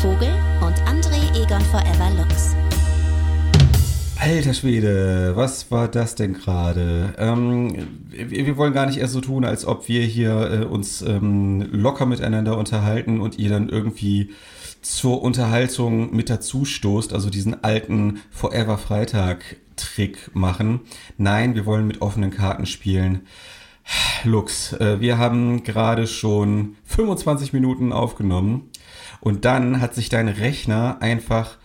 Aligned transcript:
Vogel 0.00 0.32
und 0.62 0.80
André 0.88 1.20
Egon 1.38 1.60
Forever 1.60 2.10
Lux. 2.16 2.56
Alter 4.18 4.54
Schwede, 4.54 5.32
was 5.34 5.70
war 5.70 5.88
das 5.88 6.14
denn 6.14 6.32
gerade? 6.32 7.12
Ähm, 7.18 7.86
wir, 8.08 8.46
wir, 8.46 8.56
wollen 8.56 8.72
gar 8.72 8.86
nicht 8.86 8.96
erst 8.96 9.12
so 9.12 9.20
tun, 9.20 9.44
als 9.44 9.66
ob 9.66 9.88
wir 9.88 10.00
hier 10.00 10.62
äh, 10.62 10.64
uns 10.64 11.02
ähm, 11.02 11.68
locker 11.70 12.06
miteinander 12.06 12.56
unterhalten 12.56 13.20
und 13.20 13.38
ihr 13.38 13.50
dann 13.50 13.68
irgendwie 13.68 14.30
zur 14.80 15.20
Unterhaltung 15.20 16.16
mit 16.16 16.30
dazu 16.30 16.64
stoßt, 16.64 17.12
also 17.12 17.28
diesen 17.28 17.62
alten 17.62 18.22
Forever 18.30 18.78
Freitag 18.78 19.56
Trick 19.76 20.30
machen. 20.32 20.80
Nein, 21.18 21.54
wir 21.54 21.66
wollen 21.66 21.86
mit 21.86 22.00
offenen 22.00 22.30
Karten 22.30 22.64
spielen. 22.64 23.26
Lux, 24.24 24.72
äh, 24.72 24.98
wir 25.00 25.18
haben 25.18 25.62
gerade 25.62 26.06
schon 26.06 26.76
25 26.84 27.52
Minuten 27.52 27.92
aufgenommen 27.92 28.69
und 29.20 29.44
dann 29.44 29.80
hat 29.80 29.94
sich 29.94 30.08
dein 30.08 30.28
Rechner 30.28 30.98
einfach 31.00 31.58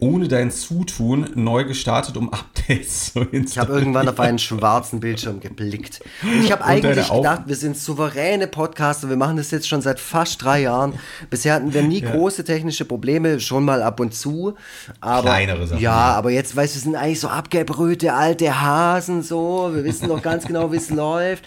ohne 0.00 0.28
dein 0.28 0.52
Zutun 0.52 1.28
neu 1.34 1.64
gestartet, 1.64 2.16
um 2.16 2.32
Updates 2.32 3.06
zu 3.12 3.20
installieren. 3.20 3.46
Ich 3.46 3.58
habe 3.58 3.72
irgendwann 3.72 4.08
auf 4.08 4.20
einen 4.20 4.38
schwarzen 4.38 5.00
Bildschirm 5.00 5.40
geblickt. 5.40 6.00
Und 6.22 6.44
ich 6.44 6.52
habe 6.52 6.64
eigentlich 6.64 7.10
gedacht, 7.10 7.42
wir 7.46 7.56
sind 7.56 7.76
souveräne 7.76 8.46
Podcaster, 8.46 9.08
wir 9.08 9.16
machen 9.16 9.36
das 9.36 9.50
jetzt 9.50 9.68
schon 9.68 9.82
seit 9.82 9.98
fast 9.98 10.42
drei 10.42 10.62
Jahren. 10.62 10.94
Bisher 11.30 11.54
hatten 11.54 11.74
wir 11.74 11.82
nie 11.82 12.02
ja. 12.02 12.12
große 12.12 12.44
technische 12.44 12.84
Probleme, 12.84 13.40
schon 13.40 13.64
mal 13.64 13.82
ab 13.82 13.98
und 13.98 14.14
zu. 14.14 14.54
Aber, 15.00 15.22
Kleinere 15.22 15.66
Sachen. 15.66 15.82
Ja, 15.82 16.14
aber 16.14 16.30
jetzt, 16.30 16.54
weißt 16.54 16.74
du, 16.74 16.78
wir 16.78 16.82
sind 16.82 16.94
eigentlich 16.94 17.20
so 17.20 17.28
abgebrühte 17.28 18.14
alte 18.14 18.60
Hasen 18.60 19.22
so. 19.22 19.70
Wir 19.72 19.82
wissen 19.82 20.08
noch 20.08 20.22
ganz 20.22 20.46
genau, 20.46 20.70
wie 20.70 20.76
es 20.76 20.90
läuft. 20.90 21.44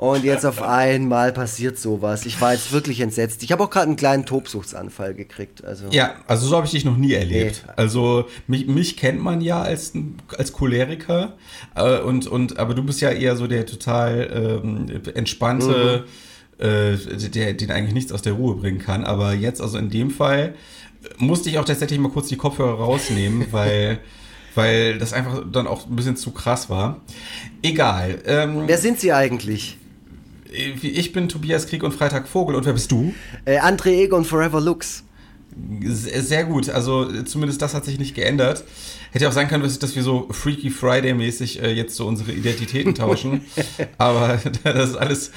Und 0.00 0.24
jetzt 0.24 0.46
auf 0.46 0.62
einmal 0.62 1.30
passiert 1.30 1.78
sowas. 1.78 2.24
Ich 2.24 2.40
war 2.40 2.54
jetzt 2.54 2.72
wirklich 2.72 3.02
entsetzt. 3.02 3.42
Ich 3.42 3.52
habe 3.52 3.62
auch 3.62 3.68
gerade 3.68 3.88
einen 3.88 3.96
kleinen 3.96 4.24
Tobsuchtsanfall 4.24 5.12
gekriegt. 5.12 5.62
Also. 5.62 5.88
Ja, 5.90 6.14
also 6.26 6.46
so 6.46 6.56
habe 6.56 6.64
ich 6.64 6.72
dich 6.72 6.86
noch 6.86 6.96
nie 6.96 7.12
erlebt. 7.12 7.64
Nee. 7.66 7.72
Also 7.76 8.24
mich, 8.46 8.66
mich 8.66 8.96
kennt 8.96 9.20
man 9.20 9.42
ja 9.42 9.60
als, 9.60 9.92
als 10.38 10.52
Choleriker. 10.54 11.36
Äh, 11.74 11.98
und, 11.98 12.26
und, 12.26 12.58
aber 12.58 12.72
du 12.72 12.82
bist 12.82 13.02
ja 13.02 13.10
eher 13.10 13.36
so 13.36 13.46
der 13.46 13.66
total 13.66 14.62
ähm, 14.64 15.02
entspannte, 15.14 16.06
mhm. 16.58 16.64
äh, 16.64 16.96
der, 17.28 17.52
den 17.52 17.70
eigentlich 17.70 17.92
nichts 17.92 18.10
aus 18.10 18.22
der 18.22 18.32
Ruhe 18.32 18.54
bringen 18.54 18.78
kann. 18.78 19.04
Aber 19.04 19.34
jetzt, 19.34 19.60
also 19.60 19.76
in 19.76 19.90
dem 19.90 20.10
Fall, 20.10 20.54
musste 21.18 21.50
ich 21.50 21.58
auch 21.58 21.66
tatsächlich 21.66 21.98
mal 21.98 22.10
kurz 22.10 22.28
die 22.28 22.36
Kopfhörer 22.36 22.78
rausnehmen, 22.78 23.48
weil 23.50 23.98
weil 24.54 24.98
das 24.98 25.12
einfach 25.12 25.44
dann 25.52 25.66
auch 25.68 25.86
ein 25.86 25.94
bisschen 25.94 26.16
zu 26.16 26.32
krass 26.32 26.68
war. 26.68 27.02
Egal. 27.62 28.18
Ähm, 28.26 28.62
Wer 28.66 28.78
sind 28.78 28.98
Sie 28.98 29.12
eigentlich? 29.12 29.76
Ich 30.52 31.12
bin 31.12 31.28
Tobias 31.28 31.66
Krieg 31.66 31.82
und 31.82 31.92
Freitag 31.92 32.26
Vogel. 32.26 32.56
Und 32.56 32.64
wer 32.66 32.72
bist 32.72 32.90
du? 32.90 33.14
Äh, 33.44 33.58
André 33.60 34.02
Egon 34.02 34.24
Forever 34.24 34.60
Lux. 34.60 35.04
Sehr 35.82 36.44
gut. 36.44 36.68
Also 36.70 37.22
zumindest 37.22 37.60
das 37.60 37.74
hat 37.74 37.84
sich 37.84 37.98
nicht 37.98 38.14
geändert. 38.14 38.64
Hätte 39.10 39.28
auch 39.28 39.32
sein 39.32 39.48
können, 39.48 39.62
dass 39.62 39.96
wir 39.96 40.02
so 40.02 40.28
Freaky 40.30 40.70
Friday-mäßig 40.70 41.62
äh, 41.62 41.72
jetzt 41.72 41.96
so 41.96 42.06
unsere 42.06 42.32
Identitäten 42.32 42.94
tauschen. 42.94 43.42
Aber 43.98 44.40
das 44.64 44.90
ist 44.90 44.96
alles, 44.96 45.32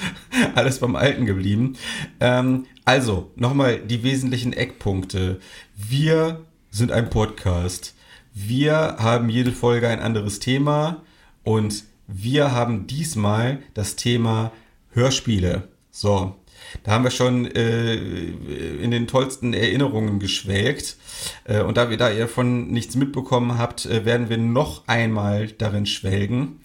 alles 0.54 0.78
beim 0.78 0.96
Alten 0.96 1.26
geblieben. 1.26 1.76
Ähm, 2.20 2.66
also, 2.84 3.30
nochmal 3.36 3.78
die 3.78 4.02
wesentlichen 4.02 4.52
Eckpunkte. 4.52 5.40
Wir 5.76 6.44
sind 6.70 6.92
ein 6.92 7.10
Podcast. 7.10 7.94
Wir 8.32 8.96
haben 8.98 9.28
jede 9.28 9.52
Folge 9.52 9.88
ein 9.88 10.00
anderes 10.00 10.38
Thema. 10.38 11.02
Und 11.42 11.84
wir 12.06 12.52
haben 12.52 12.86
diesmal 12.86 13.62
das 13.74 13.96
Thema 13.96 14.52
Hörspiele. 14.94 15.68
So, 15.90 16.34
da 16.82 16.92
haben 16.92 17.04
wir 17.04 17.10
schon 17.10 17.46
äh, 17.46 17.94
in 17.94 18.90
den 18.90 19.06
tollsten 19.06 19.52
Erinnerungen 19.52 20.18
geschwelgt. 20.18 20.96
Äh, 21.44 21.62
und 21.62 21.76
da, 21.76 21.90
wir, 21.90 21.96
da 21.96 22.10
ihr 22.10 22.28
von 22.28 22.68
nichts 22.68 22.96
mitbekommen 22.96 23.58
habt, 23.58 23.86
äh, 23.86 24.04
werden 24.04 24.28
wir 24.28 24.38
noch 24.38 24.86
einmal 24.86 25.48
darin 25.48 25.86
schwelgen. 25.86 26.60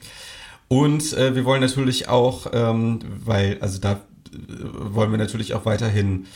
Und 0.68 1.14
äh, 1.14 1.36
wir 1.36 1.46
wollen 1.46 1.62
natürlich 1.62 2.08
auch, 2.08 2.48
ähm, 2.54 3.00
weil, 3.26 3.58
also 3.62 3.80
da 3.80 3.94
äh, 3.94 3.98
wollen 4.32 5.12
wir 5.12 5.18
natürlich 5.18 5.54
auch 5.54 5.66
weiterhin 5.66 6.28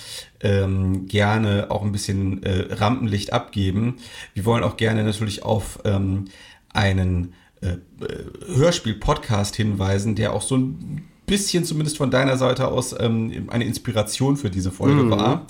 ähm, 0.42 1.08
gerne 1.08 1.68
auch 1.70 1.84
ein 1.84 1.92
bisschen 1.92 2.44
äh, 2.44 2.74
Rampenlicht 2.74 3.34
abgeben. 3.34 3.98
Wir 4.34 4.46
wollen 4.46 4.64
auch 4.64 4.78
gerne 4.78 5.04
natürlich 5.04 5.44
auf 5.44 5.80
ähm, 5.86 6.26
einen 6.74 7.34
Hörspiel-Podcast 8.46 9.56
hinweisen, 9.56 10.16
der 10.16 10.34
auch 10.34 10.42
so 10.42 10.58
ein 10.58 11.08
bisschen 11.26 11.64
zumindest 11.64 11.98
von 11.98 12.12
deiner 12.12 12.38
Seite 12.38 12.68
aus 12.68 12.96
ähm, 13.00 13.48
eine 13.50 13.66
Inspiration 13.66 14.38
für 14.38 14.50
diese 14.50 14.72
Folge 14.72 15.04
mhm. 15.04 15.12
war. 15.12 15.48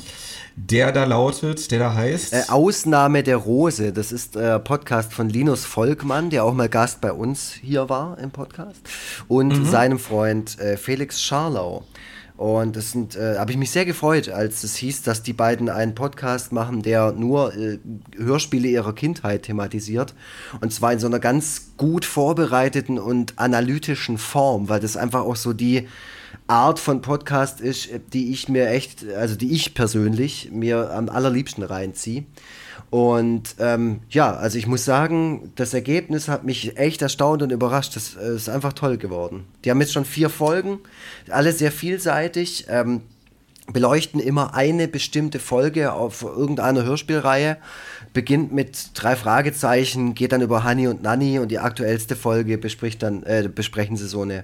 Der 0.56 0.92
da 0.92 1.06
lautet, 1.06 1.72
der 1.72 1.80
da 1.80 1.94
heißt. 1.96 2.34
Äh, 2.34 2.44
Ausnahme 2.50 3.24
der 3.24 3.38
Rose. 3.38 3.92
Das 3.92 4.12
ist 4.12 4.36
der 4.36 4.60
Podcast 4.60 5.12
von 5.12 5.28
Linus 5.28 5.66
Volkmann, 5.66 6.30
der 6.30 6.44
auch 6.44 6.54
mal 6.54 6.70
Gast 6.70 7.02
bei 7.02 7.12
uns 7.12 7.54
hier 7.54 7.90
war 7.90 8.20
im 8.20 8.30
Podcast. 8.30 8.82
Und 9.28 9.58
mhm. 9.58 9.66
seinem 9.66 10.00
Freund 10.00 10.60
äh, 10.60 10.78
Felix 10.78 11.24
Scharlau. 11.24 11.86
Und 12.44 12.76
das 12.76 12.92
sind, 12.92 13.16
äh, 13.16 13.38
habe 13.38 13.52
ich 13.52 13.58
mich 13.58 13.72
sehr 13.72 13.86
gefreut, 13.86 14.28
als 14.28 14.66
es 14.66 14.76
hieß, 14.76 15.04
dass 15.04 15.24
die 15.24 15.32
beiden 15.32 15.70
einen 15.70 15.96
Podcast 15.96 16.52
machen, 16.52 16.82
der 16.82 17.14
nur 17.14 17.56
äh, 17.56 17.80
Hörspiele 18.18 18.68
ihrer 18.68 18.92
Kindheit 18.92 19.44
thematisiert. 19.44 20.14
Und 20.60 20.74
zwar 20.74 20.92
in 20.92 21.00
so 21.00 21.08
einer 21.08 21.20
ganz 21.20 21.72
gut 21.78 22.04
vorbereiteten 22.04 23.00
und 23.00 23.40
analytischen 23.40 24.18
Form, 24.18 24.68
weil 24.68 24.82
das 24.82 24.98
einfach 24.98 25.22
auch 25.22 25.38
so 25.38 25.54
die 25.54 25.88
Art 26.48 26.80
von 26.80 27.00
Podcast 27.00 27.62
ist, 27.62 27.88
die 28.12 28.34
ich 28.34 28.50
mir 28.50 28.68
echt, 28.68 29.08
also 29.08 29.36
die 29.36 29.54
ich 29.54 29.74
persönlich 29.74 30.50
mir 30.52 30.92
am 30.92 31.08
allerliebsten 31.08 31.64
reinziehe. 31.64 32.26
Und 32.90 33.56
ähm, 33.60 34.02
ja, 34.10 34.36
also 34.36 34.58
ich 34.58 34.68
muss 34.68 34.86
sagen, 34.86 35.52
das 35.56 35.74
Ergebnis 35.74 36.28
hat 36.28 36.44
mich 36.44 36.78
echt 36.78 37.02
erstaunt 37.02 37.42
und 37.42 37.52
überrascht. 37.52 37.96
Das 37.96 38.16
äh, 38.16 38.36
ist 38.36 38.50
einfach 38.50 38.74
toll 38.74 38.98
geworden. 38.98 39.46
Die 39.64 39.72
haben 39.72 39.82
jetzt 39.82 39.94
schon 39.94 40.06
vier 40.06 40.30
Folgen, 40.30 40.80
alle 41.30 41.54
sehr 41.54 41.72
vielseitig, 41.72 42.66
ähm, 42.70 43.02
beleuchten 43.72 44.20
immer 44.20 44.56
eine 44.56 44.90
bestimmte 44.90 45.40
Folge 45.40 45.94
auf 45.94 46.24
irgendeiner 46.24 46.84
Hörspielreihe. 46.84 47.58
Beginnt 48.12 48.52
mit 48.52 48.90
drei 48.94 49.16
Fragezeichen, 49.16 50.16
geht 50.16 50.34
dann 50.34 50.42
über 50.42 50.64
Honey 50.64 50.88
und 50.88 51.02
Nanny 51.02 51.40
und 51.40 51.50
die 51.50 51.58
aktuellste 51.60 52.16
Folge 52.16 52.58
bespricht 52.58 53.02
dann, 53.02 53.24
äh, 53.24 53.50
besprechen 53.54 53.96
sie 53.96 54.08
so 54.08 54.22
eine, 54.22 54.44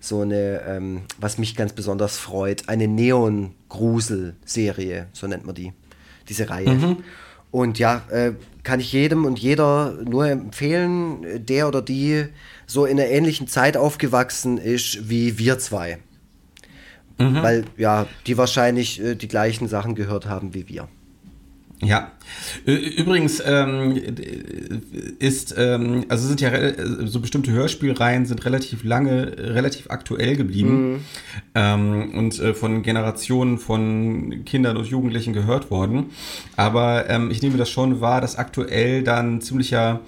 so 0.00 0.22
eine 0.22 0.62
ähm, 0.66 1.02
was 1.18 1.36
mich 1.36 1.54
ganz 1.56 1.74
besonders 1.74 2.16
freut, 2.16 2.68
eine 2.68 2.88
Neon-Grusel-Serie, 2.88 5.08
so 5.12 5.26
nennt 5.26 5.44
man 5.44 5.54
die, 5.54 5.74
diese 6.28 6.48
Reihe. 6.48 6.70
Mhm. 6.70 7.04
Und 7.50 7.78
ja, 7.78 8.02
äh, 8.10 8.32
kann 8.62 8.80
ich 8.80 8.92
jedem 8.92 9.24
und 9.24 9.38
jeder 9.38 9.94
nur 10.04 10.28
empfehlen, 10.28 11.44
der 11.44 11.66
oder 11.66 11.82
die 11.82 12.26
so 12.66 12.84
in 12.84 13.00
einer 13.00 13.08
ähnlichen 13.08 13.48
Zeit 13.48 13.76
aufgewachsen 13.76 14.58
ist 14.58 15.08
wie 15.08 15.38
wir 15.38 15.58
zwei. 15.58 15.98
Mhm. 17.18 17.42
Weil 17.42 17.64
ja, 17.76 18.06
die 18.26 18.38
wahrscheinlich 18.38 19.00
äh, 19.02 19.14
die 19.14 19.28
gleichen 19.28 19.68
Sachen 19.68 19.94
gehört 19.94 20.26
haben 20.26 20.54
wie 20.54 20.68
wir. 20.68 20.88
Ja, 21.82 22.12
übrigens 22.66 23.42
ähm, 23.44 23.98
ist, 25.18 25.54
ähm, 25.56 26.04
also 26.10 26.28
sind 26.28 26.42
ja 26.42 26.50
so 27.06 27.20
bestimmte 27.20 27.52
Hörspielreihen 27.52 28.26
sind 28.26 28.44
relativ 28.44 28.84
lange, 28.84 29.34
relativ 29.38 29.88
aktuell 29.88 30.36
geblieben 30.36 30.92
mhm. 30.92 31.00
ähm, 31.54 32.10
und 32.14 32.38
äh, 32.38 32.52
von 32.52 32.82
Generationen 32.82 33.58
von 33.58 34.44
Kindern 34.44 34.76
und 34.76 34.88
Jugendlichen 34.88 35.32
gehört 35.32 35.70
worden. 35.70 36.10
Aber 36.54 37.08
ähm, 37.08 37.30
ich 37.30 37.40
nehme 37.40 37.56
das 37.56 37.70
schon 37.70 38.02
wahr, 38.02 38.20
dass 38.20 38.36
aktuell 38.36 39.02
dann 39.02 39.40
ziemlicher 39.40 40.00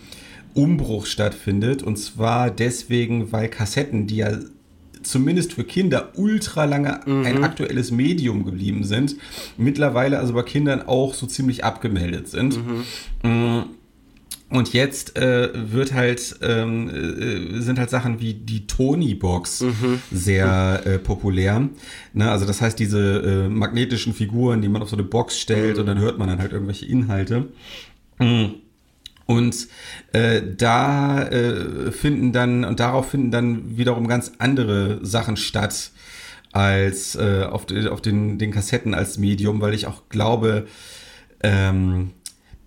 Umbruch 0.52 1.06
stattfindet 1.06 1.82
und 1.82 1.96
zwar 1.96 2.50
deswegen, 2.50 3.32
weil 3.32 3.48
Kassetten, 3.48 4.06
die 4.06 4.16
ja 4.16 4.32
zumindest 5.02 5.54
für 5.54 5.64
Kinder 5.64 6.12
ultra 6.14 6.64
lange 6.64 7.00
mhm. 7.06 7.24
ein 7.24 7.44
aktuelles 7.44 7.90
Medium 7.90 8.44
geblieben 8.44 8.84
sind, 8.84 9.16
mittlerweile 9.56 10.18
also 10.18 10.34
bei 10.34 10.42
Kindern 10.42 10.82
auch 10.82 11.14
so 11.14 11.26
ziemlich 11.26 11.64
abgemeldet 11.64 12.28
sind. 12.28 12.58
Mhm. 13.22 13.30
Mm. 13.30 13.64
Und 14.52 14.74
jetzt 14.74 15.16
äh, 15.16 15.48
wird 15.54 15.94
halt, 15.94 16.36
ähm, 16.42 16.90
äh, 16.90 17.60
sind 17.60 17.78
halt 17.78 17.88
Sachen 17.88 18.20
wie 18.20 18.34
die 18.34 18.66
Tony-Box 18.66 19.62
mhm. 19.62 20.02
sehr 20.10 20.82
äh, 20.84 20.98
populär. 20.98 21.70
Ne? 22.12 22.30
Also 22.30 22.44
das 22.44 22.60
heißt, 22.60 22.78
diese 22.78 23.46
äh, 23.46 23.48
magnetischen 23.48 24.12
Figuren, 24.12 24.60
die 24.60 24.68
man 24.68 24.82
auf 24.82 24.90
so 24.90 24.96
eine 24.96 25.04
Box 25.04 25.40
stellt 25.40 25.76
mhm. 25.76 25.80
und 25.80 25.86
dann 25.86 25.98
hört 25.98 26.18
man 26.18 26.28
dann 26.28 26.38
halt 26.38 26.52
irgendwelche 26.52 26.84
Inhalte. 26.84 27.48
Mhm. 28.18 28.56
Und 29.26 29.68
äh, 30.12 30.42
da 30.56 31.22
äh, 31.28 31.92
finden 31.92 32.32
dann, 32.32 32.64
und 32.64 32.80
darauf 32.80 33.10
finden 33.10 33.30
dann 33.30 33.76
wiederum 33.76 34.08
ganz 34.08 34.32
andere 34.38 35.04
Sachen 35.04 35.36
statt 35.36 35.90
als 36.52 37.14
äh, 37.16 37.44
auf, 37.44 37.66
auf 37.90 38.02
den, 38.02 38.38
den 38.38 38.50
Kassetten 38.52 38.94
als 38.94 39.18
Medium, 39.18 39.60
weil 39.60 39.74
ich 39.74 39.86
auch 39.86 40.08
glaube, 40.08 40.66
ähm, 41.42 42.10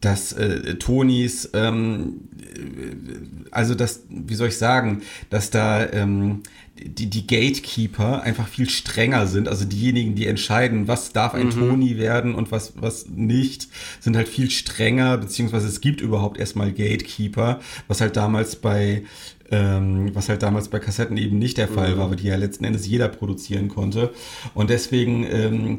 dass 0.01 0.33
äh, 0.33 0.75
Tonys, 0.75 1.49
ähm, 1.53 2.21
äh, 2.41 3.49
also 3.51 3.75
das, 3.75 4.03
wie 4.09 4.35
soll 4.35 4.49
ich 4.49 4.57
sagen, 4.57 5.01
dass 5.29 5.49
da 5.49 5.89
ähm, 5.91 6.43
die, 6.77 7.09
die 7.09 7.25
Gatekeeper 7.25 8.21
einfach 8.21 8.47
viel 8.47 8.69
strenger 8.69 9.27
sind. 9.27 9.47
Also 9.47 9.65
diejenigen, 9.65 10.15
die 10.15 10.27
entscheiden, 10.27 10.87
was 10.87 11.13
darf 11.13 11.33
ein 11.33 11.47
mhm. 11.47 11.51
Tony 11.51 11.97
werden 11.97 12.35
und 12.35 12.51
was, 12.51 12.73
was 12.75 13.07
nicht, 13.07 13.69
sind 14.01 14.17
halt 14.17 14.27
viel 14.27 14.51
strenger, 14.51 15.17
beziehungsweise 15.17 15.67
es 15.67 15.79
gibt 15.79 16.01
überhaupt 16.01 16.37
erstmal 16.37 16.71
Gatekeeper, 16.71 17.61
was 17.87 18.01
halt 18.01 18.17
damals 18.17 18.57
bei 18.57 19.03
ähm, 19.51 20.09
was 20.15 20.27
halt 20.27 20.41
damals 20.41 20.69
bei 20.69 20.79
Kassetten 20.79 21.17
eben 21.17 21.37
nicht 21.37 21.57
der 21.57 21.67
Fall 21.67 21.93
mhm. 21.93 21.97
war, 21.99 22.09
weil 22.09 22.17
die 22.17 22.27
ja 22.27 22.35
letzten 22.35 22.63
Endes 22.65 22.87
jeder 22.87 23.07
produzieren 23.09 23.67
konnte. 23.67 24.11
Und 24.55 24.71
deswegen 24.71 25.23
ähm, 25.29 25.77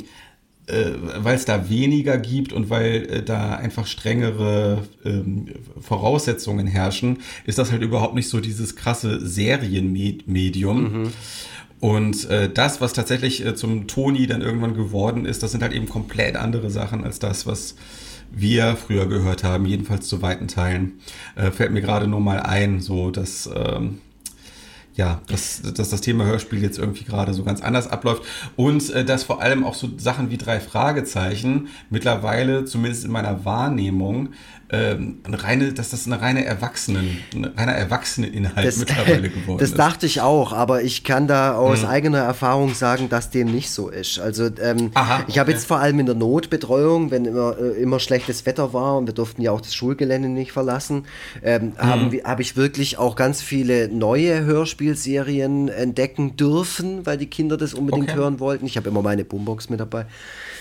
äh, 0.67 0.93
weil 1.19 1.37
es 1.37 1.45
da 1.45 1.69
weniger 1.69 2.19
gibt 2.19 2.53
und 2.53 2.71
weil 2.71 3.07
äh, 3.07 3.23
da 3.23 3.55
einfach 3.55 3.87
strengere 3.87 4.83
ähm, 5.05 5.47
Voraussetzungen 5.81 6.67
herrschen, 6.67 7.19
ist 7.45 7.59
das 7.59 7.71
halt 7.71 7.83
überhaupt 7.83 8.15
nicht 8.15 8.29
so 8.29 8.41
dieses 8.41 8.75
krasse 8.77 9.25
Serienmedium. 9.25 10.83
Mhm. 10.83 11.13
Und 11.79 12.29
äh, 12.31 12.51
das, 12.53 12.81
was 12.81 12.95
tatsächlich 12.95 13.45
äh, 13.45 13.55
zum 13.55 13.87
Toni 13.87 14.27
dann 14.27 14.43
irgendwann 14.43 14.75
geworden 14.75 15.25
ist, 15.25 15.43
das 15.43 15.53
sind 15.53 15.63
halt 15.63 15.73
eben 15.73 15.89
komplett 15.89 16.37
andere 16.37 16.71
Sachen 16.71 17.05
als 17.05 17.19
das, 17.19 17.47
was 17.47 17.77
wir 18.33 18.77
früher 18.77 19.07
gehört 19.07 19.45
haben, 19.45 19.67
jedenfalls 19.67 20.09
zu 20.09 20.21
weiten 20.23 20.49
Teilen. 20.49 21.01
Äh, 21.37 21.51
fällt 21.51 21.73
mir 21.73 21.83
gerade 21.83 22.07
nur 22.07 22.21
mal 22.21 22.41
ein, 22.41 22.81
so 22.81 23.11
dass 23.11 23.49
ähm, 23.55 23.99
ja, 24.97 25.21
dass, 25.27 25.61
dass 25.61 25.91
das 25.91 26.01
Thema 26.01 26.25
Hörspiel 26.25 26.63
jetzt 26.63 26.79
irgendwie 26.79 27.05
gerade 27.05 27.35
so 27.35 27.45
ganz 27.45 27.61
anders 27.61 27.87
abläuft. 27.87 28.23
Und 28.57 28.91
äh, 28.91 29.05
dass 29.05 29.25
vor 29.25 29.43
allem 29.43 29.63
auch 29.65 29.75
so 29.75 29.91
Sachen 29.99 30.31
wie 30.31 30.39
drei 30.39 30.59
Fragezeichen 30.59 31.69
mittlerweile, 31.91 32.65
zumindest 32.65 33.05
in 33.05 33.11
meiner 33.11 33.45
Wahrnehmung, 33.45 34.31
ähm, 34.69 35.21
eine 35.23 35.43
reine, 35.43 35.73
dass 35.73 35.91
das 35.91 36.07
eine 36.07 36.21
reine 36.21 36.45
Erwachsenen, 36.45 37.19
ein 37.33 37.45
reiner 37.45 37.73
Erwachseneninhalt 37.73 38.67
das, 38.67 38.79
mittlerweile 38.79 39.31
geworden 39.31 39.59
das 39.59 39.71
ist. 39.71 39.79
Das 39.79 39.87
dachte 39.87 40.07
ich 40.07 40.21
auch, 40.21 40.53
aber 40.53 40.83
ich 40.83 41.05
kann 41.05 41.29
da 41.29 41.55
aus 41.55 41.83
hm. 41.83 41.89
eigener 41.89 42.19
Erfahrung 42.19 42.75
sagen, 42.75 43.09
dass 43.09 43.31
dem 43.31 43.53
nicht 43.53 43.71
so 43.71 43.89
ist. 43.89 44.19
Also 44.19 44.49
ähm, 44.61 44.91
Aha, 44.95 45.23
ich 45.29 45.39
habe 45.39 45.53
jetzt 45.53 45.67
vor 45.67 45.79
allem 45.79 46.01
in 46.01 46.07
der 46.07 46.17
Notbetreuung, 46.17 47.13
wenn 47.13 47.27
immer, 47.27 47.57
äh, 47.59 47.81
immer 47.81 48.01
schlechtes 48.01 48.45
Wetter 48.45 48.73
war 48.73 48.99
und 48.99 49.07
wir 49.07 49.15
durften 49.15 49.41
ja 49.41 49.53
auch 49.53 49.61
das 49.61 49.73
Schulgelände 49.73 50.29
nicht 50.29 50.51
verlassen, 50.51 51.05
ähm, 51.45 51.75
hm. 51.77 51.79
habe 51.79 52.21
hab 52.25 52.41
ich 52.41 52.57
wirklich 52.57 52.99
auch 52.99 53.15
ganz 53.15 53.43
viele 53.43 53.89
neue 53.89 54.45
Hörspielserien 54.45 55.69
entdecken 55.69 56.37
dürfen, 56.37 57.07
weil 57.07 57.19
die 57.19 57.27
Kinder 57.27 57.57
das 57.57 57.73
unbedingt 57.73 58.11
okay. 58.11 58.19
hören 58.19 58.41
wollten. 58.41 58.67
Ich 58.67 58.77
habe 58.77 58.89
immer 58.89 59.03
meine 59.03 59.25
Boombox 59.25 59.71
mit 59.71 59.79
dabei. 59.79 60.07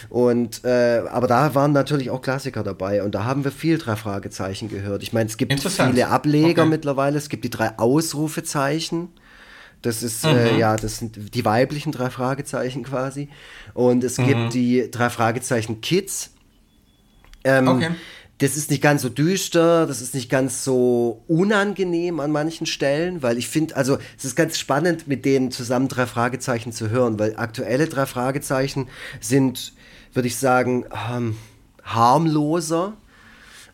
Und 0.10 0.64
äh, 0.64 1.04
aber 1.10 1.28
da 1.28 1.56
waren 1.56 1.72
natürlich 1.72 2.10
auch 2.10 2.22
Klassiker 2.22 2.64
dabei 2.64 3.04
und 3.04 3.16
da 3.16 3.24
haben 3.24 3.44
wir 3.44 3.52
viel 3.52 3.78
drei 3.78 3.96
Fragezeichen 3.96 4.70
gehört. 4.70 5.04
Ich 5.04 5.14
meine, 5.14 5.30
es 5.30 5.38
gibt 5.38 5.54
viele 5.60 6.08
Ableger 6.08 6.64
okay. 6.64 6.70
mittlerweile. 6.70 7.18
Es 7.18 7.30
gibt 7.30 7.44
die 7.44 7.50
drei 7.50 7.78
Ausrufezeichen. 7.78 9.10
Das 9.82 10.02
ist 10.02 10.24
äh, 10.24 10.32
mhm. 10.32 10.38
äh, 10.38 10.58
ja, 10.58 10.76
das 10.76 10.98
sind 10.98 11.36
die 11.36 11.46
weiblichen 11.46 11.92
drei 11.92 12.10
Fragezeichen 12.10 12.84
quasi. 12.84 13.30
Und 13.74 14.04
es 14.04 14.18
mhm. 14.18 14.28
gibt 14.28 14.54
die 14.54 14.90
drei 14.90 15.10
Fragezeichen 15.10 15.82
Kids. 15.82 16.32
Ähm, 17.44 17.68
okay. 17.68 17.90
Das 18.40 18.58
ist 18.58 18.70
nicht 18.70 18.82
ganz 18.82 19.02
so 19.02 19.08
düster, 19.08 19.86
das 19.86 20.02
ist 20.02 20.14
nicht 20.14 20.30
ganz 20.30 20.66
so 20.66 21.24
unangenehm 21.28 22.20
an 22.20 22.32
manchen 22.32 22.66
Stellen, 22.66 23.24
weil 23.24 23.38
ich 23.38 23.48
finde, 23.48 23.78
also 23.78 23.98
es 24.18 24.26
ist 24.26 24.36
ganz 24.36 24.58
spannend, 24.60 25.08
mit 25.08 25.24
denen 25.24 25.52
zusammen 25.52 25.88
drei 25.88 26.06
Fragezeichen 26.06 26.74
zu 26.74 26.90
hören, 26.90 27.18
weil 27.18 27.38
aktuelle 27.38 27.88
drei 27.88 28.06
Fragezeichen 28.06 28.90
sind 29.22 29.72
würde 30.16 30.28
ich 30.28 30.38
sagen, 30.38 30.86
ähm, 31.12 31.36
harmloser. 31.84 32.94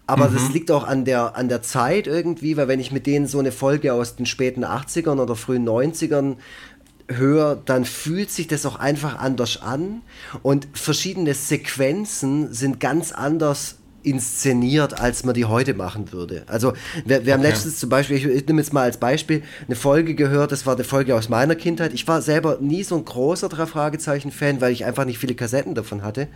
Aber 0.07 0.29
mhm. 0.29 0.33
das 0.33 0.49
liegt 0.49 0.71
auch 0.71 0.83
an 0.83 1.05
der, 1.05 1.35
an 1.35 1.47
der 1.47 1.61
Zeit 1.61 2.07
irgendwie, 2.07 2.57
weil 2.57 2.67
wenn 2.67 2.79
ich 2.79 2.91
mit 2.91 3.07
denen 3.07 3.27
so 3.27 3.39
eine 3.39 3.51
Folge 3.51 3.93
aus 3.93 4.15
den 4.15 4.25
späten 4.25 4.65
80ern 4.65 5.21
oder 5.21 5.35
frühen 5.35 5.67
90ern 5.67 6.35
höre, 7.07 7.55
dann 7.55 7.85
fühlt 7.85 8.31
sich 8.31 8.47
das 8.47 8.65
auch 8.65 8.77
einfach 8.77 9.19
anders 9.19 9.61
an. 9.61 10.01
Und 10.43 10.67
verschiedene 10.73 11.33
Sequenzen 11.33 12.53
sind 12.53 12.79
ganz 12.79 13.11
anders 13.11 13.77
inszeniert, 14.03 14.99
als 14.99 15.23
man 15.23 15.33
die 15.33 15.45
heute 15.45 15.73
machen 15.73 16.11
würde. 16.11 16.43
Also 16.47 16.73
wir, 17.05 17.25
wir 17.25 17.33
haben 17.33 17.41
letztens 17.41 17.79
zum 17.79 17.89
Beispiel, 17.89 18.17
ich, 18.17 18.25
ich 18.25 18.47
nehme 18.47 18.61
jetzt 18.61 18.73
mal 18.73 18.83
als 18.83 18.97
Beispiel, 18.97 19.43
eine 19.67 19.75
Folge 19.75 20.15
gehört, 20.15 20.51
das 20.51 20.65
war 20.65 20.75
eine 20.75 20.83
Folge 20.83 21.15
aus 21.15 21.29
meiner 21.29 21.55
Kindheit. 21.55 21.93
Ich 21.93 22.07
war 22.07 22.21
selber 22.21 22.57
nie 22.59 22.83
so 22.83 22.95
ein 22.97 23.05
großer 23.05 23.49
drei 23.49 23.65
Fragezeichen-Fan, 23.65 24.61
weil 24.61 24.71
ich 24.71 24.85
einfach 24.85 25.05
nicht 25.05 25.19
viele 25.19 25.35
Kassetten 25.35 25.75
davon 25.75 26.03
hatte. 26.03 26.27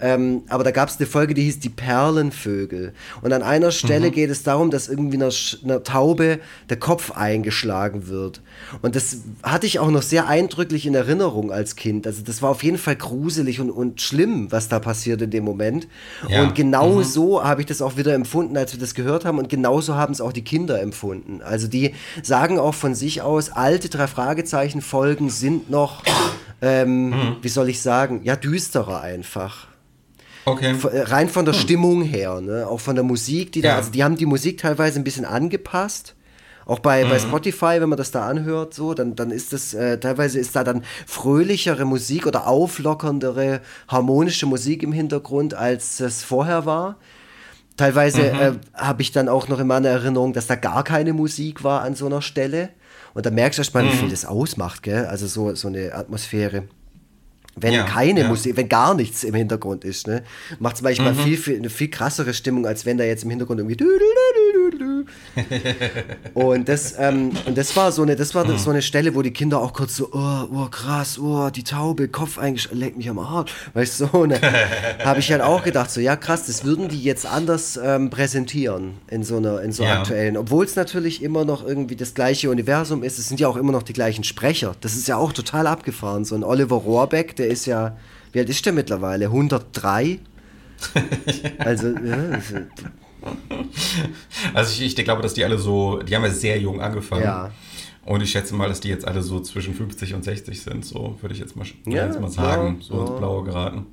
Ähm, 0.00 0.42
aber 0.48 0.64
da 0.64 0.70
gab 0.70 0.88
es 0.88 0.98
eine 0.98 1.06
Folge, 1.06 1.34
die 1.34 1.42
hieß 1.42 1.60
Die 1.60 1.68
Perlenvögel. 1.68 2.92
Und 3.22 3.32
an 3.32 3.42
einer 3.42 3.70
Stelle 3.70 4.08
mhm. 4.08 4.12
geht 4.12 4.30
es 4.30 4.42
darum, 4.42 4.70
dass 4.70 4.88
irgendwie 4.88 5.16
einer, 5.16 5.30
einer, 5.62 5.82
Taube 5.82 6.40
der 6.68 6.78
Kopf 6.78 7.12
eingeschlagen 7.12 8.08
wird. 8.08 8.40
Und 8.82 8.96
das 8.96 9.18
hatte 9.42 9.66
ich 9.66 9.78
auch 9.78 9.90
noch 9.90 10.02
sehr 10.02 10.26
eindrücklich 10.26 10.86
in 10.86 10.94
Erinnerung 10.94 11.52
als 11.52 11.76
Kind. 11.76 12.06
Also 12.06 12.22
das 12.22 12.40
war 12.40 12.50
auf 12.50 12.62
jeden 12.62 12.78
Fall 12.78 12.96
gruselig 12.96 13.60
und, 13.60 13.70
und 13.70 14.00
schlimm, 14.00 14.50
was 14.50 14.68
da 14.68 14.78
passiert 14.78 15.20
in 15.22 15.30
dem 15.30 15.44
Moment. 15.44 15.86
Ja. 16.28 16.42
Und 16.42 16.54
genau 16.54 16.96
mhm. 16.96 17.04
so 17.04 17.44
habe 17.44 17.60
ich 17.60 17.66
das 17.66 17.82
auch 17.82 17.96
wieder 17.96 18.14
empfunden, 18.14 18.56
als 18.56 18.72
wir 18.72 18.80
das 18.80 18.94
gehört 18.94 19.24
haben. 19.24 19.38
Und 19.38 19.48
genauso 19.48 19.94
haben 19.94 20.12
es 20.12 20.20
auch 20.20 20.32
die 20.32 20.44
Kinder 20.44 20.80
empfunden. 20.80 21.42
Also 21.42 21.68
die 21.68 21.94
sagen 22.22 22.58
auch 22.58 22.74
von 22.74 22.94
sich 22.94 23.22
aus, 23.22 23.50
alte 23.50 23.88
drei 23.88 24.06
Fragezeichen-Folgen 24.06 25.30
sind 25.30 25.70
noch, 25.70 26.02
ähm, 26.62 27.10
mhm. 27.10 27.36
wie 27.42 27.48
soll 27.48 27.68
ich 27.68 27.82
sagen, 27.82 28.20
ja, 28.24 28.36
düsterer 28.36 29.00
einfach. 29.00 29.69
Okay. 30.44 30.74
Äh, 30.92 31.02
rein 31.02 31.28
von 31.28 31.44
der 31.44 31.54
hm. 31.54 31.60
Stimmung 31.60 32.02
her, 32.02 32.40
ne? 32.40 32.66
auch 32.66 32.80
von 32.80 32.94
der 32.94 33.04
Musik, 33.04 33.52
die 33.52 33.60
da, 33.60 33.76
also 33.76 33.90
die 33.90 34.02
haben 34.02 34.16
die 34.16 34.26
Musik 34.26 34.58
teilweise 34.58 34.98
ein 35.00 35.04
bisschen 35.04 35.24
angepasst. 35.24 36.14
Auch 36.66 36.78
bei, 36.78 37.04
mhm. 37.04 37.08
bei 37.08 37.18
Spotify, 37.18 37.80
wenn 37.80 37.88
man 37.88 37.98
das 37.98 38.12
da 38.12 38.28
anhört, 38.28 38.74
so, 38.74 38.94
dann, 38.94 39.16
dann 39.16 39.32
ist 39.32 39.52
das, 39.52 39.74
äh, 39.74 39.98
teilweise 39.98 40.38
ist 40.38 40.54
da 40.54 40.62
dann 40.62 40.84
fröhlichere 41.04 41.84
Musik 41.84 42.26
oder 42.26 42.46
auflockerndere, 42.46 43.60
harmonische 43.88 44.46
Musik 44.46 44.84
im 44.84 44.92
Hintergrund, 44.92 45.54
als 45.54 45.98
es 45.98 46.22
vorher 46.22 46.66
war. 46.66 46.96
Teilweise 47.76 48.20
mhm. 48.20 48.38
äh, 48.38 48.52
habe 48.74 49.02
ich 49.02 49.10
dann 49.10 49.28
auch 49.28 49.48
noch 49.48 49.58
in 49.58 49.66
meiner 49.66 49.88
Erinnerung, 49.88 50.32
dass 50.32 50.46
da 50.46 50.54
gar 50.54 50.84
keine 50.84 51.12
Musik 51.12 51.64
war 51.64 51.82
an 51.82 51.96
so 51.96 52.06
einer 52.06 52.22
Stelle. 52.22 52.68
Und 53.14 53.26
da 53.26 53.30
merkst 53.30 53.58
du 53.58 53.62
erst 53.62 53.74
mal, 53.74 53.82
mhm. 53.82 53.88
wie 53.88 53.96
viel 53.96 54.10
das 54.10 54.24
ausmacht, 54.24 54.84
gell? 54.84 55.06
Also 55.06 55.26
so, 55.26 55.54
so 55.56 55.66
eine 55.66 55.94
Atmosphäre. 55.94 56.68
Wenn 57.56 57.74
ja, 57.74 57.82
keine 57.82 58.20
ja. 58.20 58.28
Musik, 58.28 58.56
wenn 58.56 58.68
gar 58.68 58.94
nichts 58.94 59.24
im 59.24 59.34
Hintergrund 59.34 59.84
ist, 59.84 60.06
ne, 60.06 60.22
macht 60.60 60.76
es 60.76 60.82
manchmal 60.82 61.14
mhm. 61.14 61.18
viel, 61.18 61.36
viel, 61.36 61.56
eine 61.56 61.70
viel 61.70 61.88
krassere 61.88 62.32
Stimmung, 62.32 62.66
als 62.66 62.86
wenn 62.86 62.96
da 62.96 63.04
jetzt 63.04 63.24
im 63.24 63.30
Hintergrund 63.30 63.60
irgendwie. 63.60 63.80
und 66.34 66.68
das, 66.68 66.94
ähm, 66.98 67.32
und 67.46 67.58
das 67.58 67.76
war 67.76 67.92
so 67.92 68.02
eine, 68.02 68.16
das 68.16 68.34
war 68.34 68.44
mhm. 68.44 68.56
so 68.56 68.70
eine 68.70 68.82
Stelle, 68.82 69.14
wo 69.14 69.22
die 69.22 69.32
Kinder 69.32 69.60
auch 69.60 69.72
kurz 69.72 69.96
so, 69.96 70.08
oh, 70.12 70.48
oh 70.52 70.66
krass, 70.70 71.18
oh, 71.18 71.50
die 71.50 71.64
Taube, 71.64 72.08
Kopf 72.08 72.38
eingeschlagen, 72.38 72.78
leckt 72.78 72.96
mich 72.96 73.10
am 73.10 73.18
Arsch, 73.18 73.52
weißt 73.74 74.00
du, 74.00 74.06
so, 74.06 74.24
ne, 74.26 74.40
habe 75.04 75.20
ich 75.20 75.30
halt 75.32 75.42
auch 75.42 75.64
gedacht, 75.64 75.90
so, 75.90 76.00
ja 76.00 76.16
krass, 76.16 76.46
das 76.46 76.64
würden 76.64 76.88
die 76.88 77.02
jetzt 77.02 77.26
anders 77.26 77.78
ähm, 77.82 78.10
präsentieren 78.10 78.94
in 79.08 79.24
so 79.24 79.38
einer, 79.38 79.60
in 79.62 79.72
so 79.72 79.82
ja. 79.82 80.00
aktuellen, 80.00 80.36
obwohl 80.36 80.64
es 80.64 80.76
natürlich 80.76 81.22
immer 81.22 81.44
noch 81.44 81.66
irgendwie 81.66 81.96
das 81.96 82.14
gleiche 82.14 82.50
Universum 82.50 83.02
ist, 83.02 83.18
es 83.18 83.28
sind 83.28 83.40
ja 83.40 83.48
auch 83.48 83.56
immer 83.56 83.72
noch 83.72 83.82
die 83.82 83.92
gleichen 83.92 84.24
Sprecher, 84.24 84.76
das 84.80 84.94
ist 84.94 85.08
ja 85.08 85.16
auch 85.16 85.32
total 85.32 85.66
abgefahren, 85.66 86.24
so 86.24 86.34
ein 86.34 86.44
Oliver 86.44 86.76
Rohrbeck, 86.76 87.36
der 87.36 87.48
ist 87.50 87.66
ja, 87.66 87.96
wie 88.32 88.38
alt 88.38 88.48
ist 88.48 88.64
der 88.64 88.72
mittlerweile? 88.72 89.26
103? 89.26 90.18
also, 91.58 91.88
ja, 91.88 92.38
also 94.54 94.82
ich, 94.82 94.98
ich 94.98 95.04
glaube, 95.04 95.22
dass 95.22 95.34
die 95.34 95.44
alle 95.44 95.58
so, 95.58 95.98
die 95.98 96.14
haben 96.14 96.24
ja 96.24 96.30
sehr 96.30 96.58
jung 96.58 96.80
angefangen. 96.80 97.22
Ja. 97.22 97.50
Und 98.04 98.22
ich 98.22 98.30
schätze 98.30 98.54
mal, 98.54 98.68
dass 98.68 98.80
die 98.80 98.88
jetzt 98.88 99.06
alle 99.06 99.22
so 99.22 99.40
zwischen 99.40 99.74
50 99.74 100.14
und 100.14 100.24
60 100.24 100.62
sind, 100.62 100.84
so 100.84 101.18
würde 101.20 101.34
ich 101.34 101.40
jetzt 101.40 101.54
mal, 101.54 101.66
ja, 101.86 102.06
jetzt 102.06 102.20
mal 102.20 102.30
sagen, 102.30 102.78
ja, 102.80 102.86
so 102.86 103.00
ins 103.02 103.18
Blaue 103.18 103.44
geraten. 103.44 103.86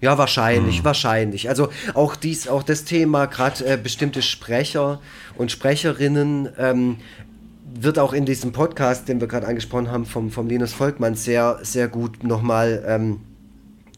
Ja, 0.00 0.18
wahrscheinlich, 0.18 0.78
hm. 0.78 0.84
wahrscheinlich. 0.84 1.48
Also 1.48 1.68
auch 1.94 2.16
dies, 2.16 2.48
auch 2.48 2.62
das 2.62 2.84
Thema, 2.84 3.26
gerade 3.26 3.64
äh, 3.64 3.78
bestimmte 3.82 4.20
Sprecher 4.20 5.00
und 5.36 5.50
Sprecherinnen, 5.50 6.48
ähm, 6.58 6.96
wird 7.80 7.98
auch 7.98 8.12
in 8.12 8.24
diesem 8.24 8.52
Podcast, 8.52 9.08
den 9.08 9.20
wir 9.20 9.28
gerade 9.28 9.46
angesprochen 9.46 9.90
haben, 9.90 10.06
vom, 10.06 10.30
vom 10.30 10.48
Linus 10.48 10.72
Volkmann, 10.72 11.14
sehr, 11.14 11.58
sehr 11.62 11.88
gut 11.88 12.24
nochmal 12.24 12.84
ähm, 12.86 13.20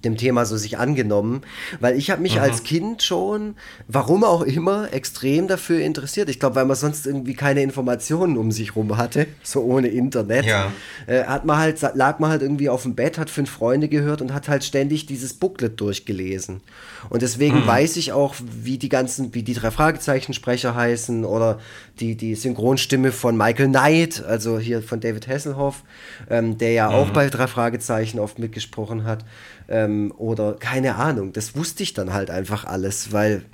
dem 0.06 0.16
Thema 0.16 0.46
so 0.46 0.56
sich 0.56 0.78
angenommen, 0.78 1.42
weil 1.80 1.96
ich 1.96 2.10
habe 2.10 2.22
mich 2.22 2.36
mhm. 2.36 2.42
als 2.42 2.62
Kind 2.62 3.02
schon, 3.02 3.56
warum 3.88 4.24
auch 4.24 4.42
immer, 4.42 4.92
extrem 4.92 5.48
dafür 5.48 5.80
interessiert. 5.80 6.28
Ich 6.28 6.40
glaube, 6.40 6.56
weil 6.56 6.64
man 6.64 6.76
sonst 6.76 7.06
irgendwie 7.06 7.34
keine 7.34 7.62
Informationen 7.62 8.36
um 8.36 8.52
sich 8.52 8.76
rum 8.76 8.96
hatte, 8.96 9.26
so 9.42 9.62
ohne 9.62 9.88
Internet, 9.88 10.46
ja. 10.46 10.72
äh, 11.06 11.24
hat 11.24 11.44
man 11.44 11.58
halt 11.58 11.80
lag 11.94 12.18
man 12.18 12.30
halt 12.30 12.42
irgendwie 12.42 12.68
auf 12.68 12.82
dem 12.82 12.94
Bett, 12.94 13.18
hat 13.18 13.30
fünf 13.30 13.50
Freunde 13.50 13.88
gehört 13.88 14.22
und 14.22 14.32
hat 14.32 14.48
halt 14.48 14.64
ständig 14.64 15.06
dieses 15.06 15.34
Booklet 15.34 15.80
durchgelesen. 15.80 16.60
Und 17.08 17.22
deswegen 17.22 17.60
mhm. 17.60 17.66
weiß 17.66 17.96
ich 17.96 18.12
auch, 18.12 18.34
wie 18.40 18.78
die 18.78 18.88
ganzen, 18.88 19.34
wie 19.34 19.42
die 19.42 19.54
drei 19.54 19.70
Fragezeichensprecher 19.70 20.74
heißen 20.74 21.24
oder 21.24 21.58
die 22.00 22.16
die 22.16 22.34
Synchronstimme 22.34 23.12
von 23.12 23.36
Michael 23.36 23.68
Knight, 23.68 24.24
also 24.24 24.58
hier 24.58 24.82
von 24.82 25.00
David 25.00 25.28
Hasselhoff, 25.28 25.82
ähm, 26.30 26.58
der 26.58 26.72
ja 26.72 26.88
mhm. 26.88 26.94
auch 26.94 27.10
bei 27.10 27.28
drei 27.28 27.46
Fragezeichen 27.46 28.18
oft 28.18 28.38
mitgesprochen 28.38 29.04
hat. 29.04 29.24
Ähm, 29.68 30.12
oder 30.16 30.54
keine 30.54 30.96
Ahnung, 30.96 31.32
das 31.32 31.56
wusste 31.56 31.82
ich 31.82 31.92
dann 31.92 32.12
halt 32.12 32.30
einfach 32.30 32.64
alles, 32.64 33.12
weil 33.12 33.44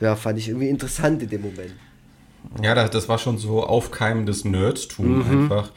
ja, 0.00 0.16
fand 0.16 0.38
ich 0.38 0.48
irgendwie 0.48 0.68
interessant 0.68 1.22
in 1.22 1.28
dem 1.28 1.42
Moment. 1.42 1.74
Ja, 2.62 2.88
das 2.88 3.08
war 3.08 3.18
schon 3.18 3.38
so 3.38 3.62
aufkeimendes 3.62 4.44
Nerdtum 4.44 5.18
mhm. 5.18 5.30
einfach. 5.30 5.72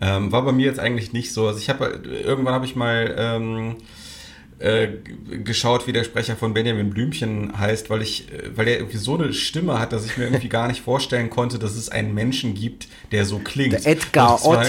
Ähm, 0.00 0.32
war 0.32 0.44
bei 0.44 0.52
mir 0.52 0.66
jetzt 0.66 0.80
eigentlich 0.80 1.12
nicht 1.12 1.32
so. 1.32 1.46
Also 1.46 1.58
ich 1.58 1.68
habe 1.68 2.02
irgendwann 2.24 2.54
habe 2.54 2.66
ich 2.66 2.76
mal 2.76 3.14
ähm, 3.18 3.76
äh, 4.58 4.88
geschaut, 5.42 5.86
wie 5.86 5.92
der 5.92 6.04
Sprecher 6.04 6.36
von 6.36 6.54
Benjamin 6.54 6.90
Blümchen 6.90 7.58
heißt, 7.58 7.90
weil 7.90 8.02
ich, 8.02 8.32
äh, 8.32 8.56
weil 8.56 8.68
er 8.68 8.78
irgendwie 8.78 8.98
so 8.98 9.14
eine 9.14 9.32
Stimme 9.32 9.78
hat, 9.78 9.92
dass 9.92 10.06
ich 10.06 10.16
mir 10.16 10.24
irgendwie 10.24 10.48
gar 10.48 10.68
nicht 10.68 10.80
vorstellen 10.80 11.30
konnte, 11.30 11.58
dass 11.58 11.74
es 11.74 11.88
einen 11.88 12.14
Menschen 12.14 12.54
gibt, 12.54 12.88
der 13.12 13.24
so 13.24 13.38
klingt. 13.40 13.72
Der 13.72 13.86
Edgar 13.86 14.44
Ott. 14.44 14.66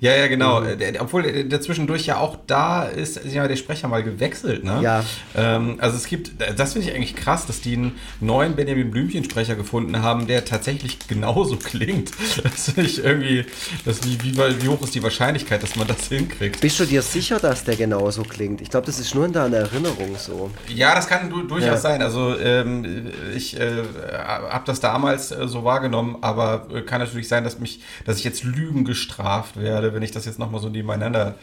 Ja, 0.00 0.14
ja, 0.14 0.26
genau. 0.28 0.60
Mhm. 0.60 0.78
Obwohl 1.00 1.44
der 1.44 1.60
zwischendurch 1.60 2.06
ja 2.06 2.18
auch 2.18 2.36
da 2.46 2.84
ist, 2.84 3.16
ist 3.16 3.34
ja 3.34 3.46
der 3.46 3.56
Sprecher 3.56 3.88
mal 3.88 4.02
gewechselt, 4.02 4.64
ne? 4.64 4.80
Ja. 4.82 5.04
Ähm, 5.36 5.76
also 5.78 5.96
es 5.96 6.06
gibt, 6.06 6.32
das 6.56 6.72
finde 6.72 6.88
ich 6.88 6.94
eigentlich 6.94 7.16
krass, 7.16 7.46
dass 7.46 7.60
die 7.60 7.74
einen 7.74 7.98
neuen 8.20 8.54
Benjamin 8.54 8.90
Blümchen-Sprecher 8.90 9.56
gefunden 9.56 10.02
haben, 10.02 10.26
der 10.26 10.44
tatsächlich 10.44 10.98
genauso 11.08 11.56
klingt. 11.56 12.12
Das 12.42 12.70
finde 12.70 12.82
ich 12.82 13.04
irgendwie, 13.04 13.44
das, 13.84 14.04
wie, 14.04 14.22
wie, 14.22 14.36
wie, 14.36 14.68
hoch 14.68 14.82
ist 14.82 14.94
die 14.94 15.02
Wahrscheinlichkeit, 15.02 15.62
dass 15.62 15.76
man 15.76 15.86
das 15.86 16.08
hinkriegt? 16.08 16.60
Bist 16.60 16.78
du 16.80 16.84
dir 16.84 17.02
sicher, 17.02 17.38
dass 17.38 17.64
der 17.64 17.76
genauso 17.76 18.22
klingt? 18.22 18.60
Ich 18.60 18.70
glaube, 18.70 18.86
das 18.86 18.98
ist 18.98 19.14
nur 19.14 19.26
in 19.26 19.32
deiner 19.32 19.58
Erinnerung 19.58 20.16
so. 20.16 20.50
Ja, 20.68 20.94
das 20.94 21.08
kann 21.08 21.28
du, 21.30 21.42
durchaus 21.42 21.66
ja. 21.66 21.76
sein. 21.76 22.02
Also 22.02 22.38
ähm, 22.38 23.10
ich 23.34 23.58
äh, 23.58 23.82
habe 24.24 24.64
das 24.66 24.80
damals 24.80 25.32
äh, 25.32 25.48
so 25.48 25.64
wahrgenommen, 25.64 26.18
aber 26.20 26.68
äh, 26.72 26.82
kann 26.82 27.00
natürlich 27.00 27.28
sein, 27.28 27.44
dass 27.44 27.58
mich, 27.58 27.80
dass 28.04 28.18
ich 28.18 28.24
jetzt 28.24 28.44
Lügen 28.44 28.84
gestraft 28.84 29.56
werde 29.56 29.71
werde, 29.72 29.94
wenn 29.94 30.02
ich 30.02 30.10
das 30.10 30.26
jetzt 30.26 30.38
nochmal 30.38 30.60
so 30.60 30.68
nebeneinander, 30.68 31.36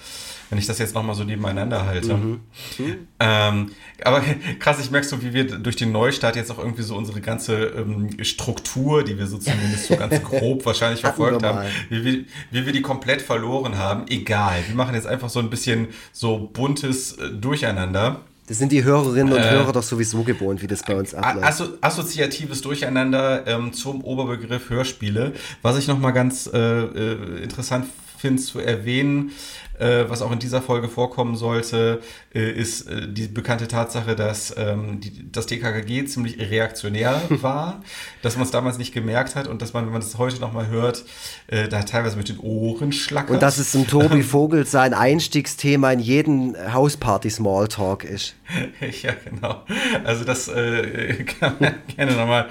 wenn 0.49 0.59
ich 0.59 0.67
das 0.67 0.77
jetzt 0.77 0.93
nochmal 0.93 1.15
so 1.15 1.23
nebeneinander 1.23 1.85
halte. 1.85 2.13
Mhm. 2.13 2.41
Mhm. 2.77 3.07
Ähm, 3.19 3.71
aber 4.03 4.21
krass, 4.59 4.79
ich 4.79 4.91
merke 4.91 5.07
so, 5.07 5.21
wie 5.21 5.33
wir 5.33 5.45
durch 5.45 5.75
den 5.75 5.91
Neustart 5.91 6.35
jetzt 6.35 6.51
auch 6.51 6.59
irgendwie 6.59 6.83
so 6.83 6.95
unsere 6.95 7.21
ganze 7.21 7.65
ähm, 7.65 8.23
Struktur, 8.23 9.03
die 9.03 9.17
wir 9.17 9.27
so 9.27 9.37
zumindest 9.47 9.87
so 9.87 9.95
ganz 9.95 10.21
grob 10.23 10.65
wahrscheinlich 10.65 11.01
verfolgt 11.01 11.43
haben, 11.43 11.67
wie 11.89 12.03
wir, 12.03 12.25
wie 12.51 12.65
wir 12.65 12.73
die 12.73 12.81
komplett 12.81 13.21
verloren 13.21 13.77
haben. 13.77 14.05
Egal, 14.09 14.63
wir 14.67 14.75
machen 14.75 14.95
jetzt 14.95 15.07
einfach 15.07 15.29
so 15.29 15.39
ein 15.39 15.49
bisschen 15.49 15.87
so 16.11 16.49
buntes 16.53 17.13
äh, 17.13 17.29
Durcheinander. 17.31 18.21
Das 18.47 18.57
sind 18.57 18.71
die 18.71 18.83
Hörerinnen 18.83 19.31
und 19.31 19.39
äh, 19.39 19.51
Hörer 19.51 19.71
doch 19.71 19.83
sowieso 19.83 20.23
gewohnt, 20.23 20.63
wie 20.63 20.67
das 20.67 20.81
bei 20.81 20.95
uns 20.95 21.13
abläuft. 21.13 21.45
Asso 21.45 21.65
assoziatives 21.81 22.61
Durcheinander 22.61 23.45
ähm, 23.45 23.73
zum 23.73 24.03
Oberbegriff 24.03 24.71
Hörspiele. 24.71 25.33
Was 25.61 25.77
ich 25.77 25.87
nochmal 25.87 26.13
ganz 26.13 26.49
äh, 26.51 26.57
äh, 26.57 27.43
interessant 27.43 27.85
finde 28.19 28.41
zu 28.41 28.59
erwähnen, 28.59 29.31
äh, 29.79 30.09
was 30.09 30.21
auch 30.21 30.31
in 30.31 30.39
dieser 30.39 30.61
Folge 30.61 30.89
vorkommen 30.89 31.35
sollte, 31.35 32.01
äh, 32.35 32.51
ist 32.51 32.87
äh, 32.87 33.07
die 33.07 33.27
bekannte 33.27 33.67
Tatsache, 33.67 34.15
dass 34.15 34.53
ähm, 34.57 34.99
die, 34.99 35.31
das 35.31 35.45
DKKG 35.45 36.05
ziemlich 36.05 36.37
reaktionär 36.37 37.21
war, 37.29 37.81
dass 38.21 38.35
man 38.35 38.43
es 38.43 38.51
damals 38.51 38.77
nicht 38.77 38.93
gemerkt 38.93 39.35
hat 39.35 39.47
und 39.47 39.61
dass 39.61 39.73
man, 39.73 39.85
wenn 39.85 39.93
man 39.93 40.01
es 40.01 40.17
heute 40.17 40.39
nochmal 40.39 40.67
hört, 40.67 41.05
äh, 41.47 41.69
da 41.69 41.83
teilweise 41.83 42.17
mit 42.17 42.27
den 42.27 42.39
Ohren 42.39 42.91
schlackert. 42.91 43.31
Und 43.31 43.41
dass 43.41 43.57
es 43.57 43.71
zum 43.71 43.87
Tobi 43.87 44.21
Vogel 44.29 44.65
sein 44.65 44.93
Einstiegsthema 44.93 45.93
in 45.93 45.99
jeden 45.99 46.73
Hausparty-Smalltalk 46.73 48.03
ist. 48.03 48.35
ja, 49.01 49.13
genau. 49.23 49.63
Also 50.03 50.25
das 50.25 50.49
äh, 50.49 51.23
kann 51.23 51.55
man 51.59 51.75
gerne 51.95 52.15
nochmal 52.17 52.49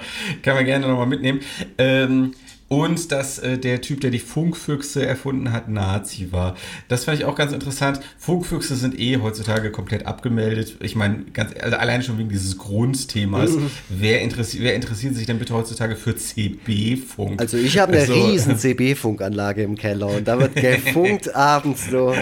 noch 0.79 1.05
mitnehmen. 1.05 1.41
Ähm, 1.77 2.33
und 2.69 3.11
dass 3.11 3.39
äh, 3.39 3.57
der 3.57 3.81
Typ, 3.81 3.99
der 4.01 4.11
die 4.11 4.19
Funkfüchse 4.19 5.05
erfunden 5.05 5.51
hat, 5.51 5.67
Nazi 5.69 6.31
war. 6.31 6.55
Das 6.87 7.05
fand 7.05 7.17
ich 7.17 7.25
auch 7.25 7.35
ganz 7.35 7.51
interessant. 7.51 7.99
Funkfüchse 8.17 8.75
sind 8.75 8.97
eh 8.97 9.17
heutzutage 9.17 9.71
komplett 9.71 10.05
abgemeldet. 10.05 10.77
Ich 10.81 10.95
meine, 10.95 11.25
ganz 11.33 11.53
also 11.59 11.77
allein 11.77 12.03
schon 12.03 12.19
wegen 12.19 12.29
dieses 12.29 12.57
Grundthemas. 12.57 13.51
Mhm. 13.51 13.71
Wer, 13.89 14.21
interessi 14.21 14.59
wer 14.61 14.75
interessiert 14.75 15.15
sich 15.15 15.25
denn 15.25 15.39
bitte 15.39 15.55
heutzutage 15.55 15.95
für 15.95 16.15
CB-Funk? 16.15 17.41
Also 17.41 17.57
ich 17.57 17.79
habe 17.79 17.93
eine 17.93 18.01
also, 18.01 18.13
riesen 18.13 18.57
CB-Funkanlage 18.59 19.63
im 19.63 19.75
Keller 19.75 20.07
und 20.07 20.27
da 20.27 20.39
wird 20.39 20.55
gefunkt 20.55 21.35
abends 21.35 21.89
so. 21.89 22.13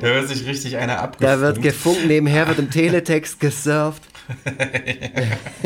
da 0.00 0.14
wird 0.14 0.28
sich 0.28 0.46
richtig 0.46 0.76
einer 0.76 1.00
abgefunkt. 1.00 1.22
Da 1.22 1.40
wird 1.40 1.62
gefunkt, 1.62 2.06
nebenher 2.06 2.46
wird 2.46 2.58
im 2.58 2.70
Teletext 2.70 3.40
gesurft. 3.40 4.02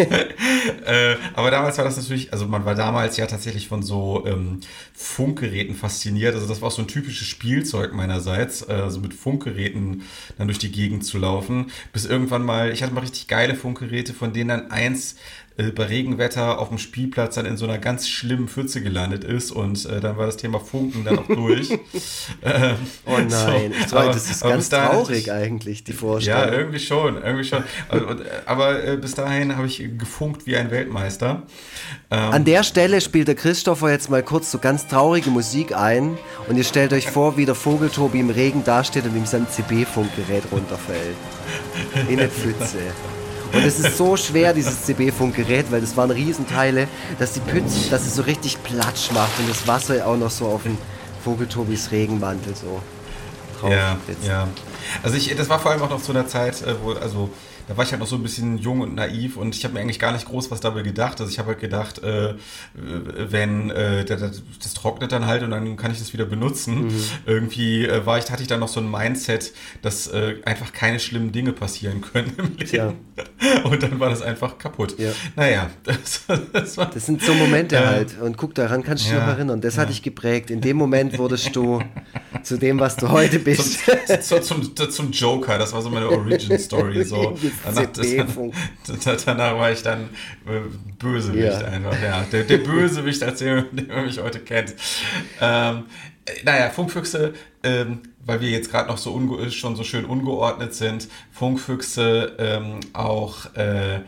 äh, 0.87 1.17
aber 1.35 1.51
damals 1.51 1.79
war 1.79 1.85
das 1.85 1.97
natürlich, 1.97 2.33
also 2.33 2.47
man 2.47 2.65
war 2.65 2.75
damals 2.75 3.17
ja 3.17 3.27
tatsächlich 3.27 3.69
von 3.69 3.83
so 3.83 4.25
ähm, 4.27 4.61
Funkgeräten 4.93 5.75
fasziniert. 5.75 6.35
Also 6.35 6.47
das 6.47 6.61
war 6.61 6.69
auch 6.69 6.73
so 6.73 6.83
ein 6.83 6.89
typisches 6.89 7.27
Spielzeug 7.27 7.93
meinerseits, 7.93 8.63
äh, 8.69 8.91
so 8.91 9.01
mit 9.01 9.15
Funkgeräten 9.15 10.03
dann 10.39 10.49
durch 10.49 10.59
die 10.59 10.73
Gegend 10.73 11.05
zu 11.05 11.19
laufen. 11.19 11.71
Bis 11.93 12.05
irgendwann 12.05 12.45
mal, 12.45 12.71
ich 12.73 12.83
hatte 12.83 12.93
mal 12.93 13.01
richtig 13.01 13.29
geile 13.29 13.55
Funkgeräte, 13.55 14.13
von 14.13 14.33
denen 14.33 14.49
dann 14.49 14.71
eins 14.71 15.17
äh, 15.61 15.71
bei 15.73 15.85
Regenwetter 15.85 16.59
auf 16.59 16.69
dem 16.69 16.79
Spielplatz 16.79 17.35
dann 17.35 17.47
in 17.47 17.57
so 17.57 17.67
einer 17.67 17.79
ganz 17.79 18.09
schlimmen 18.09 18.49
Pfütze 18.49 18.83
gelandet 18.83 19.25
ist 19.25 19.51
und 19.51 19.85
äh, 19.87 20.01
dann 20.01 20.17
war 20.17 20.27
das 20.27 20.37
Thema 20.37 20.59
Funken 20.59 21.05
dann 21.05 21.19
auch 21.19 21.27
durch. 21.27 21.71
ähm, 22.43 22.77
oh 23.07 23.19
nein, 23.19 23.29
so, 23.31 23.87
ich 23.87 23.93
aber, 23.93 24.07
das 24.13 24.31
ist 24.31 24.43
ganz 24.43 24.69
traurig 24.69 25.27
ich, 25.27 25.33
eigentlich, 25.33 25.85
die 25.85 25.93
Vorstellung. 25.93 26.41
Ja, 26.41 26.53
irgendwie 26.53 26.79
schon, 26.79 27.23
irgendwie 27.23 27.45
schon. 27.45 27.63
aber, 27.89 28.17
aber 28.47 28.85
äh, 28.85 28.97
bis 28.97 29.15
dahin 29.15 29.57
habe 29.57 29.67
ich 29.67 29.79
gefunkt 29.99 30.47
wie 30.47 30.57
ein 30.57 30.71
Weltmeister. 30.71 31.43
Ähm, 32.11 32.19
An 32.19 32.45
der 32.45 32.63
Stelle 32.63 33.01
spielt 33.01 33.29
der 33.29 33.35
Christopher 33.35 33.91
jetzt 33.91 34.09
mal 34.09 34.23
kurz 34.23 34.51
so 34.51 34.59
ganz 34.59 34.87
traurige 34.87 35.31
Musik 35.31 35.77
ein 35.77 36.17
und 36.49 36.57
ihr 36.57 36.65
stellt 36.65 36.93
euch 36.93 37.09
vor, 37.09 37.37
wie 37.37 37.45
der 37.45 37.55
Vogeltobi 37.55 38.21
im 38.21 38.31
Regen 38.31 38.65
dasteht 38.65 39.05
und 39.05 39.17
ihm 39.17 39.27
sein 39.27 39.47
CB-Funkgerät 39.49 40.45
runterfällt. 40.51 41.17
In 42.09 42.19
eine 42.19 42.29
Pfütze. 42.29 42.79
Und 43.53 43.65
es 43.65 43.81
ist 43.81 43.97
so 43.97 44.17
schwer, 44.17 44.53
dieses 44.53 44.85
CB-Funkgerät, 44.85 45.71
weil 45.71 45.81
das 45.81 45.97
waren 45.97 46.11
Riesenteile, 46.11 46.89
dass 47.19 47.33
die 47.33 47.41
Pütze, 47.41 47.91
dass 47.91 48.07
es 48.07 48.15
so 48.15 48.23
richtig 48.23 48.63
Platsch 48.63 49.11
macht 49.13 49.39
und 49.39 49.49
das 49.49 49.67
Wasser 49.67 50.07
auch 50.07 50.17
noch 50.17 50.31
so 50.31 50.47
auf 50.47 50.63
den 50.63 50.79
Vogeltobis 51.25 51.91
Regenmantel 51.91 52.55
so 52.55 52.81
drauf. 53.61 53.71
Ja, 53.73 53.97
ja. 54.27 54.49
Also 55.03 55.17
ich, 55.17 55.35
das 55.37 55.49
war 55.49 55.59
vor 55.59 55.73
allem 55.73 55.83
auch 55.83 55.91
noch 55.91 56.03
zu 56.03 56.13
einer 56.13 56.27
Zeit, 56.27 56.63
äh, 56.63 56.75
wo, 56.83 56.93
also 56.93 57.31
da 57.71 57.77
war 57.77 57.85
ich 57.85 57.93
halt 57.93 58.01
noch 58.01 58.09
so 58.09 58.17
ein 58.17 58.23
bisschen 58.25 58.59
jung 58.59 58.81
und 58.81 58.97
naiv 58.97 59.37
und 59.37 59.55
ich 59.55 59.63
habe 59.63 59.75
mir 59.75 59.81
eigentlich 59.81 60.01
gar 60.01 60.11
nicht 60.11 60.27
groß 60.27 60.51
was 60.51 60.61
dabei 60.61 60.83
gedacht. 60.83 61.21
Also 61.21 61.31
ich 61.31 61.39
habe 61.39 61.51
halt 61.51 61.61
gedacht, 61.61 62.03
äh, 62.03 62.35
wenn 62.75 63.71
äh, 63.71 64.05
das, 64.05 64.43
das, 64.61 64.75
trocknet 64.75 65.13
dann 65.13 65.27
halt 65.27 65.45
und 65.45 65.53
dann 65.53 65.77
kann 65.77 65.93
ich 65.93 66.01
das 66.01 66.13
wieder 66.13 66.25
benutzen. 66.25 66.87
Mhm. 66.87 67.05
Irgendwie 67.27 67.87
äh, 67.87 68.05
war 68.05 68.19
ich, 68.19 68.29
hatte 68.29 68.43
ich 68.43 68.49
dann 68.49 68.59
noch 68.59 68.67
so 68.67 68.81
ein 68.81 68.91
Mindset, 68.91 69.53
dass 69.83 70.09
äh, 70.09 70.39
einfach 70.45 70.73
keine 70.73 70.99
schlimmen 70.99 71.31
Dinge 71.31 71.53
passieren 71.53 72.01
können 72.01 72.33
im 72.39 72.57
Leben. 72.57 72.73
Ja. 72.73 72.93
Und 73.65 73.83
dann 73.83 74.01
war 74.01 74.11
das 74.11 74.23
einfach 74.23 74.59
kaputt. 74.59 74.99
Ja. 74.99 75.13
Naja, 75.37 75.71
das, 75.85 76.25
das, 76.53 76.77
war, 76.77 76.87
das 76.91 77.07
sind 77.07 77.23
so 77.23 77.35
Momente 77.35 77.85
halt. 77.85 78.21
Und 78.21 78.37
guck, 78.37 78.55
daran 78.55 78.83
kannst 78.83 79.05
du 79.05 79.11
dich 79.11 79.19
ja, 79.19 79.25
noch 79.25 79.33
erinnern. 79.33 79.61
Das 79.61 79.77
ja. 79.77 79.83
hat 79.83 79.91
dich 79.91 80.03
geprägt. 80.03 80.51
In 80.51 80.61
dem 80.61 80.77
Moment 80.77 81.19
wurdest 81.19 81.55
du 81.55 81.81
zu 82.43 82.57
dem, 82.57 82.79
was 82.81 82.97
du 82.97 83.11
heute 83.11 83.39
bist. 83.39 83.81
Zum, 84.23 84.43
zum, 84.43 84.77
zum, 84.77 84.91
zum 84.91 85.11
Joker, 85.13 85.59
das 85.59 85.73
war 85.73 85.83
so 85.83 85.91
meine 85.91 86.09
Origin-Story. 86.09 87.05
So. 87.05 87.37
Danach, 87.65 87.87
das, 89.05 89.25
danach 89.25 89.57
war 89.57 89.71
ich 89.71 89.83
dann 89.83 90.11
äh, 90.47 90.61
Bösewicht 90.99 91.61
ja. 91.61 91.67
einfach. 91.67 92.01
Ja, 92.03 92.25
der, 92.33 92.45
der 92.45 92.59
Bösewicht, 92.59 93.23
als 93.23 93.39
den 93.39 93.67
man 93.89 94.05
mich 94.05 94.21
heute 94.21 94.41
kennt. 94.41 94.75
Ähm, 95.41 95.85
naja, 96.45 96.71
Funkfüchse, 96.71 97.35
ähm, 97.63 98.01
weil 98.25 98.41
wir 98.41 98.51
jetzt 98.51 98.71
gerade 98.71 98.89
noch 98.89 98.99
so 98.99 99.19
schon 99.51 99.77
so 99.77 99.85
schön 99.85 100.05
ungeordnet 100.05 100.75
sind, 100.75 101.09
Funkfüchse 101.33 102.37
ähm, 102.39 102.81
auch 102.93 103.55
äh, 103.57 104.01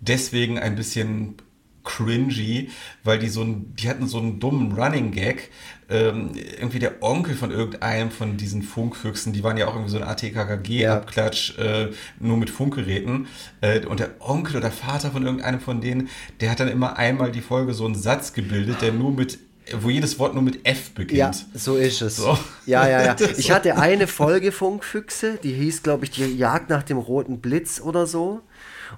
deswegen 0.00 0.58
ein 0.58 0.76
bisschen 0.76 1.36
cringy, 1.84 2.70
weil 3.04 3.18
die 3.18 3.28
so 3.28 3.42
ein, 3.42 3.74
die 3.76 3.88
hatten 3.88 4.08
so 4.08 4.18
einen 4.18 4.40
dummen 4.40 4.72
Running 4.72 5.12
Gag. 5.12 5.50
Ähm, 5.88 6.30
irgendwie 6.34 6.78
der 6.78 7.02
Onkel 7.02 7.34
von 7.34 7.50
irgendeinem 7.50 8.10
von 8.10 8.36
diesen 8.36 8.62
Funkfüchsen, 8.62 9.32
die 9.32 9.42
waren 9.42 9.56
ja 9.56 9.66
auch 9.66 9.74
irgendwie 9.74 9.90
so 9.90 9.98
ein 9.98 10.04
ATKKG-Abklatsch, 10.04 11.58
äh, 11.58 11.88
nur 12.20 12.36
mit 12.36 12.50
Funkgeräten. 12.50 13.26
Äh, 13.60 13.84
und 13.86 14.00
der 14.00 14.10
Onkel 14.20 14.56
oder 14.56 14.70
Vater 14.70 15.10
von 15.10 15.24
irgendeinem 15.24 15.60
von 15.60 15.80
denen, 15.80 16.08
der 16.40 16.50
hat 16.50 16.60
dann 16.60 16.68
immer 16.68 16.96
einmal 16.96 17.32
die 17.32 17.42
Folge 17.42 17.74
so 17.74 17.84
einen 17.84 17.94
Satz 17.94 18.32
gebildet, 18.32 18.82
der 18.82 18.92
nur 18.92 19.12
mit 19.12 19.38
wo 19.80 19.88
jedes 19.88 20.18
Wort 20.18 20.34
nur 20.34 20.42
mit 20.42 20.66
F 20.66 20.90
beginnt. 20.90 21.18
Ja, 21.18 21.32
so 21.54 21.76
ist 21.76 22.02
es. 22.02 22.16
So. 22.16 22.38
Ja, 22.66 22.86
ja, 22.86 23.02
ja. 23.02 23.16
Ich 23.38 23.50
hatte 23.50 23.76
eine 23.76 24.06
Folge 24.06 24.52
Funkfüchse, 24.52 25.38
die 25.42 25.52
hieß, 25.52 25.82
glaube 25.82 26.04
ich, 26.04 26.10
die 26.10 26.36
Jagd 26.36 26.68
nach 26.68 26.82
dem 26.82 26.98
roten 26.98 27.40
Blitz 27.40 27.80
oder 27.80 28.06
so. 28.06 28.42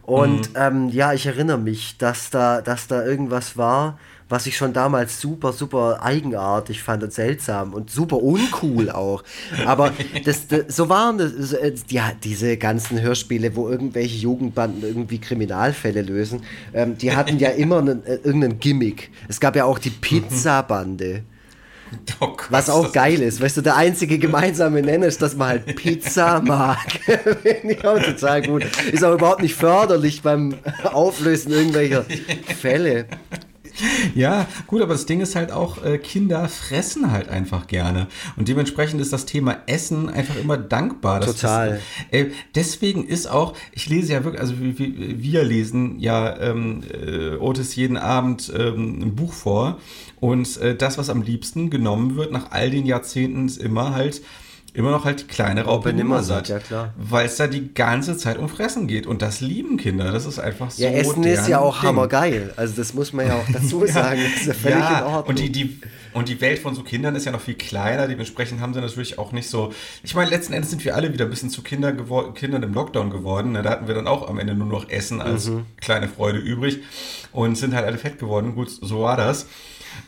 Und 0.02 0.50
mhm. 0.50 0.57
ähm, 0.57 0.88
ja, 0.88 1.12
ich 1.12 1.26
erinnere 1.26 1.59
mich, 1.59 1.99
dass 1.99 2.31
da, 2.31 2.61
dass 2.61 2.88
da 2.88 3.05
irgendwas 3.05 3.57
war, 3.57 3.99
was 4.28 4.47
ich 4.47 4.56
schon 4.56 4.73
damals 4.73 5.21
super, 5.21 5.52
super 5.52 6.02
eigenartig 6.02 6.83
fand 6.83 7.02
und 7.02 7.12
seltsam 7.12 7.75
und 7.75 7.90
super 7.90 8.23
uncool 8.23 8.90
auch. 8.90 9.23
Aber 9.64 9.92
das, 10.25 10.49
das 10.49 10.75
so 10.75 10.88
waren 10.88 11.18
das, 11.18 11.52
äh, 11.52 11.73
ja, 11.88 12.12
diese 12.25 12.56
ganzen 12.56 13.00
Hörspiele, 13.00 13.54
wo 13.54 13.68
irgendwelche 13.68 14.16
Jugendbanden 14.16 14.83
irgendwie 14.83 15.18
Kriminalfälle 15.18 16.02
lösen, 16.02 16.42
ähm, 16.75 16.99
die 16.99 17.14
hatten 17.14 17.38
ja 17.38 17.50
immer 17.50 17.78
einen, 17.78 18.04
äh, 18.04 18.16
irgendeinen 18.16 18.59
Gimmick. 18.59 19.11
Es 19.28 19.38
gab 19.38 19.54
ja 19.54 19.64
auch 19.64 19.78
die 19.78 19.90
Pizzabande. 19.90 21.23
Oh 22.21 22.26
Gott, 22.28 22.47
Was 22.50 22.68
auch 22.68 22.92
geil 22.92 23.21
ist. 23.21 23.40
Weißt 23.40 23.59
du, 23.59 23.61
der 23.61 23.76
einzige 23.76 24.18
gemeinsame 24.18 24.83
Nenner 24.83 25.06
ist, 25.06 25.23
dass 25.23 25.37
man 25.37 25.49
halt 25.49 25.76
Pizza 25.76 26.40
mag. 26.45 26.78
Finde 27.42 27.75
ich 27.75 27.85
auch 27.85 28.02
total 28.02 28.42
gut. 28.42 28.64
Ist 28.90 29.04
auch 29.04 29.14
überhaupt 29.14 29.40
nicht 29.40 29.54
förderlich 29.54 30.21
beim 30.21 30.56
Auflösen 30.83 31.52
irgendwelcher 31.52 32.04
Fälle. 32.61 33.06
Ja, 34.14 34.47
gut, 34.66 34.83
aber 34.83 34.95
das 34.95 35.06
Ding 35.06 35.21
ist 35.21 35.37
halt 35.37 35.52
auch, 35.52 35.85
äh, 35.85 35.99
Kinder 35.99 36.49
fressen 36.49 37.11
halt 37.12 37.28
einfach 37.28 37.66
gerne. 37.66 38.06
Und 38.37 38.49
dementsprechend 38.49 39.00
ist 39.00 39.12
das 39.12 39.26
Thema 39.26 39.59
Essen 39.66 40.09
einfach 40.09 40.37
immer 40.37 40.56
dankbar. 40.56 41.21
Total. 41.21 41.80
Das, 42.11 42.21
äh, 42.21 42.30
deswegen 42.54 43.06
ist 43.06 43.26
auch, 43.26 43.54
ich 43.73 43.88
lese 43.88 44.12
ja 44.12 44.25
wirklich, 44.25 44.40
also 44.40 44.54
wir, 44.59 44.76
wir 44.78 45.45
lesen 45.45 45.99
ja 45.99 46.38
ähm, 46.38 46.83
äh, 46.92 47.37
Otis 47.37 47.76
jeden 47.76 47.97
Abend 47.97 48.52
ähm, 48.56 49.02
ein 49.02 49.14
Buch 49.14 49.33
vor. 49.33 49.78
Und 50.21 50.56
äh, 50.59 50.75
das, 50.75 50.99
was 50.99 51.11
am 51.11 51.23
liebsten 51.23 51.71
genommen 51.71 52.16
wird 52.16 52.33
nach 52.33 52.50
all 52.50 52.71
den 52.71 52.87
Jahrzehnten, 52.87 53.47
ist 53.47 53.59
immer 53.59 53.95
halt 53.95 54.23
immer 54.76 54.90
noch 54.90 55.06
halt 55.06 55.21
die 55.23 55.25
kleine 55.25 55.64
Raupe 55.64 55.92
Nimmersatt. 55.92 56.49
Ja, 56.49 56.59
klar. 56.59 56.92
Weil 56.99 57.26
es 57.26 57.37
da 57.37 57.47
die 57.47 57.73
ganze 57.73 58.16
Zeit 58.18 58.37
um 58.37 58.49
Fressen 58.50 58.87
geht. 58.87 59.06
Und 59.06 59.23
das 59.23 59.40
lieben 59.40 59.78
Kinder. 59.78 60.12
Das 60.12 60.26
ist 60.26 60.38
einfach 60.38 60.71
so. 60.71 60.83
Ja, 60.83 60.90
Essen 60.90 61.25
ist 61.25 61.49
ja 61.49 61.61
auch 61.61 61.80
Ding. 61.80 61.88
hammergeil. 61.88 62.52
Also 62.56 62.75
das 62.76 62.92
muss 62.92 63.14
man 63.14 63.26
ja 63.26 63.37
auch 63.37 63.47
dazu 63.50 63.87
sagen. 63.87 64.21
Das 64.23 64.42
ist 64.42 64.47
ja 64.47 64.54
völlig 64.54 64.78
ja, 64.78 64.99
in 64.99 65.04
Ordnung. 65.04 65.28
Und 65.28 65.38
die, 65.38 65.50
die, 65.50 65.80
und 66.12 66.28
die 66.28 66.40
Welt 66.42 66.59
von 66.59 66.75
so 66.75 66.83
Kindern 66.83 67.16
ist 67.16 67.25
ja 67.25 67.33
noch 67.33 67.40
viel 67.40 67.54
kleiner. 67.54 68.06
Dementsprechend 68.06 68.61
haben 68.61 68.75
sie 68.75 68.80
natürlich 68.83 69.18
auch 69.18 69.33
nicht 69.33 69.49
so. 69.49 69.73
Ich 70.02 70.14
meine, 70.14 70.28
letzten 70.28 70.52
Endes 70.52 70.71
sind 70.71 70.85
wir 70.85 70.95
alle 70.95 71.11
wieder 71.14 71.25
ein 71.25 71.30
bisschen 71.30 71.49
zu 71.49 71.62
Kinder 71.62 71.95
Kindern 72.35 72.62
im 72.62 72.75
Lockdown 72.75 73.09
geworden. 73.09 73.54
Da 73.54 73.64
hatten 73.64 73.88
wir 73.88 73.95
dann 73.95 74.06
auch 74.06 74.28
am 74.28 74.38
Ende 74.38 74.54
nur 74.54 74.66
noch 74.66 74.90
Essen 74.90 75.23
als 75.23 75.49
mhm. 75.49 75.64
kleine 75.80 76.09
Freude 76.09 76.38
übrig. 76.38 76.80
Und 77.33 77.56
sind 77.56 77.75
halt 77.75 77.87
alle 77.87 77.97
fett 77.97 78.18
geworden. 78.18 78.54
Gut, 78.54 78.68
so 78.71 79.00
war 79.00 79.16
das. 79.16 79.47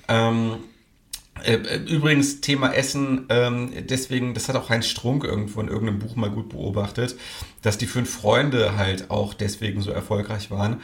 Ähm, 0.08 0.52
äh, 0.52 0.54
äh, 0.54 0.77
übrigens, 1.87 2.40
Thema 2.40 2.73
Essen, 2.73 3.26
ähm, 3.28 3.73
deswegen, 3.88 4.35
das 4.35 4.49
hat 4.49 4.57
auch 4.57 4.71
Heinz 4.71 4.87
Strunk 4.87 5.25
irgendwo 5.25 5.61
in 5.61 5.68
irgendeinem 5.68 5.99
Buch 5.99 6.16
mal 6.16 6.30
gut 6.30 6.50
beobachtet, 6.50 7.16
dass 7.62 7.78
die 7.78 7.87
fünf 7.87 8.11
Freunde 8.11 8.76
halt 8.76 9.11
auch 9.11 9.35
deswegen 9.35 9.80
so 9.80 9.90
erfolgreich 9.90 10.50
waren, 10.50 10.80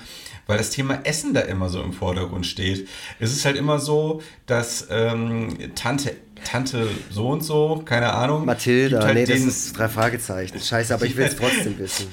weil 0.46 0.58
das 0.58 0.70
Thema 0.70 1.00
Essen 1.04 1.34
da 1.34 1.40
immer 1.40 1.68
so 1.68 1.82
im 1.82 1.92
Vordergrund 1.92 2.46
steht. 2.46 2.88
Es 3.18 3.32
ist 3.32 3.44
halt 3.44 3.56
immer 3.56 3.78
so, 3.78 4.22
dass 4.46 4.88
ähm, 4.90 5.56
Tante 5.74 6.16
Tante 6.44 6.88
so 7.10 7.28
und 7.28 7.42
so, 7.42 7.82
keine 7.84 8.12
Ahnung. 8.12 8.44
Mathilda, 8.44 9.02
halt 9.02 9.14
nee, 9.14 9.24
das 9.24 9.40
ist 9.40 9.78
drei 9.78 9.88
Fragezeichen. 9.88 10.60
Scheiße, 10.60 10.92
aber 10.92 11.06
ich 11.06 11.16
will 11.16 11.24
es 11.24 11.36
trotzdem 11.36 11.78
wissen. 11.78 12.08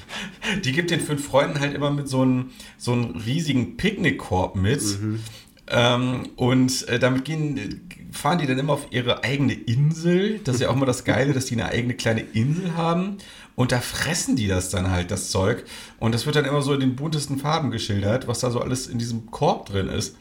Die 0.64 0.72
gibt 0.72 0.90
den 0.90 1.02
fünf 1.02 1.26
Freunden 1.26 1.60
halt 1.60 1.74
immer 1.74 1.92
mit 1.92 2.08
so 2.08 2.22
einem 2.22 2.52
so 2.78 2.94
einem 2.94 3.18
riesigen 3.18 3.78
Picknickkorb 3.78 4.56
mit. 4.56 4.82
Mhm. 4.82 5.20
Ähm, 5.68 6.30
und 6.36 6.88
äh, 6.90 7.00
damit 7.00 7.26
gehen, 7.26 7.88
fahren 8.12 8.40
die 8.40 8.46
dann 8.46 8.60
immer 8.60 8.74
auf 8.74 8.88
ihre 8.92 9.24
eigene 9.24 9.54
Insel. 9.54 10.40
Das 10.44 10.56
ist 10.56 10.62
ja 10.62 10.70
auch 10.70 10.76
immer 10.76 10.86
das 10.86 11.04
Geile, 11.04 11.34
dass 11.34 11.46
die 11.46 11.56
eine 11.56 11.66
eigene 11.66 11.94
kleine 11.94 12.22
Insel 12.22 12.76
haben. 12.76 13.18
Und 13.56 13.72
da 13.72 13.80
fressen 13.80 14.36
die 14.36 14.48
das 14.48 14.70
dann 14.70 14.92
halt, 14.92 15.12
das 15.12 15.30
Zeug. 15.30 15.64
Und 16.00 16.14
das 16.14 16.26
wird 16.26 16.36
dann 16.36 16.46
immer 16.46 16.62
so 16.62 16.74
in 16.74 16.80
den 16.80 16.96
buntesten 16.96 17.38
Farben 17.38 17.72
geschildert, 17.72 18.28
was 18.28 18.40
da 18.40 18.52
so 18.52 18.60
alles 18.60 18.88
in 18.88 19.00
diesem 19.00 19.32
Korb 19.32 19.68
drin 19.68 19.88
ist. 19.88 20.18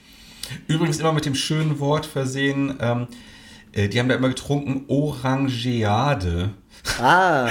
Übrigens 0.66 0.98
immer 0.98 1.12
mit 1.12 1.26
dem 1.26 1.34
schönen 1.34 1.78
Wort 1.80 2.06
versehen, 2.06 2.76
ähm, 2.80 3.06
äh, 3.72 3.88
die 3.88 3.98
haben 3.98 4.08
da 4.08 4.14
immer 4.14 4.28
getrunken 4.28 4.84
Orangeade. 4.88 6.50
Ah. 6.98 7.48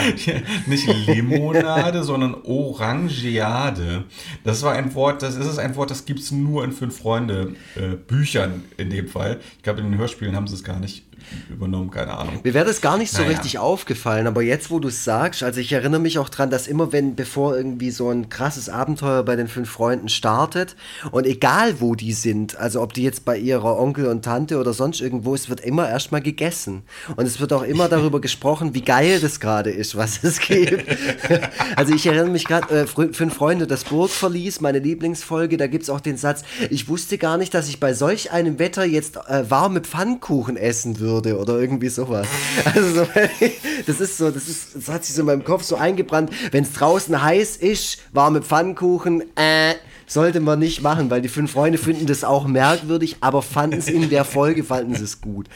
Nicht 0.67 0.87
Limonade, 1.07 2.03
sondern 2.03 2.35
Orangeade. 2.43 4.05
Das 4.43 4.63
war 4.63 4.73
ein 4.73 4.93
Wort, 4.95 5.21
das 5.21 5.35
ist 5.35 5.59
ein 5.59 5.75
Wort, 5.75 5.91
das 5.91 6.05
gibt 6.05 6.19
es 6.19 6.31
nur 6.31 6.63
in 6.63 6.71
Fünf 6.71 6.97
Freunde 6.97 7.55
äh, 7.75 7.95
Büchern 7.95 8.63
in 8.77 8.89
dem 8.89 9.07
Fall. 9.07 9.39
Ich 9.57 9.63
glaube, 9.63 9.81
in 9.81 9.91
den 9.91 9.99
Hörspielen 9.99 10.35
haben 10.35 10.47
sie 10.47 10.55
es 10.55 10.63
gar 10.63 10.79
nicht 10.79 11.03
übernommen, 11.49 11.91
keine 11.91 12.17
Ahnung. 12.17 12.39
Mir 12.43 12.53
wäre 12.53 12.65
das 12.65 12.81
gar 12.81 12.97
nicht 12.97 13.11
so 13.11 13.21
naja. 13.21 13.31
richtig 13.31 13.59
aufgefallen, 13.59 14.27
aber 14.27 14.41
jetzt, 14.41 14.71
wo 14.71 14.79
du 14.79 14.87
es 14.87 15.03
sagst, 15.03 15.43
also 15.43 15.59
ich 15.59 15.71
erinnere 15.71 15.99
mich 15.99 16.19
auch 16.19 16.29
dran, 16.29 16.49
dass 16.49 16.67
immer 16.67 16.91
wenn, 16.91 17.15
bevor 17.15 17.55
irgendwie 17.55 17.91
so 17.91 18.09
ein 18.09 18.29
krasses 18.29 18.69
Abenteuer 18.69 19.23
bei 19.23 19.35
den 19.35 19.47
fünf 19.47 19.69
Freunden 19.69 20.09
startet 20.09 20.75
und 21.11 21.25
egal 21.25 21.81
wo 21.81 21.95
die 21.95 22.13
sind, 22.13 22.57
also 22.57 22.81
ob 22.81 22.93
die 22.93 23.03
jetzt 23.03 23.25
bei 23.25 23.37
ihrer 23.37 23.79
Onkel 23.79 24.07
und 24.07 24.23
Tante 24.23 24.57
oder 24.57 24.73
sonst 24.73 25.01
irgendwo, 25.01 25.35
es 25.35 25.49
wird 25.49 25.59
immer 25.61 25.89
erstmal 25.89 26.21
gegessen. 26.21 26.83
Und 27.15 27.25
es 27.25 27.39
wird 27.39 27.53
auch 27.53 27.63
immer 27.63 27.89
darüber 27.89 28.21
gesprochen, 28.21 28.73
wie 28.73 28.81
geil 28.81 29.19
das 29.19 29.39
gerade 29.39 29.71
ist, 29.71 29.95
was 29.95 30.23
es 30.23 30.39
gibt. 30.39 30.85
also 31.75 31.93
ich 31.93 32.05
erinnere 32.05 32.29
mich 32.29 32.45
gerade, 32.45 32.81
äh, 32.81 32.87
Fünf 32.87 33.33
Freunde, 33.33 33.67
das 33.67 33.83
Burgverlies, 33.83 34.61
meine 34.61 34.79
Lieblingsfolge, 34.79 35.57
da 35.57 35.67
gibt 35.67 35.83
es 35.83 35.89
auch 35.89 36.01
den 36.01 36.17
Satz, 36.17 36.43
ich 36.69 36.87
wusste 36.87 37.17
gar 37.17 37.37
nicht, 37.37 37.53
dass 37.53 37.69
ich 37.69 37.79
bei 37.79 37.93
solch 37.93 38.31
einem 38.31 38.59
Wetter 38.59 38.83
jetzt 38.83 39.17
äh, 39.17 39.49
warme 39.49 39.81
Pfannkuchen 39.81 40.57
essen 40.57 40.99
würde 40.99 41.18
würde 41.19 41.37
oder 41.37 41.59
irgendwie 41.59 41.89
sowas. 41.89 42.27
Also 42.65 43.03
so, 43.03 43.07
das 43.87 43.99
ist 43.99 44.17
so, 44.17 44.31
das 44.31 44.47
ist, 44.47 44.75
das 44.75 44.89
hat 44.89 45.05
sich 45.05 45.15
so 45.15 45.21
in 45.21 45.27
meinem 45.27 45.43
Kopf 45.43 45.63
so 45.63 45.75
eingebrannt. 45.75 46.31
Wenn 46.51 46.63
es 46.63 46.73
draußen 46.73 47.21
heiß 47.21 47.57
ist, 47.57 47.99
warme 48.11 48.41
Pfannkuchen, 48.41 49.21
äh, 49.35 49.75
sollte 50.05 50.39
man 50.39 50.59
nicht 50.59 50.81
machen, 50.81 51.09
weil 51.09 51.21
die 51.21 51.29
fünf 51.29 51.51
Freunde 51.51 51.77
finden 51.77 52.05
das 52.05 52.23
auch 52.23 52.47
merkwürdig, 52.47 53.17
aber 53.21 53.41
fanden 53.41 53.77
es 53.77 53.87
in 53.87 54.09
der 54.09 54.25
Folge, 54.25 54.63
fanden 54.63 54.95
sie 54.95 55.03
es 55.03 55.21
gut. 55.21 55.47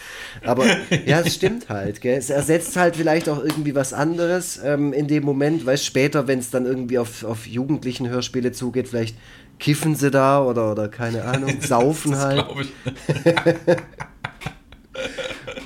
Aber 0.45 0.65
ja, 1.05 1.21
es 1.21 1.35
stimmt 1.35 1.69
halt. 1.69 2.01
Gell? 2.01 2.17
Es 2.17 2.29
ersetzt 2.29 2.75
halt 2.75 2.95
vielleicht 2.95 3.29
auch 3.29 3.43
irgendwie 3.43 3.75
was 3.75 3.93
anderes 3.93 4.59
ähm, 4.63 4.93
in 4.93 5.07
dem 5.07 5.23
Moment, 5.23 5.65
weil 5.65 5.77
später, 5.77 6.27
wenn 6.27 6.39
es 6.39 6.51
dann 6.51 6.65
irgendwie 6.65 6.99
auf, 6.99 7.23
auf 7.23 7.47
jugendlichen 7.47 8.07
Hörspiele 8.07 8.51
zugeht, 8.51 8.87
vielleicht 8.87 9.17
kiffen 9.59 9.95
sie 9.95 10.11
da 10.11 10.43
oder, 10.43 10.71
oder 10.71 10.87
keine 10.87 11.23
Ahnung, 11.25 11.57
saufen 11.61 12.11
das 12.11 12.21
halt. 12.21 12.45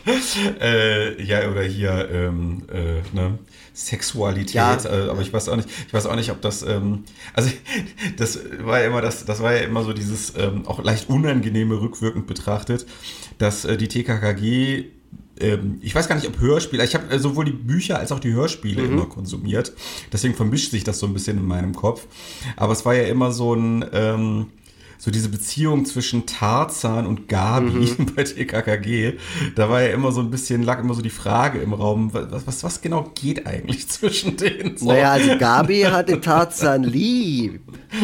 Äh, 0.62 1.22
ja, 1.22 1.50
oder 1.50 1.64
hier, 1.64 2.10
ähm, 2.12 2.64
äh, 2.72 3.02
ne? 3.16 3.38
Sexualität, 3.78 4.56
ja. 4.56 4.76
äh, 4.86 5.10
aber 5.10 5.22
ich 5.22 5.32
weiß 5.32 5.50
auch 5.50 5.56
nicht, 5.56 5.70
ich 5.86 5.94
weiß 5.94 6.08
auch 6.08 6.16
nicht, 6.16 6.32
ob 6.32 6.42
das, 6.42 6.64
ähm, 6.64 7.04
also 7.34 7.52
das 8.18 8.40
war 8.62 8.80
ja 8.80 8.88
immer 8.88 9.02
das, 9.02 9.24
das 9.26 9.40
war 9.42 9.54
ja 9.54 9.60
immer 9.60 9.84
so 9.84 9.94
dieses 9.94 10.34
ähm, 10.36 10.66
auch 10.66 10.84
leicht 10.84 11.10
unangenehme 11.10 11.80
rückwirkend 11.80 12.26
betrachtet, 12.26 12.88
dass 13.38 13.66
äh, 13.66 13.78
die 13.78 13.88
TKKG 13.88 14.86
ähm, 15.40 15.78
ich 15.84 15.94
weiß 15.94 16.08
gar 16.08 16.16
nicht, 16.16 16.28
ob 16.28 16.40
Hörspiele, 16.40 16.84
ich 16.84 16.96
habe 16.96 17.08
äh, 17.12 17.20
sowohl 17.20 17.46
die 17.46 17.52
Bücher 17.52 18.00
als 18.00 18.12
auch 18.12 18.20
die 18.20 18.34
Hörspiele 18.34 18.82
mhm. 18.82 18.94
immer 18.94 19.06
konsumiert, 19.06 19.74
deswegen 20.12 20.34
vermischt 20.34 20.72
sich 20.72 20.84
das 20.84 20.98
so 20.98 21.06
ein 21.06 21.14
bisschen 21.14 21.38
in 21.38 21.46
meinem 21.46 21.76
Kopf, 21.76 22.08
aber 22.56 22.74
es 22.74 22.84
war 22.84 22.96
ja 22.96 23.04
immer 23.04 23.32
so 23.32 23.54
ein, 23.54 23.86
ähm, 23.94 24.48
so 24.98 25.12
diese 25.12 25.30
Beziehung 25.30 25.86
zwischen 25.86 26.26
Tarzan 26.26 27.06
und 27.06 27.28
Gabi 27.28 27.94
mhm. 27.98 28.06
bei 28.16 28.24
TKKG, 28.24 29.14
da 29.56 29.70
war 29.70 29.82
ja 29.82 29.90
immer 29.90 30.12
so 30.12 30.22
ein 30.22 30.30
bisschen, 30.30 30.64
lag 30.64 30.80
immer 30.80 30.94
so 30.94 31.02
die 31.02 31.10
Frage 31.10 31.60
im 31.60 31.74
Raum, 31.74 32.14
was, 32.14 32.48
was, 32.48 32.64
was 32.64 32.82
genau 32.82 33.12
geht 33.16 33.46
eigentlich 33.46 33.88
zwischen 33.90 34.38
denen? 34.38 34.78
So? 34.78 34.88
Naja, 34.88 35.12
also 35.12 35.38
Gabi 35.38 35.82
hatte 35.82 36.20
Tarzan 36.22 36.84
lieb. 36.84 37.62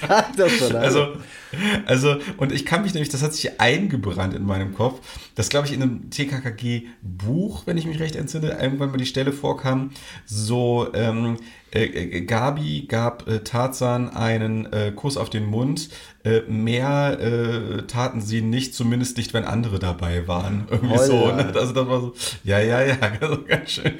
Sagt 0.00 0.38
das 0.38 0.52
schon. 0.52 0.76
Also, 0.76 1.00
also 1.00 2.04
also, 2.04 2.16
und 2.36 2.52
ich 2.52 2.66
kann 2.66 2.82
mich 2.82 2.94
nämlich, 2.94 3.08
das 3.08 3.22
hat 3.22 3.32
sich 3.32 3.60
eingebrannt 3.60 4.34
in 4.34 4.44
meinem 4.44 4.74
Kopf, 4.74 5.00
dass, 5.34 5.48
glaube 5.48 5.66
ich, 5.66 5.72
in 5.72 5.82
einem 5.82 6.10
TKKG-Buch, 6.10 7.62
wenn 7.66 7.78
ich 7.78 7.86
mich 7.86 8.00
recht 8.00 8.16
entsinne, 8.16 8.58
irgendwann 8.60 8.90
mal 8.90 8.98
die 8.98 9.06
Stelle 9.06 9.32
vorkam, 9.32 9.90
so, 10.26 10.88
ähm, 10.94 11.38
äh, 11.74 11.84
äh, 11.84 12.20
Gabi 12.22 12.86
gab 12.88 13.28
äh, 13.28 13.40
Tarzan 13.40 14.10
einen 14.10 14.72
äh, 14.72 14.92
Kuss 14.92 15.16
auf 15.16 15.28
den 15.28 15.46
Mund. 15.46 15.88
Äh, 16.24 16.40
mehr 16.48 17.18
äh, 17.20 17.82
taten 17.82 18.22
sie 18.22 18.40
nicht, 18.40 18.74
zumindest 18.74 19.18
nicht, 19.18 19.34
wenn 19.34 19.44
andere 19.44 19.78
dabei 19.78 20.26
waren. 20.26 20.66
Irgendwie 20.70 20.94
Holla. 20.94 21.06
so. 21.06 21.26
Ne? 21.26 21.52
Also 21.54 21.72
das 21.72 21.86
war 21.86 22.00
so, 22.00 22.14
ja, 22.44 22.60
ja, 22.60 22.82
ja, 22.82 22.96
also 23.20 23.42
ganz 23.42 23.72
schön. 23.72 23.92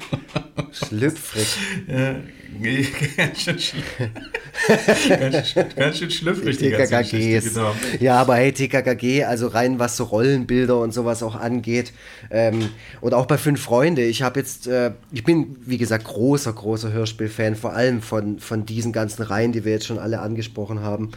Schlüpfrig. 0.71 1.47
ja, 1.87 2.15
ganz 3.17 3.41
schön, 3.41 3.57
ganz, 5.09 5.49
schön, 5.49 5.65
ganz 5.75 5.97
schön 5.97 6.11
schlüpfrig, 6.11 6.57
die 6.57 6.69
TKKGs. 6.69 7.53
Genau. 7.53 7.75
Ja, 7.99 8.15
aber 8.21 8.35
hey, 8.35 8.53
TKKG, 8.53 9.25
also 9.25 9.47
rein 9.47 9.77
was 9.79 9.97
so 9.97 10.05
Rollenbilder 10.05 10.79
und 10.79 10.93
sowas 10.93 11.21
auch 11.21 11.35
angeht. 11.35 11.91
Ähm, 12.31 12.69
und 13.01 13.13
auch 13.13 13.25
bei 13.25 13.37
Fünf 13.37 13.61
Freunde. 13.61 14.03
Ich 14.03 14.21
habe 14.21 14.39
jetzt, 14.39 14.67
äh, 14.67 14.91
ich 15.11 15.23
bin, 15.23 15.57
wie 15.65 15.77
gesagt, 15.77 16.05
großer, 16.05 16.53
großer 16.53 16.91
Hörspielfan, 16.91 17.55
vor 17.65 17.73
allem 17.73 18.03
von, 18.03 18.37
von 18.37 18.67
diesen 18.67 18.91
ganzen 18.91 19.23
Reihen, 19.23 19.51
die 19.51 19.65
wir 19.65 19.71
jetzt 19.71 19.87
schon 19.87 19.97
alle 19.97 20.19
angesprochen 20.19 20.81
haben. 20.81 21.09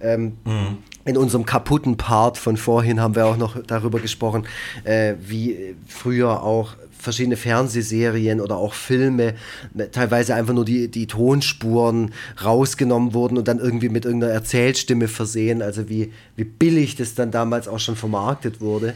Ähm, 0.00 0.36
mhm. 0.44 0.78
In 1.04 1.16
unserem 1.16 1.44
kaputten 1.44 1.96
Part 1.96 2.38
von 2.38 2.56
vorhin 2.56 3.00
haben 3.00 3.16
wir 3.16 3.26
auch 3.26 3.36
noch 3.36 3.60
darüber 3.60 3.98
gesprochen, 3.98 4.46
äh, 4.84 5.14
wie 5.20 5.74
früher 5.88 6.44
auch 6.44 6.76
verschiedene 6.98 7.36
Fernsehserien 7.36 8.40
oder 8.40 8.56
auch 8.56 8.74
Filme 8.74 9.34
teilweise 9.92 10.34
einfach 10.34 10.54
nur 10.54 10.64
die, 10.64 10.88
die 10.88 11.06
Tonspuren 11.06 12.12
rausgenommen 12.42 13.14
wurden 13.14 13.38
und 13.38 13.46
dann 13.48 13.58
irgendwie 13.58 13.88
mit 13.88 14.04
irgendeiner 14.04 14.32
Erzählstimme 14.32 15.08
versehen. 15.08 15.62
Also 15.62 15.88
wie, 15.88 16.12
wie 16.36 16.44
billig 16.44 16.96
das 16.96 17.14
dann 17.14 17.30
damals 17.30 17.68
auch 17.68 17.80
schon 17.80 17.96
vermarktet 17.96 18.60
wurde. 18.60 18.92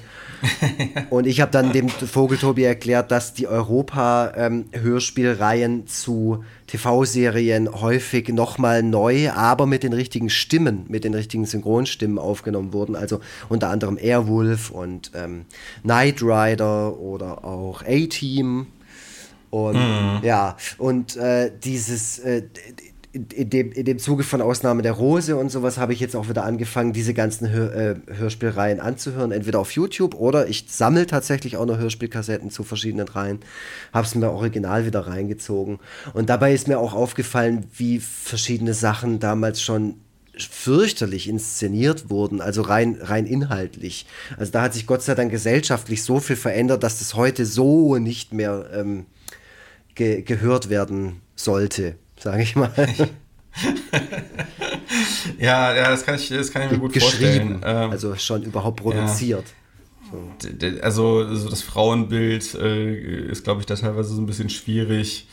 und 1.11 1.27
ich 1.27 1.41
habe 1.41 1.53
dann 1.53 1.73
dem 1.73 1.89
Vogeltobi 1.89 2.65
erklärt, 2.65 3.11
dass 3.11 3.33
die 3.35 3.47
Europa-Hörspielreihen 3.47 5.73
ähm, 5.73 5.87
zu 5.87 6.45
TV-Serien 6.71 7.81
häufig 7.81 8.29
nochmal 8.29 8.85
neu, 8.85 9.31
aber 9.31 9.67
mit 9.67 9.83
den 9.83 9.93
richtigen 9.93 10.31
Stimmen, 10.31 10.85
mit 10.89 11.03
den 11.03 11.15
richtigen 11.15 11.45
Synchronstimmen 11.45 12.19
aufgenommen 12.19 12.73
wurden. 12.73 12.95
Also 12.95 13.21
unter 13.49 13.71
anderem 13.71 13.99
Airwolf 14.01 14.71
und 14.71 15.11
ähm, 15.15 15.47
Knight 15.83 16.23
Rider 16.23 16.97
oder 16.99 17.45
auch 17.45 17.83
A-Team. 17.90 18.66
Und 19.50 19.74
mhm. 19.74 20.20
ja, 20.22 20.57
und 20.79 21.16
äh, 21.16 21.50
dieses, 21.62 22.20
äh, 22.20 22.42
in 23.12 23.50
dem, 23.50 23.72
in 23.72 23.85
dem 23.85 23.98
Zuge 23.98 24.22
von 24.22 24.40
Ausnahme 24.40 24.83
der 24.83 24.92
Rose 24.92 25.37
und 25.37 25.50
sowas 25.50 25.79
habe 25.79 25.92
ich 25.92 25.98
jetzt 25.98 26.14
auch 26.14 26.29
wieder 26.29 26.44
angefangen, 26.44 26.92
diese 26.92 27.12
ganzen 27.12 27.50
Hör, 27.50 27.74
äh, 27.74 27.96
Hörspielreihen 28.07 28.79
anzuhören, 28.79 29.33
entweder 29.33 29.59
auf 29.59 29.72
YouTube 29.72 30.14
oder 30.14 30.46
ich 30.46 30.66
sammle 30.68 31.07
tatsächlich 31.07 31.57
auch 31.57 31.66
noch 31.66 31.79
Hörspielkassetten 31.79 32.50
zu 32.50 32.62
verschiedenen 32.62 33.09
Reihen, 33.09 33.40
habe 33.92 34.07
es 34.07 34.14
mir 34.14 34.31
original 34.31 34.87
wieder 34.87 35.09
reingezogen. 35.09 35.81
Und 36.12 36.31
dabei 36.31 36.55
ist 36.55 36.68
mir 36.68 36.79
auch 36.79 36.94
aufgefallen, 36.94 37.66
wie 37.76 37.98
verschiedene 37.98 38.74
Sachen 38.74 39.18
damals 39.18 39.61
schon 39.61 39.96
fürchterlich 40.48 41.29
inszeniert 41.29 42.11
wurden, 42.11 42.40
also 42.40 42.62
rein, 42.62 42.98
rein 43.00 43.26
inhaltlich. 43.26 44.07
Also 44.37 44.53
da 44.53 44.62
hat 44.62 44.74
sich 44.74 44.87
Gott 44.87 45.03
sei 45.03 45.14
Dank 45.14 45.31
gesellschaftlich 45.31 46.03
so 46.03 46.20
viel 46.20 46.37
verändert, 46.37 46.83
dass 46.83 46.98
das 46.98 47.14
heute 47.14 47.46
so 47.46 47.96
nicht 47.96 48.33
mehr 48.33 48.70
ähm, 48.72 49.07
ge 49.94 50.22
gehört 50.22 50.70
werden 50.70 51.20
sollte 51.37 51.96
sage 52.22 52.42
ich 52.42 52.55
mal. 52.57 52.72
ja, 55.38 55.74
ja, 55.74 55.90
das 55.90 56.05
kann 56.05 56.16
ich, 56.16 56.29
das 56.29 56.53
kann 56.53 56.62
ich 56.62 56.72
mir 56.72 56.79
gut 56.79 56.96
vorstellen. 56.96 57.61
Ähm, 57.64 57.90
also 57.90 58.14
schon 58.16 58.42
überhaupt 58.42 58.81
produziert. 58.81 59.44
Ja. 59.46 59.55
So. 60.12 60.29
Also 60.83 61.35
so 61.35 61.48
das 61.48 61.62
Frauenbild 61.62 62.55
äh, 62.55 63.29
ist, 63.31 63.44
glaube 63.44 63.61
ich, 63.61 63.66
da 63.66 63.76
teilweise 63.76 64.14
so 64.14 64.20
ein 64.20 64.26
bisschen 64.26 64.50
schwierig 64.50 65.29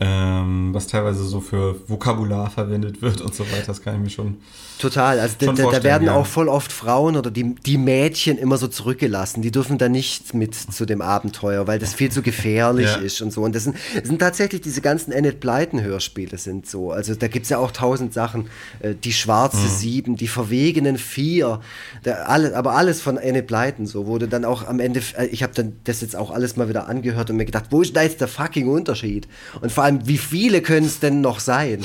ähm, 0.00 0.74
was 0.74 0.88
teilweise 0.88 1.24
so 1.24 1.40
für 1.40 1.76
Vokabular 1.88 2.50
verwendet 2.50 3.00
wird 3.00 3.20
und 3.20 3.34
so 3.34 3.44
weiter. 3.52 3.66
Das 3.68 3.80
kann 3.80 3.94
ich 3.94 4.00
mir 4.00 4.10
schon. 4.10 4.38
Total. 4.78 5.20
Also 5.20 5.36
schon 5.40 5.54
da, 5.54 5.70
da, 5.70 5.82
werden 5.84 6.08
ja. 6.08 6.16
auch 6.16 6.26
voll 6.26 6.48
oft 6.48 6.72
Frauen 6.72 7.16
oder 7.16 7.30
die, 7.30 7.54
die 7.54 7.78
Mädchen 7.78 8.36
immer 8.36 8.56
so 8.56 8.66
zurückgelassen. 8.66 9.40
Die 9.40 9.52
dürfen 9.52 9.78
da 9.78 9.88
nicht 9.88 10.34
mit 10.34 10.54
zu 10.54 10.84
dem 10.84 11.00
Abenteuer, 11.00 11.68
weil 11.68 11.78
das 11.78 11.94
viel 11.94 12.10
zu 12.10 12.22
gefährlich 12.22 12.86
ja. 12.86 12.96
ist 12.96 13.22
und 13.22 13.32
so. 13.32 13.42
Und 13.42 13.54
das 13.54 13.64
sind, 13.64 13.76
das 13.94 14.08
sind 14.08 14.18
tatsächlich 14.18 14.62
diese 14.62 14.80
ganzen 14.80 15.12
Enid 15.12 15.38
Blyton-Hörspiele 15.38 16.38
sind 16.38 16.68
so. 16.68 16.90
Also 16.90 17.14
da 17.14 17.28
gibt 17.28 17.44
es 17.44 17.50
ja 17.50 17.58
auch 17.58 17.70
tausend 17.70 18.12
Sachen. 18.12 18.48
Äh, 18.80 18.94
die 18.96 19.12
schwarze 19.12 19.58
mhm. 19.58 19.68
Sieben, 19.68 20.16
die 20.16 20.28
verwegenen 20.28 20.98
Vier, 20.98 21.60
der, 22.04 22.28
alle, 22.28 22.56
aber 22.56 22.72
alles 22.74 23.00
von 23.00 23.16
Enid 23.16 23.46
Blyton 23.46 23.86
so, 23.86 24.06
wurde 24.06 24.26
dann 24.26 24.44
auch 24.44 24.66
am 24.66 24.80
Ende, 24.80 25.00
äh, 25.16 25.26
ich 25.26 25.44
habe 25.44 25.54
dann 25.54 25.76
das 25.84 26.00
jetzt 26.00 26.16
auch 26.16 26.32
alles 26.32 26.56
mal 26.56 26.68
wieder 26.68 26.88
angehört 26.88 27.30
und 27.30 27.36
mir 27.36 27.44
gedacht, 27.44 27.66
wo 27.70 27.80
ist 27.80 27.94
da 27.94 28.02
jetzt 28.02 28.20
der 28.20 28.28
fucking 28.28 28.68
Unterschied? 28.68 29.28
Und 29.60 29.70
vor 29.70 29.83
allem, 29.84 30.06
wie 30.06 30.18
viele 30.18 30.62
können 30.62 30.86
es 30.86 30.98
denn 30.98 31.20
noch 31.20 31.40
sein? 31.40 31.80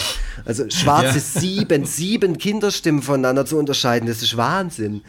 Also 0.45 0.69
schwarze 0.69 1.17
ja. 1.17 1.41
sieben, 1.41 1.85
sieben 1.85 2.37
Kinderstimmen 2.37 3.01
voneinander 3.01 3.45
zu 3.45 3.57
unterscheiden, 3.57 4.07
das 4.07 4.21
ist 4.21 4.37
Wahnsinn. 4.37 5.01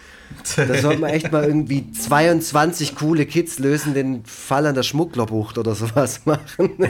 Da 0.57 0.75
sollte 0.81 1.01
man 1.01 1.11
echt 1.11 1.33
mal 1.33 1.45
irgendwie 1.45 1.91
22 1.91 2.95
coole 2.95 3.27
Kids 3.27 3.59
lösen 3.59 3.95
den 3.95 4.25
Fall 4.25 4.67
an 4.67 4.75
der 4.75 4.83
Schmugglerbucht 4.83 5.59
oder 5.59 5.75
sowas 5.75 6.23
machen. 6.25 6.71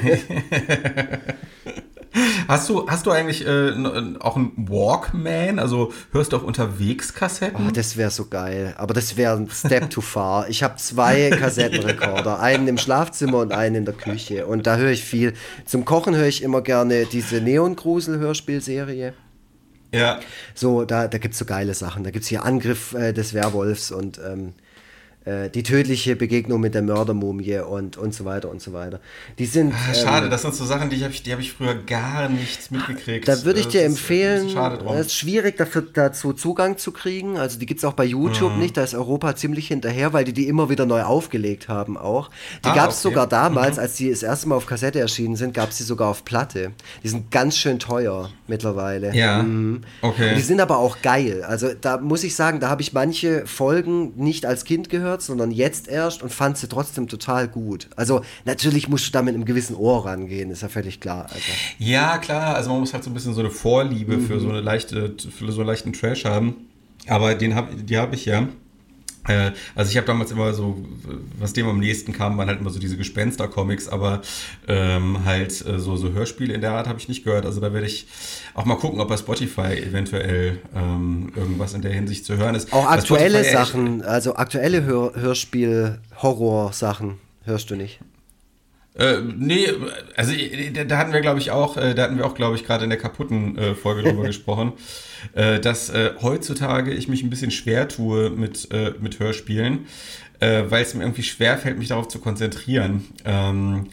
Hast 2.49 2.69
du, 2.69 2.89
hast 2.89 3.07
du 3.07 3.13
eigentlich 3.13 3.47
äh, 3.47 3.73
auch 4.19 4.37
einen 4.37 4.53
Walkman? 4.57 5.59
Also 5.59 5.93
hörst 6.13 6.33
du 6.33 6.39
auch 6.39 6.43
unterwegs 6.43 7.15
Kassetten? 7.15 7.69
Oh, 7.69 7.71
das 7.71 7.97
wäre 7.97 8.11
so 8.11 8.27
geil. 8.27 8.75
Aber 8.77 8.95
das 8.95 9.17
wäre 9.17 9.37
ein 9.37 9.49
Step 9.49 9.91
too 9.91 10.01
far. 10.01 10.49
Ich 10.49 10.63
habe 10.63 10.77
zwei 10.77 11.31
Kassettenrekorder. 11.39 12.41
Einen 12.41 12.67
im 12.67 12.79
Schlafzimmer 12.79 13.39
und 13.39 13.53
einen 13.53 13.77
in 13.77 13.85
der 13.85 13.95
Küche. 13.95 14.47
Und 14.47 14.67
da 14.67 14.77
höre 14.77 14.91
ich 14.91 15.05
viel. 15.05 15.35
Zum 15.65 15.85
Kochen 15.85 16.17
höre 16.17 16.27
ich 16.27 16.43
immer 16.43 16.63
gerne 16.63 17.07
diese 17.07 17.41
Neon-Grusel-Hörspielserie. 17.41 19.15
Ja. 19.93 20.21
So, 20.55 20.85
da, 20.85 21.09
da 21.09 21.19
gibt 21.19 21.35
es 21.35 21.39
so 21.39 21.45
geile 21.45 21.75
Sachen. 21.75 22.05
Da 22.05 22.11
gibt 22.11 22.25
es 22.25 22.29
hier 22.29 22.45
Angriff 22.45 22.95
äh, 22.95 23.13
des 23.13 23.35
Werwolfs 23.35 23.91
und 23.93 24.19
ähm, 24.19 24.55
äh, 25.27 25.51
die 25.51 25.63
tödliche 25.63 26.17
Begegnung 26.17 26.63
mit 26.63 26.75
der 26.75 26.81
Mördermumie 26.81 27.59
und, 27.59 27.99
und 27.99 28.15
so 28.15 28.25
weiter 28.25 28.49
und 28.49 28.63
so 28.63 28.73
weiter. 28.73 29.01
Die 29.39 29.45
sind. 29.45 29.75
Ah, 29.75 29.93
schade, 29.95 30.25
ähm, 30.27 30.31
das 30.31 30.41
sind 30.41 30.55
so 30.55 30.65
Sachen, 30.65 30.89
die 30.89 31.05
habe 31.05 31.13
ich, 31.13 31.23
hab 31.31 31.39
ich 31.39 31.53
früher 31.53 31.75
gar 31.75 32.31
nichts 32.31 32.71
mitgekriegt. 32.71 33.29
Da 33.29 33.45
würde 33.45 33.61
ich 33.61 33.69
dir 33.69 33.85
empfehlen, 33.85 34.49
es 34.95 35.07
ist 35.07 35.15
schwierig 35.15 35.59
dafür, 35.59 35.87
dazu 35.93 36.33
Zugang 36.33 36.79
zu 36.79 36.93
kriegen. 36.93 37.37
Also 37.37 37.59
die 37.59 37.67
gibt 37.67 37.79
es 37.79 37.85
auch 37.85 37.93
bei 37.93 38.05
YouTube 38.05 38.55
mhm. 38.55 38.61
nicht, 38.61 38.79
da 38.79 38.83
ist 38.83 38.95
Europa 38.95 39.37
ziemlich 39.37 39.69
hinterher, 39.69 40.15
weil 40.15 40.25
die 40.25 40.33
die 40.33 40.49
immer 40.49 40.71
wieder 40.71 40.87
neu 40.87 41.03
aufgelegt 41.03 41.69
haben 41.69 41.99
auch. 41.99 42.31
Die 42.65 42.69
ah, 42.69 42.75
gab 42.75 42.91
es 42.91 43.05
okay. 43.05 43.15
sogar 43.15 43.27
damals, 43.27 43.77
mhm. 43.77 43.83
als 43.83 43.97
die 43.97 44.09
das 44.09 44.23
erste 44.23 44.49
Mal 44.49 44.55
auf 44.55 44.65
Kassette 44.65 45.01
erschienen 45.01 45.37
sind, 45.37 45.53
gab 45.53 45.69
es 45.69 45.77
die 45.77 45.83
sogar 45.83 46.09
auf 46.09 46.25
Platte. 46.25 46.73
Die 47.03 47.09
sind 47.09 47.31
ganz 47.31 47.59
schön 47.59 47.79
teuer 47.79 48.31
mittlerweile. 48.47 49.15
Ja. 49.15 49.43
Mhm. 49.43 49.83
Okay. 50.01 50.31
Und 50.31 50.39
die 50.39 50.43
sind 50.43 50.63
aber 50.63 50.79
auch 50.79 51.03
geil. 51.03 51.45
Also 51.47 51.69
da 51.79 51.99
muss 51.99 52.25
ich 52.25 52.35
sagen, 52.35 52.59
da 52.59 52.71
habe 52.71 52.81
ich 52.81 52.95
manche 52.95 53.47
Folgen 53.47 54.13
nicht 54.17 54.47
als 54.47 54.65
Kind 54.65 54.89
gehört 54.89 55.10
gehört, 55.11 55.23
sondern 55.23 55.51
jetzt 55.51 55.89
erst 55.89 56.23
und 56.23 56.33
fand 56.33 56.57
sie 56.57 56.69
trotzdem 56.69 57.09
total 57.09 57.49
gut. 57.49 57.89
Also 57.97 58.23
natürlich 58.45 58.89
musst 58.89 59.09
du 59.09 59.13
da 59.13 59.23
mit 59.23 59.35
einem 59.35 59.45
gewissen 59.45 59.75
Ohr 59.75 60.07
rangehen, 60.07 60.51
ist 60.51 60.63
ja 60.63 60.69
völlig 60.69 61.01
klar. 61.01 61.25
Also. 61.25 61.53
Ja, 61.79 62.19
klar, 62.19 62.55
also 62.55 62.71
man 62.71 62.81
muss 62.81 62.93
halt 62.93 63.05
so 63.05 63.11
ein 63.11 63.15
bisschen 63.15 63.35
so 63.35 63.41
eine 63.41 63.51
Vorliebe 63.51 64.17
mhm. 64.17 64.27
für 64.27 64.41
so 64.41 64.49
eine 64.49 64.61
leichte, 64.61 65.15
für 65.19 65.51
so 65.51 65.61
einen 65.61 65.69
leichten 65.69 65.93
Trash 65.93 66.25
haben. 66.25 66.69
Aber 67.07 67.35
den 67.35 67.55
hab, 67.55 67.69
die 67.75 67.99
habe 67.99 68.15
ich 68.15 68.25
ja. 68.27 68.47
Äh, 69.29 69.53
also 69.75 69.91
ich 69.91 69.97
habe 69.97 70.07
damals 70.07 70.31
immer 70.31 70.53
so, 70.55 70.79
was 71.39 71.53
dem 71.53 71.69
am 71.69 71.79
nächsten 71.79 72.13
kam, 72.13 72.39
waren 72.39 72.49
halt 72.49 72.61
immer 72.61 72.71
so 72.71 72.79
diese 72.79 72.97
Gespenster-Comics, 72.97 73.89
aber 73.89 74.23
ähm, 74.67 75.25
halt 75.25 75.65
äh, 75.67 75.79
so, 75.79 75.97
so 75.97 76.13
Hörspiele 76.13 76.55
in 76.55 76.61
der 76.61 76.73
Art 76.73 76.89
habe 76.89 76.99
ich 76.99 77.09
nicht 77.09 77.25
gehört. 77.25 77.47
Also 77.47 77.61
da 77.61 77.73
werde 77.73 77.87
ich 77.87 78.07
auch 78.55 78.65
mal 78.65 78.77
gucken, 78.77 79.01
ob 79.01 79.09
bei 79.09 79.17
Spotify 79.17 79.79
eventuell 79.79 80.59
ähm, 80.75 81.33
irgendwas 81.37 81.75
in 81.75 81.83
der 81.83 81.93
Hinsicht 81.93 82.25
zu 82.25 82.37
hören 82.37 82.55
ist. 82.55 82.73
Auch 82.73 82.87
aktuelle 82.87 83.45
Sachen, 83.45 84.03
also 84.03 84.37
aktuelle 84.37 84.85
Hör 84.85 85.13
Hörspiel-Horror-Sachen 85.15 87.19
hörst 87.45 87.71
du 87.71 87.77
nicht. 87.77 88.01
Äh, 88.95 89.21
nee, 89.21 89.69
also 90.17 90.33
da 90.87 90.99
hatten 90.99 91.13
wir, 91.13 91.21
glaube 91.21 91.39
ich, 91.39 91.51
auch, 91.53 91.77
äh, 91.77 91.95
da 91.95 92.03
hatten 92.03 92.17
wir 92.17 92.27
auch, 92.27 92.35
glaube 92.35 92.57
ich, 92.57 92.65
gerade 92.65 92.85
in 92.85 92.91
der 92.91 92.99
kaputten 92.99 93.57
äh, 93.57 93.75
Folge 93.75 94.03
drüber 94.03 94.23
gesprochen, 94.27 94.73
äh, 95.35 95.61
dass 95.61 95.91
äh, 95.91 96.13
heutzutage 96.21 96.93
ich 96.93 97.09
mich 97.09 97.23
ein 97.23 97.31
bisschen 97.31 97.53
schwer 97.53 97.89
tue 97.89 98.31
mit, 98.31 98.69
äh, 98.73 98.95
mit 99.01 99.21
Hörspielen, 99.21 99.87
äh, 100.41 100.65
weil 100.69 100.83
es 100.83 100.95
mir 100.95 101.03
irgendwie 101.03 101.23
schwer 101.23 101.57
fällt, 101.57 101.79
mich 101.79 101.89
darauf 101.89 102.09
zu 102.09 102.19
konzentrieren. 102.19 103.07
Ähm, 103.25 103.87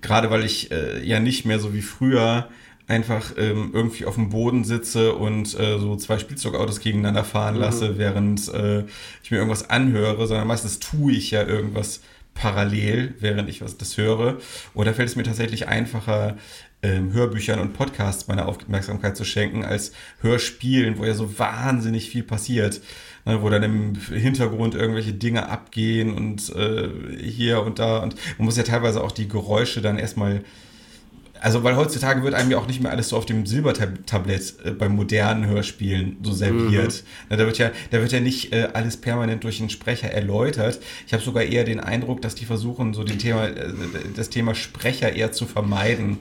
gerade 0.00 0.30
weil 0.30 0.44
ich 0.44 0.70
äh, 0.70 1.04
ja 1.04 1.20
nicht 1.20 1.44
mehr 1.44 1.58
so 1.58 1.74
wie 1.74 1.82
früher 1.82 2.48
einfach 2.86 3.32
ähm, 3.36 3.70
irgendwie 3.74 4.06
auf 4.06 4.14
dem 4.14 4.30
Boden 4.30 4.64
sitze 4.64 5.14
und 5.14 5.58
äh, 5.60 5.78
so 5.78 5.94
zwei 5.96 6.18
Spielzeugautos 6.18 6.80
gegeneinander 6.80 7.22
fahren 7.22 7.56
mhm. 7.56 7.60
lasse, 7.60 7.98
während 7.98 8.48
äh, 8.48 8.84
ich 9.22 9.30
mir 9.30 9.36
irgendwas 9.36 9.68
anhöre, 9.68 10.26
sondern 10.26 10.48
meistens 10.48 10.78
tue 10.78 11.12
ich 11.12 11.30
ja 11.30 11.42
irgendwas 11.42 12.00
parallel, 12.40 13.14
während 13.20 13.48
ich 13.48 13.60
was 13.60 13.76
das 13.76 13.96
höre. 13.96 14.38
Oder 14.74 14.94
fällt 14.94 15.08
es 15.08 15.16
mir 15.16 15.24
tatsächlich 15.24 15.68
einfacher, 15.68 16.36
ähm, 16.82 17.12
Hörbüchern 17.12 17.58
und 17.58 17.72
Podcasts 17.72 18.28
meine 18.28 18.46
Aufmerksamkeit 18.46 19.16
zu 19.16 19.24
schenken, 19.24 19.64
als 19.64 19.92
Hörspielen, 20.20 20.98
wo 20.98 21.04
ja 21.04 21.14
so 21.14 21.38
wahnsinnig 21.38 22.08
viel 22.08 22.22
passiert. 22.22 22.80
Ne, 23.24 23.42
wo 23.42 23.50
dann 23.50 23.62
im 23.62 23.94
Hintergrund 23.96 24.74
irgendwelche 24.74 25.12
Dinge 25.12 25.48
abgehen 25.48 26.14
und 26.14 26.54
äh, 26.54 26.88
hier 27.20 27.62
und 27.62 27.78
da. 27.78 27.98
Und 27.98 28.14
man 28.38 28.46
muss 28.46 28.56
ja 28.56 28.62
teilweise 28.62 29.02
auch 29.02 29.12
die 29.12 29.28
Geräusche 29.28 29.82
dann 29.82 29.98
erstmal 29.98 30.44
also, 31.40 31.64
weil 31.64 31.76
heutzutage 31.76 32.22
wird 32.22 32.34
einem 32.34 32.50
ja 32.50 32.58
auch 32.58 32.66
nicht 32.66 32.82
mehr 32.82 32.90
alles 32.90 33.10
so 33.10 33.16
auf 33.16 33.26
dem 33.26 33.46
Silbertablett 33.46 34.54
äh, 34.64 34.70
beim 34.70 34.94
modernen 34.94 35.46
Hörspielen 35.46 36.16
so 36.22 36.32
serviert. 36.32 36.92
Mhm. 36.92 37.26
Na, 37.30 37.36
da, 37.36 37.46
wird 37.46 37.58
ja, 37.58 37.70
da 37.90 38.00
wird 38.00 38.12
ja 38.12 38.20
nicht 38.20 38.52
äh, 38.52 38.68
alles 38.72 38.96
permanent 38.96 39.44
durch 39.44 39.60
einen 39.60 39.70
Sprecher 39.70 40.10
erläutert. 40.10 40.80
Ich 41.06 41.12
habe 41.12 41.22
sogar 41.22 41.42
eher 41.44 41.64
den 41.64 41.80
Eindruck, 41.80 42.22
dass 42.22 42.34
die 42.34 42.44
versuchen, 42.44 42.94
so 42.94 43.04
den 43.04 43.18
Thema, 43.18 43.46
äh, 43.46 43.72
das 44.16 44.30
Thema 44.30 44.54
Sprecher 44.54 45.14
eher 45.14 45.32
zu 45.32 45.46
vermeiden. 45.46 46.18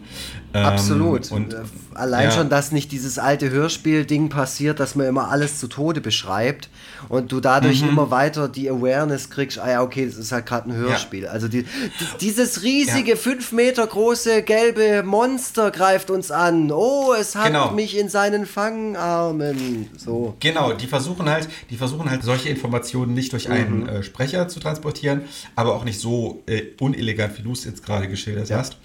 Ähm, 0.54 0.66
Absolut. 0.66 1.32
Und 1.32 1.54
äh, 1.54 1.58
allein 1.94 2.26
ja. 2.26 2.32
schon, 2.32 2.50
dass 2.50 2.72
nicht 2.72 2.92
dieses 2.92 3.20
alte 3.20 3.50
Hörspiel-Ding 3.50 4.30
passiert, 4.30 4.80
dass 4.80 4.96
man 4.96 5.06
immer 5.08 5.30
alles 5.30 5.60
zu 5.60 5.68
Tode 5.68 6.00
beschreibt 6.00 6.70
und 7.10 7.32
du 7.32 7.40
dadurch 7.42 7.82
mhm. 7.82 7.90
immer 7.90 8.12
weiter 8.12 8.48
die 8.48 8.70
Awareness 8.70 9.30
kriegst, 9.30 9.60
ah 9.60 9.70
ja, 9.70 9.82
okay, 9.84 10.06
das 10.06 10.16
ist 10.16 10.32
halt 10.32 10.46
gerade 10.46 10.70
ein 10.70 10.76
Hörspiel. 10.76 11.24
Ja. 11.24 11.32
Also 11.32 11.48
die, 11.48 11.64
die, 11.64 11.70
dieses 12.22 12.64
riesige, 12.64 13.12
ja. 13.12 13.16
fünf 13.18 13.52
Meter 13.52 13.86
große 13.86 14.42
gelbe 14.44 15.04
Monster 15.04 15.70
greift 15.72 16.10
uns 16.10 16.32
an. 16.32 16.72
Oh, 16.72 17.14
es 17.14 17.36
hat 17.36 17.48
Genau. 17.48 17.72
mich 17.72 17.98
in 17.98 18.08
seinen 18.10 18.46
Fangarmen. 18.46 19.90
So. 19.98 20.36
Genau, 20.40 20.74
die 20.74 20.88
versuchen 20.88 21.30
halt, 21.30 21.50
die 21.70 21.78
versuchen 21.78 22.10
halt 22.10 22.24
solche 22.24 22.50
Informationen 22.50 23.14
nicht 23.14 23.34
durch 23.34 23.50
einen 23.50 23.82
Mhm. 23.82 23.90
äh, 23.90 24.04
Sprecher 24.04 24.48
zu 24.48 24.60
transportieren, 24.60 25.22
aber 25.56 25.76
auch 25.76 25.84
nicht 25.84 26.00
so 26.00 26.42
äh, 26.48 26.64
unelegant, 26.80 27.38
wie 27.38 27.44
du 27.44 27.52
es 27.52 27.66
jetzt 27.66 27.86
gerade 27.86 28.08
geschildert 28.08 28.50
hast, 28.52 28.78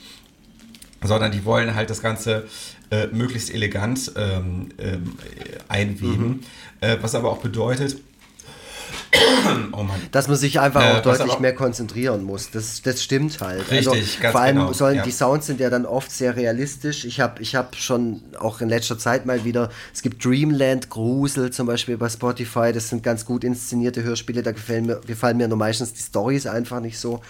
sondern 1.02 1.32
die 1.32 1.44
wollen 1.44 1.74
halt 1.74 1.90
das 1.90 2.00
Ganze 2.02 2.46
äh, 2.90 3.06
möglichst 3.08 3.52
elegant 3.52 4.12
ähm, 4.16 4.68
ähm, 4.78 5.16
äh, 5.38 5.58
einweben, 5.68 6.26
Mhm. 6.28 6.40
äh, 6.80 6.96
was 7.00 7.14
aber 7.14 7.30
auch 7.30 7.38
bedeutet, 7.38 7.96
oh 9.72 9.85
Dass 10.11 10.29
man 10.29 10.37
sich 10.37 10.61
einfach 10.61 10.83
Äh, 10.83 10.92
auch 10.98 11.03
deutlich 11.03 11.38
mehr 11.38 11.55
konzentrieren 11.55 12.25
muss. 12.25 12.51
Das, 12.51 12.83
das 12.83 13.03
stimmt 13.03 13.40
halt. 13.40 13.70
Richtig, 13.70 13.88
also, 13.88 14.20
ganz 14.20 14.33
vor 14.33 14.40
allem 14.40 14.57
genau, 14.57 14.72
sollen 14.72 14.96
ja. 14.96 15.03
die 15.03 15.11
Sounds 15.11 15.46
sind 15.46 15.61
ja 15.61 15.70
dann 15.70 15.87
oft 15.87 16.11
sehr 16.11 16.37
realistisch. 16.37 17.05
Ich 17.05 17.20
habe 17.20 17.42
ich 17.42 17.55
hab 17.55 17.77
schon 17.77 18.22
auch 18.38 18.61
in 18.61 18.68
letzter 18.68 18.98
Zeit 18.98 19.27
mal 19.27 19.44
wieder, 19.44 19.70
es 19.92 20.03
gibt 20.03 20.25
Dreamland 20.25 20.88
Grusel 20.90 21.51
zum 21.51 21.66
Beispiel 21.66 21.96
bei 21.96 22.09
Spotify, 22.09 22.72
das 22.72 22.88
sind 22.88 23.03
ganz 23.03 23.25
gut 23.25 23.44
inszenierte 23.44 24.03
Hörspiele, 24.03 24.42
da 24.42 24.53
gefallen 24.53 24.87
mir, 24.87 25.01
gefallen 25.07 25.37
mir 25.37 25.48
nur 25.48 25.59
meistens 25.59 25.92
die 25.92 26.03
Stories 26.03 26.46
einfach 26.46 26.81
nicht 26.81 26.98
so. 26.98 27.20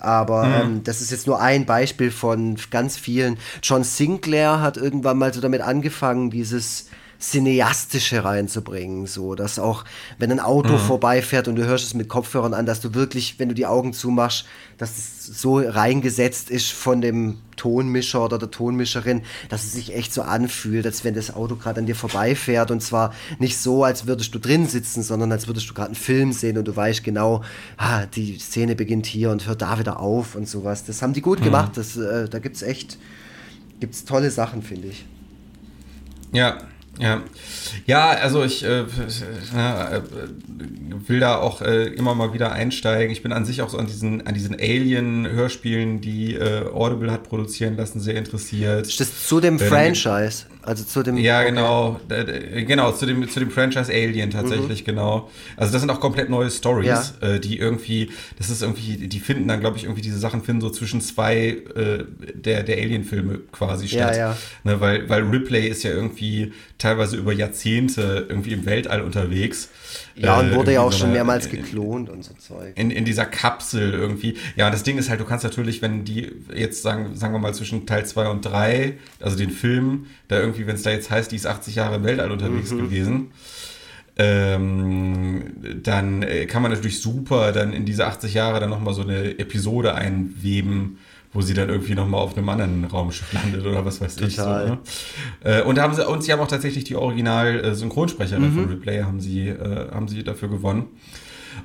Aber 0.00 0.44
Mhm. 0.46 0.54
ähm, 0.54 0.84
das 0.84 1.00
ist 1.00 1.10
jetzt 1.10 1.26
nur 1.26 1.40
ein 1.40 1.66
Beispiel 1.66 2.10
von 2.10 2.56
ganz 2.70 2.96
vielen. 2.96 3.38
John 3.62 3.84
Sinclair 3.84 4.60
hat 4.60 4.76
irgendwann 4.76 5.18
mal 5.18 5.32
so 5.34 5.40
damit 5.40 5.60
angefangen, 5.60 6.30
dieses 6.30 6.86
Cineastische 7.22 8.24
reinzubringen, 8.24 9.06
so 9.06 9.36
dass 9.36 9.60
auch, 9.60 9.84
wenn 10.18 10.32
ein 10.32 10.40
Auto 10.40 10.76
vorbeifährt 10.76 11.46
und 11.46 11.54
du 11.54 11.64
hörst 11.64 11.84
es 11.84 11.94
mit 11.94 12.08
Kopfhörern 12.08 12.52
an, 12.52 12.66
dass 12.66 12.80
du 12.80 12.94
wirklich, 12.94 13.38
wenn 13.38 13.48
du 13.48 13.54
die 13.54 13.64
Augen 13.64 13.92
zumachst, 13.92 14.44
dass 14.76 14.98
es 14.98 15.26
so 15.26 15.58
reingesetzt 15.58 16.50
ist 16.50 16.72
von 16.72 17.00
dem 17.00 17.38
Tonmischer 17.54 18.24
oder 18.24 18.38
der 18.38 18.50
Tonmischerin, 18.50 19.22
dass 19.48 19.62
es 19.62 19.74
sich 19.74 19.94
echt 19.94 20.12
so 20.12 20.22
anfühlt, 20.22 20.84
als 20.84 21.04
wenn 21.04 21.14
das 21.14 21.32
Auto 21.32 21.54
gerade 21.54 21.78
an 21.78 21.86
dir 21.86 21.94
vorbeifährt 21.94 22.72
und 22.72 22.82
zwar 22.82 23.14
nicht 23.38 23.56
so, 23.56 23.84
als 23.84 24.08
würdest 24.08 24.34
du 24.34 24.40
drin 24.40 24.66
sitzen, 24.66 25.04
sondern 25.04 25.30
als 25.30 25.46
würdest 25.46 25.70
du 25.70 25.74
gerade 25.74 25.88
einen 25.88 25.94
Film 25.94 26.32
sehen 26.32 26.58
und 26.58 26.66
du 26.66 26.74
weißt 26.74 27.04
genau, 27.04 27.44
ah, 27.76 28.04
die 28.06 28.40
Szene 28.40 28.74
beginnt 28.74 29.06
hier 29.06 29.30
und 29.30 29.46
hört 29.46 29.62
da 29.62 29.78
wieder 29.78 30.00
auf 30.00 30.34
und 30.34 30.48
sowas. 30.48 30.84
Das 30.84 31.02
haben 31.02 31.12
die 31.12 31.22
gut 31.22 31.40
gemacht, 31.40 31.76
das, 31.76 31.96
äh, 31.96 32.28
da 32.28 32.40
gibt's 32.40 32.62
echt, 32.62 32.98
gibt's 33.78 34.04
tolle 34.04 34.32
Sachen, 34.32 34.62
finde 34.62 34.88
ich. 34.88 35.06
Ja, 36.32 36.58
ja. 36.98 37.22
Ja, 37.86 38.10
also 38.10 38.44
ich 38.44 38.64
äh, 38.64 38.80
äh, 38.80 38.84
will 41.08 41.20
da 41.20 41.36
auch 41.38 41.62
äh, 41.62 41.86
immer 41.88 42.14
mal 42.14 42.32
wieder 42.32 42.52
einsteigen. 42.52 43.10
Ich 43.10 43.22
bin 43.22 43.32
an 43.32 43.44
sich 43.44 43.62
auch 43.62 43.68
so 43.70 43.78
an 43.78 43.86
diesen, 43.86 44.26
an 44.26 44.34
diesen 44.34 44.54
Alien-Hörspielen, 44.54 46.00
die 46.00 46.34
äh, 46.34 46.66
Audible 46.72 47.10
hat 47.10 47.24
produzieren 47.28 47.76
lassen, 47.76 48.00
sehr 48.00 48.16
interessiert. 48.16 49.00
Das 49.00 49.26
zu 49.26 49.40
dem 49.40 49.56
Äh, 49.56 49.58
Franchise? 49.58 50.44
Also 50.64 50.84
zu 50.84 51.02
dem. 51.02 51.16
Ja, 51.16 51.40
okay. 51.40 51.48
genau. 51.50 52.00
Genau, 52.08 52.92
zu 52.92 53.04
dem, 53.06 53.28
zu 53.28 53.40
dem 53.40 53.50
Franchise 53.50 53.90
Alien 53.92 54.30
tatsächlich, 54.30 54.84
genau. 54.84 55.28
Also 55.56 55.72
das 55.72 55.80
sind 55.82 55.90
auch 55.90 55.98
komplett 55.98 56.30
neue 56.30 56.52
Stories, 56.52 57.14
äh, 57.20 57.40
die 57.40 57.58
irgendwie, 57.58 58.10
das 58.38 58.48
ist 58.48 58.62
irgendwie, 58.62 59.08
die 59.08 59.18
finden 59.18 59.48
dann, 59.48 59.58
glaube 59.58 59.76
ich, 59.76 59.84
irgendwie 59.84 60.02
diese 60.02 60.18
Sachen 60.20 60.44
finden 60.44 60.60
so 60.60 60.70
zwischen 60.70 61.00
zwei 61.00 61.56
äh, 61.74 62.04
der, 62.34 62.62
der 62.62 62.76
Alien-Filme 62.76 63.40
quasi 63.50 63.86
Ja, 63.86 64.04
statt. 64.12 64.16
ja. 64.16 64.36
Ne, 64.62 64.80
weil, 64.80 65.08
weil 65.08 65.22
Ripley 65.24 65.66
ist 65.66 65.82
ja 65.82 65.90
irgendwie 65.90 66.52
teilweise 66.82 67.16
über 67.16 67.32
Jahrzehnte 67.32 68.26
irgendwie 68.28 68.52
im 68.52 68.66
Weltall 68.66 69.00
unterwegs. 69.02 69.68
Ja, 70.14 70.38
und 70.40 70.52
Äh, 70.52 70.54
wurde 70.56 70.72
ja 70.72 70.80
irgendwie 70.80 70.88
auch 70.88 70.92
so 70.92 70.98
schon 70.98 71.12
mehrmals 71.12 71.48
geklont 71.48 72.10
und 72.10 72.22
so 72.24 72.34
Zeug. 72.34 72.72
in, 72.76 72.90
in 72.90 73.04
dieser 73.04 73.24
Kapsel 73.24 73.92
irgendwie. 73.94 74.36
Ja, 74.56 74.66
und 74.66 74.72
das 74.72 74.82
Ding 74.82 74.98
ist 74.98 75.08
halt, 75.08 75.20
du 75.20 75.24
kannst 75.24 75.44
natürlich, 75.44 75.80
wenn 75.82 76.04
die 76.04 76.30
jetzt 76.54 76.82
sagen, 76.82 77.14
sagen 77.16 77.32
wir 77.32 77.38
mal 77.38 77.54
zwischen 77.54 77.86
Teil 77.86 78.04
2 78.04 78.28
und 78.28 78.42
3, 78.42 78.98
also 79.20 79.36
den 79.36 79.50
Film, 79.50 80.06
da 80.28 80.38
irgendwie, 80.40 80.66
wenn 80.66 80.74
es 80.76 80.82
da 80.82 80.90
jetzt 80.90 81.10
heißt, 81.10 81.32
die 81.32 81.36
ist 81.36 81.46
80 81.46 81.76
Jahre 81.76 81.96
im 81.96 82.04
Weltall 82.04 82.30
unterwegs 82.30 82.70
gewesen, 82.70 83.30
ähm, 84.18 85.44
dann 85.82 86.22
äh, 86.22 86.46
kann 86.46 86.62
man 86.62 86.70
natürlich 86.70 87.00
super 87.00 87.52
dann 87.52 87.72
in 87.72 87.84
diese 87.86 88.06
80 88.06 88.34
Jahre 88.34 88.60
dann 88.60 88.70
nochmal 88.70 88.92
so 88.94 89.02
eine 89.02 89.38
Episode 89.38 89.94
einweben, 89.94 90.98
wo 91.32 91.40
sie 91.40 91.54
dann 91.54 91.68
irgendwie 91.68 91.94
nochmal 91.94 92.20
auf 92.20 92.36
einem 92.36 92.48
anderen 92.48 92.84
Raumschiff 92.84 93.32
landet 93.32 93.64
oder 93.64 93.84
was 93.84 94.00
weiß 94.00 94.20
ich. 94.20 94.36
So, 94.36 94.42
Total. 94.42 94.66
ne? 94.66 94.78
äh, 95.44 95.62
und, 95.62 95.78
haben 95.78 95.94
sie, 95.94 96.06
und 96.06 96.22
sie 96.22 96.32
haben 96.32 96.40
auch 96.40 96.48
tatsächlich 96.48 96.84
die 96.84 96.96
Original-Synchronsprecherin 96.96 98.52
von 98.52 98.68
Replay, 98.68 99.02
haben 99.02 99.20
sie, 99.20 99.48
äh, 99.48 99.90
haben 99.90 100.08
sie 100.08 100.22
dafür 100.22 100.48
gewonnen. 100.48 100.86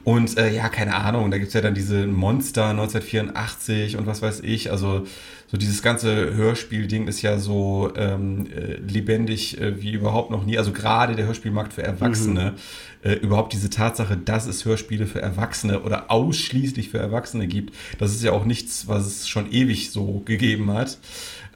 Und 0.03 0.37
äh, 0.37 0.53
ja, 0.53 0.69
keine 0.69 0.95
Ahnung, 0.95 1.31
da 1.31 1.37
gibt's 1.37 1.53
ja 1.53 1.61
dann 1.61 1.73
diese 1.73 2.07
Monster 2.07 2.69
1984 2.69 3.97
und 3.97 4.07
was 4.07 4.21
weiß 4.21 4.41
ich. 4.41 4.71
Also 4.71 5.05
so 5.49 5.57
dieses 5.57 5.81
ganze 5.81 6.33
Hörspiel-Ding 6.35 7.07
ist 7.07 7.21
ja 7.21 7.39
so 7.39 7.91
ähm, 7.95 8.47
äh, 8.51 8.75
lebendig 8.75 9.59
äh, 9.59 9.81
wie 9.81 9.91
überhaupt 9.91 10.31
noch 10.31 10.45
nie. 10.45 10.57
Also 10.57 10.71
gerade 10.71 11.15
der 11.15 11.25
Hörspielmarkt 11.25 11.73
für 11.73 11.83
Erwachsene. 11.83 12.55
Äh, 13.03 13.13
überhaupt 13.13 13.53
diese 13.53 13.69
Tatsache, 13.69 14.17
dass 14.17 14.47
es 14.47 14.65
Hörspiele 14.65 15.05
für 15.05 15.21
Erwachsene 15.21 15.81
oder 15.81 16.09
ausschließlich 16.09 16.89
für 16.89 16.97
Erwachsene 16.97 17.47
gibt, 17.47 17.75
das 17.99 18.11
ist 18.11 18.23
ja 18.23 18.31
auch 18.31 18.43
nichts, 18.43 18.87
was 18.87 19.05
es 19.05 19.27
schon 19.27 19.51
ewig 19.51 19.91
so 19.91 20.23
gegeben 20.25 20.73
hat. 20.73 20.97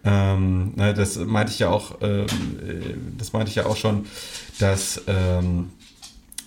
Ähm, 0.03 0.73
das 0.77 1.17
meinte 1.17 1.51
ich 1.51 1.59
ja 1.59 1.69
auch, 1.69 1.97
ähm, 2.01 2.25
äh, 2.25 2.95
das 3.17 3.33
meinte 3.33 3.49
ich 3.49 3.55
ja 3.55 3.65
auch 3.65 3.75
schon, 3.75 4.05
dass 4.59 5.01
ähm, 5.07 5.69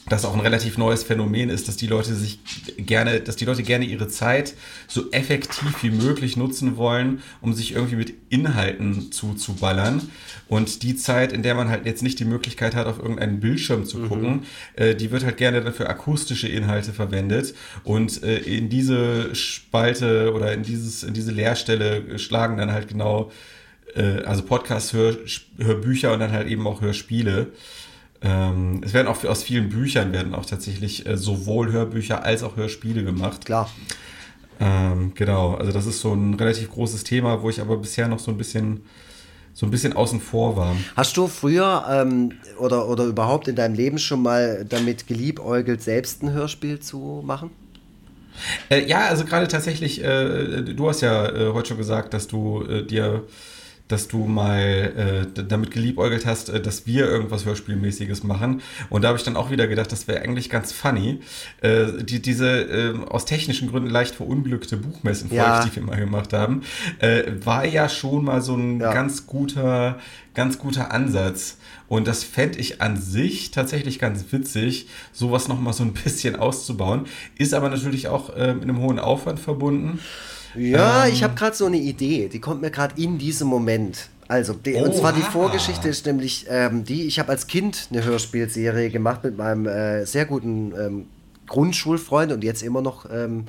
das 0.09 0.25
auch 0.25 0.35
ein 0.35 0.41
relativ 0.41 0.77
neues 0.77 1.03
Phänomen 1.03 1.49
ist, 1.49 1.67
dass 1.67 1.77
die 1.77 1.87
Leute 1.87 2.15
sich 2.15 2.39
gerne, 2.77 3.21
dass 3.21 3.37
die 3.37 3.47
Leute 3.47 3.63
gerne 3.63 3.87
ihre 3.87 4.09
Zeit 4.09 4.55
so 4.87 5.11
effektiv 5.13 5.83
wie 5.83 5.91
möglich 5.91 6.37
nutzen 6.37 6.77
wollen, 6.77 7.23
um 7.41 7.55
sich 7.55 7.73
irgendwie 7.73 7.97
mit 7.97 8.13
Inhalten 8.29 9.13
zuzuballern. 9.13 10.11
Und 10.47 10.83
die 10.83 10.95
Zeit, 10.97 11.33
in 11.33 11.43
der 11.43 11.55
man 11.55 11.71
halt 11.71 11.87
jetzt 11.87 12.03
nicht 12.03 12.21
die 12.21 12.27
Möglichkeit 12.27 12.75
hat, 12.75 12.87
auf 12.87 12.99
irgendeinen 12.99 13.41
Bildschirm 13.41 13.87
zu 13.87 14.01
gucken, 14.01 14.43
äh, 14.77 14.95
die 14.95 15.11
wird 15.11 15.25
halt 15.25 15.39
gerne 15.39 15.63
dann 15.63 15.73
für 15.73 15.89
akustische 15.89 16.49
Inhalte 16.49 16.93
verwendet. 16.93 17.55
Und 17.83 18.23
äh, 18.23 18.39
in 18.39 18.69
diese 18.69 19.35
Spalte 19.35 20.35
oder 20.35 20.53
in 20.53 20.63
dieses, 20.63 21.03
in 21.03 21.15
diese 21.15 21.33
Leerstelle 21.33 22.19
schlagen 22.19 22.59
dann 22.59 22.73
halt 22.73 22.89
genau, 22.89 23.33
äh, 23.95 24.23
also 24.25 24.43
Podcasts, 24.43 24.93
Hör, 24.93 25.17
Hörbücher 25.57 26.13
und 26.13 26.21
dann 26.21 26.33
halt 26.33 26.49
eben 26.49 26.67
auch 26.67 26.83
Hörspiele. 26.83 27.53
Ähm, 28.25 28.81
es 28.85 28.93
werden 28.95 29.07
auch 29.07 29.23
aus 29.25 29.43
vielen 29.43 29.69
Büchern 29.69 30.13
werden 30.13 30.35
auch 30.35 30.47
tatsächlich 30.47 31.07
äh, 31.07 31.17
sowohl 31.17 31.71
Hörbücher 31.71 32.25
als 32.25 32.43
auch 32.43 32.57
Hörspiele 32.57 33.05
gemacht. 33.05 33.45
Klar. 33.45 33.71
Ähm, 34.61 35.13
genau, 35.15 35.55
also 35.55 35.73
das 35.73 35.87
ist 35.87 36.01
so 36.01 36.15
ein 36.15 36.35
relativ 36.35 36.71
großes 36.71 37.05
Thema, 37.05 37.43
wo 37.43 37.51
ich 37.51 37.61
aber 37.61 37.77
bisher 37.77 38.09
noch 38.09 38.19
so 38.19 38.31
ein 38.31 38.39
bisschen 38.39 38.83
so 39.55 39.67
ein 39.67 39.71
bisschen 39.71 39.93
außen 39.93 40.21
vor 40.21 40.57
war. 40.57 40.75
Hast 40.97 41.17
du 41.17 41.29
früher 41.29 41.85
ähm, 41.89 42.33
oder, 42.59 42.89
oder 42.89 43.05
überhaupt 43.05 43.47
in 43.47 43.55
deinem 43.55 43.75
Leben 43.75 43.99
schon 43.99 44.21
mal 44.21 44.67
damit 44.69 45.07
geliebäugelt, 45.07 45.81
selbst 45.81 46.23
ein 46.23 46.33
Hörspiel 46.33 46.81
zu 46.81 47.23
machen? 47.25 47.51
Äh, 48.69 48.85
ja, 48.87 49.07
also 49.07 49.25
gerade 49.25 49.47
tatsächlich, 49.47 50.03
äh, 50.03 50.63
du 50.63 50.89
hast 50.89 51.03
ja 51.03 51.29
äh, 51.29 51.53
heute 51.53 51.69
schon 51.69 51.79
gesagt, 51.79 52.15
dass 52.15 52.27
du 52.27 52.65
äh, 52.65 52.85
dir, 52.85 53.23
dass 53.89 54.09
du 54.09 54.25
mal 54.27 55.27
äh, 55.37 55.43
damit 55.45 55.71
geliebäugelt 55.71 56.25
hast, 56.25 56.49
äh, 56.49 56.61
dass 56.61 56.87
wir 56.87 57.07
irgendwas 57.07 57.45
Hörspielmäßiges 57.45 58.25
machen. 58.25 58.63
Und 58.89 59.03
da 59.03 59.09
habe 59.09 59.19
ich 59.19 59.25
dann 59.25 59.37
auch 59.37 59.51
wieder 59.51 59.67
gedacht, 59.67 59.93
das 59.93 60.09
wäre 60.09 60.23
eigentlich 60.23 60.49
ganz 60.49 60.73
funny. 60.73 61.21
Äh, 61.61 62.03
die, 62.03 62.23
diese 62.23 62.49
äh, 62.49 62.95
aus 63.11 63.27
technischen 63.27 63.69
Gründen 63.71 63.91
leicht 63.91 64.15
verunglückte 64.15 64.79
Buchmessenfolge, 64.79 65.43
Ja. 65.43 65.65
die 65.65 65.77
wir 65.77 65.83
mal 65.83 65.97
gemacht 65.99 66.33
haben, 66.33 66.63
äh, 66.99 67.25
war 67.45 67.67
ja 67.67 67.89
schon 67.91 68.25
mal 68.25 68.41
so 68.41 68.57
ein 68.57 68.81
Ja. 68.81 68.93
ganz 68.93 69.27
guter, 69.27 69.99
ganz 70.33 70.59
guter 70.59 70.91
Ansatz. 70.91 71.59
Und 71.87 72.09
das 72.09 72.25
fände 72.25 72.59
ich 72.59 72.81
an 72.81 72.97
sich 73.01 73.51
tatsächlich 73.51 73.99
ganz 73.99 74.25
witzig, 74.33 74.89
sowas 75.13 75.47
nochmal 75.49 75.75
so 75.75 75.85
ein 75.85 75.93
bisschen 76.05 76.37
auszubauen. 76.37 77.05
Ist 77.37 77.53
aber 77.53 77.69
natürlich 77.69 78.09
auch 78.09 78.35
äh, 78.35 78.55
mit 78.55 78.63
einem 78.65 78.79
hohen 78.81 78.99
Aufwand 78.99 79.39
verbunden. 79.41 79.99
Ja, 80.55 81.07
Ähm. 81.07 81.13
ich 81.13 81.23
habe 81.23 81.35
gerade 81.35 81.57
so 81.57 81.67
eine 81.67 81.77
Idee, 81.79 82.29
die 82.29 82.41
kommt 82.41 82.63
mir 82.63 82.71
gerade 82.71 83.01
in 83.01 83.19
diesem 83.19 83.49
Moment. 83.49 84.09
Also, 84.27 84.55
die, 84.55 84.75
und 84.75 84.95
zwar 84.95 85.13
die 85.13 85.21
Vorgeschichte 85.21 85.89
ist 85.89 86.07
nämlich 86.07 86.47
ähm, 86.49 86.85
die, 86.85 87.07
ich 87.07 87.19
habe 87.19 87.29
als 87.29 87.47
Kind 87.47 87.89
eine 87.91 88.05
Hörspielserie 88.05 88.89
gemacht 88.91 89.23
mit 89.23 89.37
meinem 89.37 89.67
äh, 89.67 90.07
sehr 90.07 90.25
guten 90.25 90.73
ähm, 90.73 91.07
Grundschulfreund 91.47 92.33
und 92.33 92.43
jetzt 92.43 92.63
immer 92.63 92.81
noch 92.81 93.07
ähm, 93.13 93.45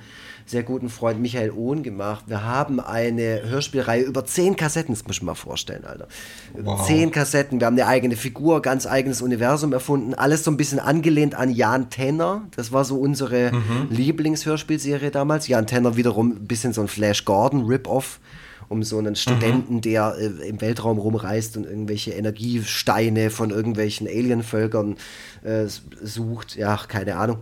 sehr 0.48 0.64
guten 0.64 0.90
Freund 0.90 1.20
Michael 1.20 1.52
Ohn 1.52 1.82
gemacht. 1.82 2.26
Wir 2.28 2.44
haben 2.44 2.80
eine 2.80 3.42
Hörspielreihe 3.46 4.04
über 4.04 4.26
zehn 4.26 4.56
Kassetten, 4.56 4.94
das 4.94 5.04
muss 5.06 5.16
ich 5.18 5.22
mir 5.24 5.28
mal 5.28 5.36
vorstellen, 5.36 5.86
Alter. 5.86 6.08
Über 6.56 6.74
Wow. 6.74 6.86
zehn 6.88 7.12
Kassetten, 7.12 7.60
wir 7.60 7.66
haben 7.68 7.74
eine 7.78 7.88
eigene 7.88 8.16
Figur, 8.16 8.62
ganz 8.62 8.86
eigenes 8.86 9.22
Universum 9.22 9.74
erfunden, 9.74 10.14
alles 10.14 10.44
so 10.44 10.52
ein 10.52 10.58
bisschen 10.58 10.80
angelehnt 10.80 11.34
an 11.36 11.50
Jan 11.50 11.90
Tenner. 11.90 12.44
Das 12.56 12.72
war 12.72 12.86
so 12.86 12.98
unsere 12.98 13.52
Lieblingshörspielserie 13.90 15.12
damals. 15.12 15.48
Jan 15.48 15.68
Tenner 15.68 15.96
wiederum 15.98 16.32
ein 16.32 16.48
bisschen 16.48 16.74
so 16.74 16.82
ein 16.82 16.88
Flash 16.88 17.26
Gordon 17.26 17.66
Rip-Off 17.66 18.20
um 18.68 18.82
so 18.82 18.98
einen 18.98 19.16
Studenten, 19.16 19.82
der 19.82 20.16
äh, 20.18 20.48
im 20.50 20.60
Weltraum 20.60 20.98
rumreist 20.98 21.56
und 21.56 21.66
irgendwelche 21.66 22.14
Energiesteine 22.14 23.30
von 23.30 23.52
irgendwelchen 23.52 24.08
Alienvölkern 24.08 24.96
äh, 25.44 25.66
sucht. 25.68 26.56
Ja, 26.56 26.80
keine 26.88 27.16
Ahnung. 27.18 27.40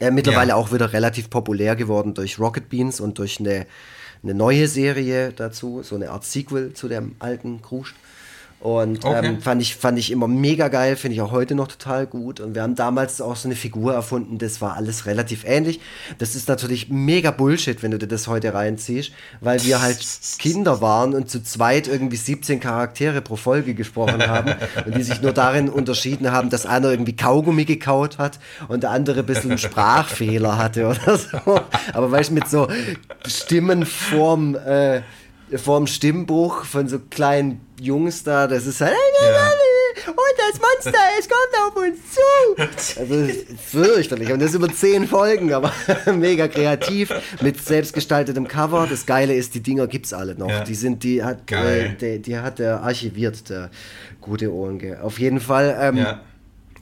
Äh, 0.00 0.10
mittlerweile 0.10 0.50
Ja. 0.50 0.56
auch 0.56 0.72
wieder 0.72 0.92
relativ 0.92 1.30
populär 1.30 1.76
geworden 1.76 2.14
durch 2.14 2.38
Rocket 2.38 2.68
Beans 2.68 3.00
und 3.00 3.18
durch 3.18 3.40
eine 3.40 3.66
eine 4.22 4.34
neue 4.34 4.66
Serie 4.66 5.32
dazu, 5.32 5.82
so 5.84 5.94
eine 5.94 6.10
Art 6.10 6.24
Sequel 6.24 6.72
zu 6.72 6.88
dem 6.88 7.14
alten 7.20 7.62
Krusch. 7.62 7.94
Und 8.60 9.04
Okay. 9.04 9.24
ähm, 9.26 9.40
fand, 9.40 9.62
ich, 9.62 9.76
fand 9.76 9.98
ich 9.98 10.10
immer 10.10 10.26
mega 10.26 10.66
geil, 10.68 10.96
finde 10.96 11.14
ich 11.14 11.20
auch 11.20 11.30
heute 11.30 11.54
noch 11.54 11.68
total 11.68 12.06
gut. 12.06 12.40
Und 12.40 12.54
wir 12.56 12.62
haben 12.62 12.74
damals 12.74 13.20
auch 13.20 13.36
so 13.36 13.46
eine 13.48 13.54
Figur 13.54 13.94
erfunden, 13.94 14.38
das 14.38 14.60
war 14.60 14.74
alles 14.74 15.06
relativ 15.06 15.44
ähnlich. 15.44 15.80
Das 16.18 16.34
ist 16.34 16.48
natürlich 16.48 16.88
mega 16.88 17.30
Bullshit, 17.30 17.82
wenn 17.82 17.92
du 17.92 17.98
dir 17.98 18.08
das 18.08 18.26
heute 18.26 18.54
reinziehst, 18.54 19.12
weil 19.40 19.62
wir 19.62 19.80
halt 19.80 19.98
Kinder 20.38 20.80
waren 20.80 21.14
und 21.14 21.30
zu 21.30 21.42
zweit 21.42 21.86
irgendwie 21.86 22.16
17 22.16 22.58
Charaktere 22.58 23.20
pro 23.20 23.36
Folge 23.36 23.74
gesprochen 23.74 24.26
haben 24.26 24.54
und 24.86 24.96
die 24.96 25.02
sich 25.04 25.22
nur 25.22 25.32
darin 25.32 25.68
unterschieden 25.68 26.32
haben, 26.32 26.50
dass 26.50 26.66
einer 26.66 26.90
irgendwie 26.90 27.14
Kaugummi 27.14 27.64
gekaut 27.64 28.18
hat 28.18 28.40
und 28.66 28.82
der 28.82 28.90
andere 28.90 29.20
ein 29.20 29.26
bisschen 29.26 29.50
einen 29.50 29.58
Sprachfehler 29.58 30.58
hatte 30.58 30.86
oder 30.88 31.16
so. 31.16 31.60
Aber 31.92 32.10
weißt 32.10 32.30
du, 32.30 32.34
mit 32.34 32.48
so 32.48 32.68
Stimmen 33.26 33.86
vorm, 33.86 34.56
äh, 34.56 35.02
vorm 35.56 35.86
Stimmbruch 35.86 36.64
von 36.64 36.88
so 36.88 36.98
kleinen 36.98 37.60
Jungs 37.80 38.24
da, 38.24 38.46
das 38.46 38.66
ist 38.66 38.80
halt. 38.80 38.94
Und 40.06 40.14
das 40.36 40.60
Monster, 40.60 40.98
es 41.18 41.28
kommt 41.28 41.66
auf 41.66 41.76
uns 41.76 42.94
zu. 42.94 43.00
Also, 43.00 43.32
fürchterlich. 43.66 44.30
Und 44.32 44.40
das 44.40 44.54
über 44.54 44.72
zehn 44.72 45.08
Folgen, 45.08 45.52
aber 45.52 45.72
mega 46.14 46.46
kreativ, 46.46 47.12
mit 47.40 47.62
selbstgestaltetem 47.62 48.46
Cover. 48.46 48.86
Das 48.88 49.06
Geile 49.06 49.34
ist, 49.34 49.54
die 49.54 49.60
Dinger 49.60 49.86
gibt's 49.88 50.12
alle 50.12 50.36
noch. 50.36 50.48
Ja. 50.48 50.62
Die 50.64 50.74
sind, 50.74 51.02
die 51.02 51.24
hat, 51.24 51.50
äh, 51.50 51.94
die, 52.00 52.22
die 52.22 52.38
hat 52.38 52.60
er 52.60 52.82
archiviert, 52.82 53.50
der 53.50 53.70
gute 54.20 54.52
Ohnge. 54.52 55.02
Auf 55.02 55.18
jeden 55.18 55.40
Fall, 55.40 55.76
ähm, 55.80 55.96
Ja. 55.96 56.20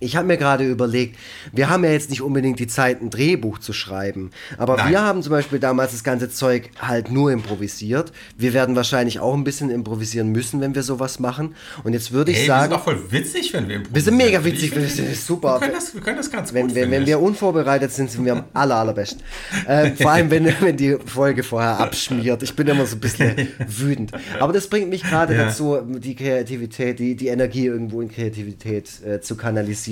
Ich 0.01 0.17
habe 0.17 0.27
mir 0.27 0.37
gerade 0.37 0.65
überlegt, 0.69 1.17
wir 1.53 1.69
haben 1.69 1.85
ja 1.85 1.91
jetzt 1.91 2.11
nicht 2.11 2.23
unbedingt 2.23 2.59
die 2.59 2.67
Zeit, 2.67 3.01
ein 3.03 3.11
Drehbuch 3.11 3.59
zu 3.59 3.73
schreiben. 3.73 4.31
Aber 4.59 4.77
Nein. 4.77 4.91
wir 4.91 5.03
haben 5.03 5.23
zum 5.23 5.31
Beispiel 5.33 5.59
damals 5.59 5.93
das 5.93 6.05
ganze 6.05 6.31
Zeug 6.31 6.71
halt 6.81 7.11
nur 7.11 7.31
improvisiert. 7.33 8.13
Wir 8.37 8.53
werden 8.55 8.77
wahrscheinlich 8.77 9.21
auch 9.21 9.35
ein 9.35 9.45
bisschen 9.45 9.71
improvisieren 9.71 10.33
müssen, 10.33 10.61
wenn 10.61 10.75
wir 10.75 10.83
sowas 10.83 11.19
machen. 11.19 11.55
Und 11.85 11.93
jetzt 11.93 12.13
würde 12.13 12.31
ich 12.33 12.39
Ey, 12.39 12.43
wir 12.45 12.47
sagen, 12.49 12.71
sind 12.73 12.81
auch 12.81 12.85
voll 12.85 13.01
witzig, 13.11 13.53
wenn 13.53 13.69
wir 13.69 13.77
improvisieren. 13.77 13.95
wir 13.95 14.03
sind 14.03 14.17
mega 14.17 14.45
witzig, 14.45 14.75
wir 14.77 14.89
sind 14.89 15.17
super. 15.17 15.55
Wir 15.55 15.61
können 15.61 15.75
das, 15.75 15.95
wir 15.95 16.01
können 16.01 16.17
das 16.19 16.31
ganz 16.31 16.53
wenn, 16.53 16.67
gut, 16.67 16.75
wenn, 16.77 16.91
wenn 16.91 17.07
wir 17.07 17.21
unvorbereitet 17.21 17.93
sind, 17.93 18.11
sind 18.11 18.25
wir 18.25 18.33
am 18.33 18.45
aller, 18.53 18.75
allerbesten. 18.87 19.23
Äh, 19.67 19.93
vor 19.93 20.11
allem, 20.11 20.31
wenn, 20.31 20.47
wenn 20.61 20.77
die 20.77 20.97
Folge 21.07 21.43
vorher 21.43 21.79
abschmiert. 21.81 22.43
Ich 22.43 22.55
bin 22.55 22.67
immer 22.67 22.87
so 22.87 22.97
ein 22.97 23.01
bisschen 23.01 23.49
wütend. 23.67 24.13
Aber 24.41 24.53
das 24.53 24.67
bringt 24.69 24.89
mich 24.91 25.03
gerade 25.03 25.35
Ja. 25.35 25.45
dazu, 25.47 25.79
die 25.87 26.15
Kreativität, 26.15 26.99
die, 26.99 27.15
die 27.17 27.29
Energie 27.29 27.67
irgendwo 27.67 28.01
in 28.01 28.11
Kreativität 28.11 28.91
äh, 29.05 29.21
zu 29.21 29.37
kanalisieren. 29.37 29.86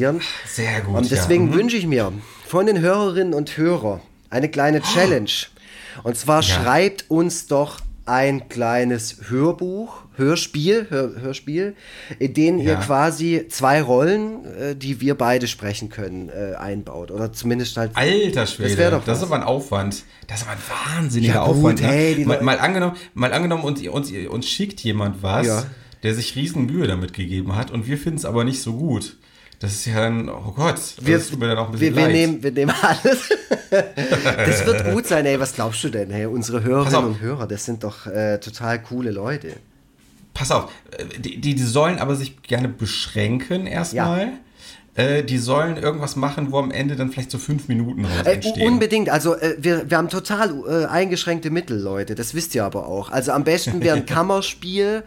Sehr 0.46 0.80
gut. 0.82 0.96
Und 0.96 1.10
deswegen 1.10 1.46
ja. 1.48 1.52
Mhm. 1.52 1.58
wünsche 1.58 1.76
ich 1.76 1.86
mir 1.86 2.12
von 2.46 2.66
den 2.66 2.80
Hörerinnen 2.80 3.34
und 3.34 3.56
Hörern 3.56 4.00
eine 4.30 4.48
kleine 4.50 4.82
Challenge. 4.82 5.30
Und 6.02 6.16
zwar 6.16 6.42
Ja. 6.42 6.42
schreibt 6.42 7.04
uns 7.08 7.46
doch 7.46 7.78
ein 8.06 8.50
kleines 8.50 9.16
Hörbuch, 9.30 10.02
Hörspiel, 10.16 10.86
Hör, 10.90 11.12
Hörspiel, 11.22 11.74
in 12.18 12.34
dem 12.34 12.58
ihr 12.58 12.72
Ja. 12.72 12.80
quasi 12.80 13.46
zwei 13.48 13.80
Rollen, 13.80 14.44
äh, 14.44 14.76
die 14.76 15.00
wir 15.00 15.14
beide 15.14 15.46
sprechen 15.46 15.88
können, 15.88 16.28
äh, 16.28 16.54
einbaut. 16.56 17.10
Oder 17.10 17.32
zumindest 17.32 17.76
halt. 17.78 17.92
Alter 17.94 18.46
Schwede, 18.46 18.76
Das 18.76 18.90
doch 18.90 19.04
das 19.04 19.18
ist 19.18 19.24
aber 19.24 19.36
ein 19.36 19.42
Aufwand. 19.42 20.02
Das 20.26 20.40
ist 20.42 20.46
aber 20.46 20.52
ein 20.56 20.98
wahnsinniger 20.98 21.34
Ja, 21.34 21.46
gut, 21.46 21.56
Aufwand. 21.56 21.80
ne? 21.80 21.86
hey, 21.88 22.24
mal, 22.26 22.42
mal 22.42 22.58
angenommen, 22.58 22.96
mal 23.14 23.32
angenommen 23.32 23.64
uns, 23.64 23.80
uns, 23.88 24.10
uns 24.28 24.46
schickt 24.48 24.80
jemand 24.80 25.22
was, 25.22 25.46
Ja. 25.46 25.64
der 26.02 26.14
sich 26.14 26.36
riesen 26.36 26.66
Mühe 26.66 26.86
damit 26.86 27.14
gegeben 27.14 27.56
hat 27.56 27.70
und 27.70 27.86
wir 27.86 27.96
finden 27.96 28.18
es 28.18 28.26
aber 28.26 28.44
nicht 28.44 28.60
so 28.60 28.74
gut. 28.74 29.16
Das 29.64 29.72
ist 29.72 29.86
ja 29.86 29.94
dann, 29.94 30.28
oh 30.28 30.52
Gott, 30.54 30.78
wir, 31.00 31.16
das 31.16 31.28
tut 31.30 31.40
mir 31.40 31.48
dann 31.48 31.56
auch 31.56 31.66
ein 31.68 31.72
bisschen 31.72 31.94
wir, 31.94 31.96
wir, 31.96 32.02
leid. 32.02 32.12
nehmen, 32.12 32.42
wir 32.42 32.52
nehmen 32.52 32.74
alles. 32.82 33.30
das 33.70 34.66
wird 34.66 34.92
gut 34.92 35.06
sein, 35.06 35.24
ey. 35.24 35.40
Was 35.40 35.54
glaubst 35.54 35.82
du 35.84 35.88
denn? 35.88 36.10
Hey, 36.10 36.26
unsere 36.26 36.62
Hörerinnen 36.62 37.04
und 37.06 37.20
Hörer, 37.22 37.46
das 37.46 37.64
sind 37.64 37.82
doch 37.82 38.06
äh, 38.06 38.38
total 38.40 38.82
coole 38.82 39.10
Leute. 39.10 39.54
Pass 40.34 40.50
auf, 40.50 40.70
äh, 40.98 41.18
die, 41.18 41.40
die, 41.40 41.58
sollen 41.62 41.98
aber 41.98 42.14
sich 42.14 42.42
gerne 42.42 42.68
beschränken 42.68 43.66
erstmal. 43.66 44.32
Äh, 44.96 45.24
die 45.24 45.38
sollen 45.38 45.76
irgendwas 45.76 46.14
machen, 46.14 46.52
wo 46.52 46.58
am 46.58 46.70
Ende 46.70 46.94
dann 46.94 47.10
vielleicht 47.10 47.30
so 47.30 47.38
fünf 47.38 47.66
Minuten 47.66 48.04
raus 48.04 48.26
Äh, 48.26 48.34
entstehen. 48.34 48.68
unbedingt. 48.68 49.08
Also 49.08 49.34
äh, 49.34 49.56
wir, 49.58 49.90
wir 49.90 49.96
haben 49.96 50.08
total 50.08 50.54
äh, 50.68 50.86
eingeschränkte 50.86 51.50
Mittel, 51.50 51.80
Leute. 51.80 52.14
Das 52.14 52.34
wisst 52.34 52.54
ihr 52.54 52.64
aber 52.64 52.86
auch. 52.86 53.10
Also 53.10 53.32
am 53.32 53.42
besten 53.44 53.80
wäre 53.82 53.96
ein 53.96 54.06
Kammerspiel 54.14 55.02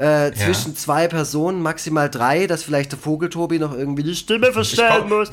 äh, 0.00 0.32
zwischen 0.32 0.74
zwei 0.76 1.08
Personen, 1.08 1.60
maximal 1.60 2.08
drei, 2.08 2.46
dass 2.46 2.62
vielleicht 2.62 2.92
der 2.92 2.98
Vogeltobi 2.98 3.58
noch 3.58 3.74
irgendwie 3.74 4.02
die 4.02 4.16
Stimme 4.16 4.52
verstellen 4.52 5.08
muss. 5.08 5.30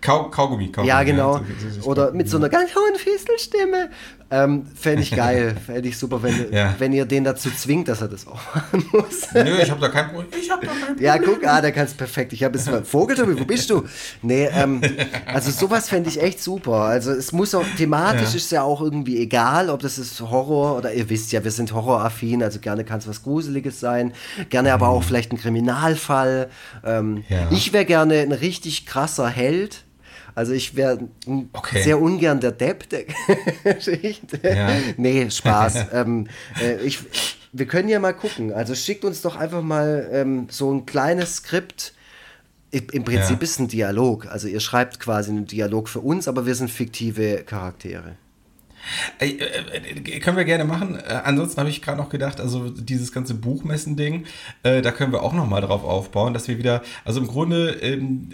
Kau 0.00 0.28
Kaugummi, 0.30 0.68
Kaugummi. 0.68 0.88
Ja, 0.88 1.02
genau. 1.02 1.40
Oder 1.82 2.12
mit 2.12 2.28
so 2.28 2.36
einer 2.36 2.48
ganz 2.48 2.70
hohen 2.74 2.96
Fistelstimme. 2.96 3.90
Ähm, 4.30 4.66
Fände 4.74 5.02
ich 5.02 5.10
geil. 5.10 5.56
Fände 5.66 5.88
ich 5.88 5.96
super, 5.96 6.22
wenn, 6.22 6.52
Ja. 6.52 6.74
wenn 6.78 6.92
ihr 6.92 7.06
den 7.06 7.24
dazu 7.24 7.50
zwingt, 7.50 7.88
dass 7.88 8.02
er 8.02 8.08
das 8.08 8.26
auch 8.26 8.38
machen 8.54 8.84
muss. 8.92 9.32
Nö, 9.32 9.58
ich 9.62 9.70
habe 9.70 9.80
da 9.80 9.88
kein 9.88 10.08
Problem. 10.12 10.26
Ich 10.38 10.50
habe 10.50 10.66
da 10.66 10.72
kein 10.72 10.80
Problem. 10.88 11.04
Ja, 11.04 11.16
guck, 11.18 11.46
ah, 11.46 11.60
der 11.62 11.72
kannst 11.72 11.96
perfekt. 11.96 12.34
Ich 12.34 12.44
habe 12.44 12.58
jetzt 12.58 12.70
mal 12.70 12.84
Vogeltobi, 12.84 13.40
wo 13.40 13.44
bist 13.44 13.70
du? 13.70 13.84
Nee, 14.20 14.48
ähm, 14.52 14.82
also 15.26 15.50
sowas 15.50 15.88
fände 15.88 16.10
ich 16.10 16.20
echt 16.22 16.42
super. 16.42 16.74
Also 16.74 17.10
es 17.12 17.32
muss 17.32 17.54
auch, 17.54 17.64
thematisch 17.78 18.30
Ja. 18.30 18.36
ist 18.36 18.52
ja 18.52 18.62
auch 18.62 18.82
irgendwie 18.82 19.18
egal, 19.18 19.70
ob 19.70 19.80
das 19.80 19.96
ist 19.98 20.20
Horror 20.20 20.76
oder 20.76 20.92
ihr 20.92 21.08
wisst 21.08 21.32
ja, 21.32 21.42
wir 21.42 21.50
sind 21.50 21.72
horroraffin, 21.72 22.42
also 22.42 22.58
gerne 22.58 22.84
kann 22.84 22.98
es 22.98 23.08
was 23.08 23.22
Gruseliges 23.22 23.80
sein, 23.80 24.12
gerne 24.50 24.74
aber 24.74 24.88
auch 24.88 25.02
vielleicht 25.04 25.32
ein 25.32 25.38
Kriminalfall. 25.38 26.48
Ähm, 26.84 26.98
Mhm. 27.08 27.24
Ja. 27.28 27.46
Ich 27.50 27.72
wäre 27.72 27.84
gerne 27.86 28.20
ein 28.20 28.32
richtig 28.32 28.84
krasser 28.84 29.28
Held. 29.28 29.84
Also 30.38 30.52
ich 30.52 30.76
wäre 30.76 31.00
Okay. 31.52 31.82
sehr 31.82 32.00
ungern 32.00 32.38
der 32.38 32.52
Depp 32.52 32.88
der 32.90 33.04
Geschichte. 33.74 34.38
Ja. 34.42 34.70
Nee, 34.96 35.28
Spaß. 35.28 35.86
ähm, 35.92 36.28
äh, 36.62 36.76
ich, 36.86 37.00
wir 37.52 37.66
können 37.66 37.88
ja 37.88 37.98
mal 37.98 38.12
gucken. 38.12 38.52
Also 38.52 38.76
schickt 38.76 39.04
uns 39.04 39.20
doch 39.20 39.34
einfach 39.34 39.62
mal 39.62 40.08
ähm, 40.12 40.46
so 40.48 40.72
ein 40.72 40.86
kleines 40.86 41.36
Skript. 41.38 41.92
Im 42.70 43.02
Prinzip 43.04 43.38
Ja. 43.38 43.42
ist 43.42 43.50
es 43.50 43.58
ein 43.58 43.66
Dialog. 43.66 44.26
Also 44.26 44.46
ihr 44.46 44.60
schreibt 44.60 45.00
quasi 45.00 45.30
einen 45.32 45.46
Dialog 45.46 45.88
für 45.88 46.00
uns, 46.00 46.28
aber 46.28 46.46
wir 46.46 46.54
sind 46.54 46.70
fiktive 46.70 47.38
Charaktere. 47.44 48.14
Ey, 49.18 49.38
äh, 49.38 50.16
äh, 50.16 50.20
können 50.20 50.36
wir 50.36 50.44
gerne 50.44 50.64
machen. 50.64 50.96
Äh, 50.96 51.20
ansonsten 51.24 51.60
habe 51.60 51.70
ich 51.70 51.82
gerade 51.82 51.98
noch 51.98 52.08
gedacht, 52.08 52.40
also 52.40 52.70
dieses 52.70 53.12
ganze 53.12 53.34
Buchmessen-Ding, 53.34 54.24
äh, 54.62 54.82
da 54.82 54.90
können 54.90 55.12
wir 55.12 55.22
auch 55.22 55.32
noch 55.32 55.48
mal 55.48 55.60
drauf 55.60 55.84
aufbauen, 55.84 56.34
dass 56.34 56.48
wir 56.48 56.58
wieder, 56.58 56.82
also 57.04 57.20
im 57.20 57.26
Grunde 57.26 57.70
ähm, 57.80 58.28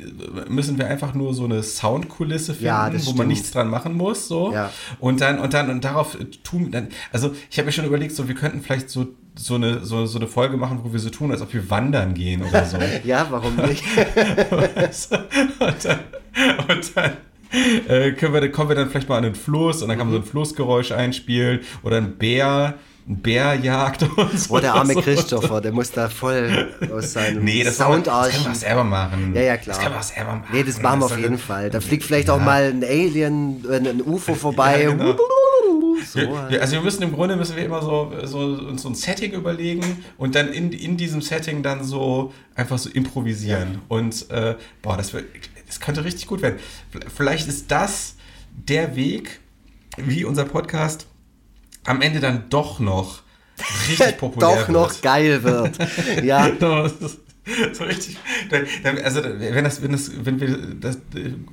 müssen 0.49 0.79
wir 0.79 0.87
einfach 0.87 1.15
nur 1.15 1.35
so 1.35 1.45
eine 1.45 1.63
Soundkulisse 1.63 2.55
finden, 2.55 2.67
Ja, 2.67 2.91
wo 3.05 3.13
man 3.13 3.29
nichts 3.29 3.51
dran 3.51 3.69
machen 3.69 3.95
muss, 3.95 4.29
so. 4.29 4.53
Ja. 4.53 4.71
Und 5.01 5.21
dann 5.21 5.39
und 5.39 5.55
dann 5.55 5.71
und 5.71 5.85
darauf 5.85 6.17
tun 6.43 6.71
dann, 6.71 6.89
also 7.13 7.35
ich 7.51 7.59
habe 7.59 7.67
mir 7.67 7.73
schon 7.73 7.85
überlegt, 7.85 8.15
so 8.15 8.29
wir 8.29 8.35
könnten 8.35 8.63
vielleicht 8.63 8.91
so 8.91 9.07
so 9.37 9.57
eine, 9.57 9.85
so, 9.85 10.07
so 10.07 10.19
eine 10.19 10.29
Folge 10.29 10.57
machen, 10.57 10.81
wo 10.85 10.93
wir 10.93 11.01
so 11.01 11.11
tun, 11.11 11.33
als 11.33 11.43
ob 11.43 11.53
wir 11.53 11.69
wandern 11.69 12.15
gehen 12.15 12.43
oder 12.43 12.65
so. 12.65 12.79
Ja, 13.05 13.27
warum 13.31 13.57
nicht? 13.57 13.85
und 15.59 15.85
dann, 15.85 15.99
und 16.69 16.97
dann 16.97 17.17
äh, 17.89 18.13
können 18.13 18.35
wir, 18.35 18.51
kommen 18.53 18.69
wir 18.71 18.77
dann 18.77 18.91
vielleicht 18.91 19.09
mal 19.09 19.17
an 19.19 19.25
den 19.25 19.35
Fluss 19.35 19.83
und 19.83 19.89
dann 19.89 19.99
kann 19.99 20.07
man 20.09 20.15
so 20.15 20.19
Mhm. 20.21 20.25
ein 20.25 20.29
Flussgeräusch 20.31 20.93
einspielen 20.93 21.61
oder 21.83 21.97
ein 21.99 22.17
Bär, 22.17 22.75
ein 23.09 23.17
Bär 23.17 23.55
jagt 23.55 24.03
und 24.17 24.39
so. 24.39 24.55
Oh, 24.55 24.59
der 24.61 24.75
arme 24.75 24.95
so. 24.95 25.03
Christopher, 25.03 25.61
der 25.61 25.73
muss 25.73 25.91
da 25.91 26.09
voll 26.09 26.75
aus 26.91 27.13
seinem 27.13 27.45
Nee, 27.45 27.63
das, 27.63 27.79
man- 27.79 28.03
das 28.03 28.31
können 28.31 28.45
wir 28.45 28.51
auch 28.51 28.55
selber 28.55 28.85
machen. 28.85 29.33
Ja, 29.35 29.43
ja, 29.43 29.57
klar. 29.59 29.77
Das 29.77 29.83
können 29.85 29.95
wir 29.95 29.99
auch 30.01 30.03
selber 30.03 30.33
machen. 30.37 30.49
Nee, 30.53 30.63
das 30.63 30.81
machen 30.83 31.01
wir 31.01 31.05
auf 31.05 31.11
soll- 31.13 31.21
jeden 31.21 31.39
Fall. 31.39 31.71
Da 31.71 31.81
fliegt 31.81 32.05
vielleicht 32.05 32.31
auch 32.31 32.41
mal 32.41 32.65
ein 32.71 32.83
Alien, 32.83 33.65
ein 33.71 34.03
UFO 34.03 34.35
vorbei. 34.35 34.83
Ja, 34.89 34.91
genau. 34.91 35.17
So, 36.13 36.19
wir, 36.49 36.61
also 36.61 36.73
wir 36.75 36.83
müssen 36.83 37.03
im 37.03 37.13
Grunde 37.13 37.37
müssen 37.37 37.57
wir 37.57 37.65
immer 37.65 37.81
so, 37.81 38.13
so, 38.25 38.39
uns 38.39 38.83
so 38.83 38.89
ein 38.89 38.95
Setting 38.95 39.33
überlegen 39.33 40.05
und 40.19 40.35
dann 40.35 40.49
in, 40.53 40.71
in 40.73 40.97
diesem 40.97 41.23
Setting 41.23 41.63
dann 41.63 41.83
so 41.85 42.33
einfach 42.55 42.79
so 42.79 42.91
improvisieren. 42.91 43.81
Und 43.89 44.29
äh, 44.31 44.55
boah, 44.83 44.97
das, 44.97 45.13
wird, 45.15 45.25
das 45.75 45.81
könnte 45.81 46.05
richtig 46.05 46.27
gut 46.29 46.41
werden. 46.41 46.59
Vielleicht 47.15 47.49
ist 47.49 47.71
das 47.71 48.15
der 48.53 48.95
Weg, 48.95 49.41
wie 49.97 50.25
unser 50.25 50.45
Podcast 50.45 51.07
am 51.85 52.01
Ende 52.01 52.21
dann 52.21 52.49
doch 52.49 52.79
noch 52.79 53.23
richtig 53.89 54.17
populär 54.19 54.57
doch 54.57 54.69
noch 54.69 54.91
wird. 54.91 55.03
geil 55.03 55.43
wird. 55.43 55.79
Ja, 56.25 56.49
So 57.75 57.85
richtig. 57.85 58.17
Also, 59.05 59.23
wenn, 59.25 59.65
das, 59.65 59.83
wenn, 59.83 59.93
das, 59.93 60.11
wenn 60.25 60.41
wir 60.41 60.57
das, 60.81 60.99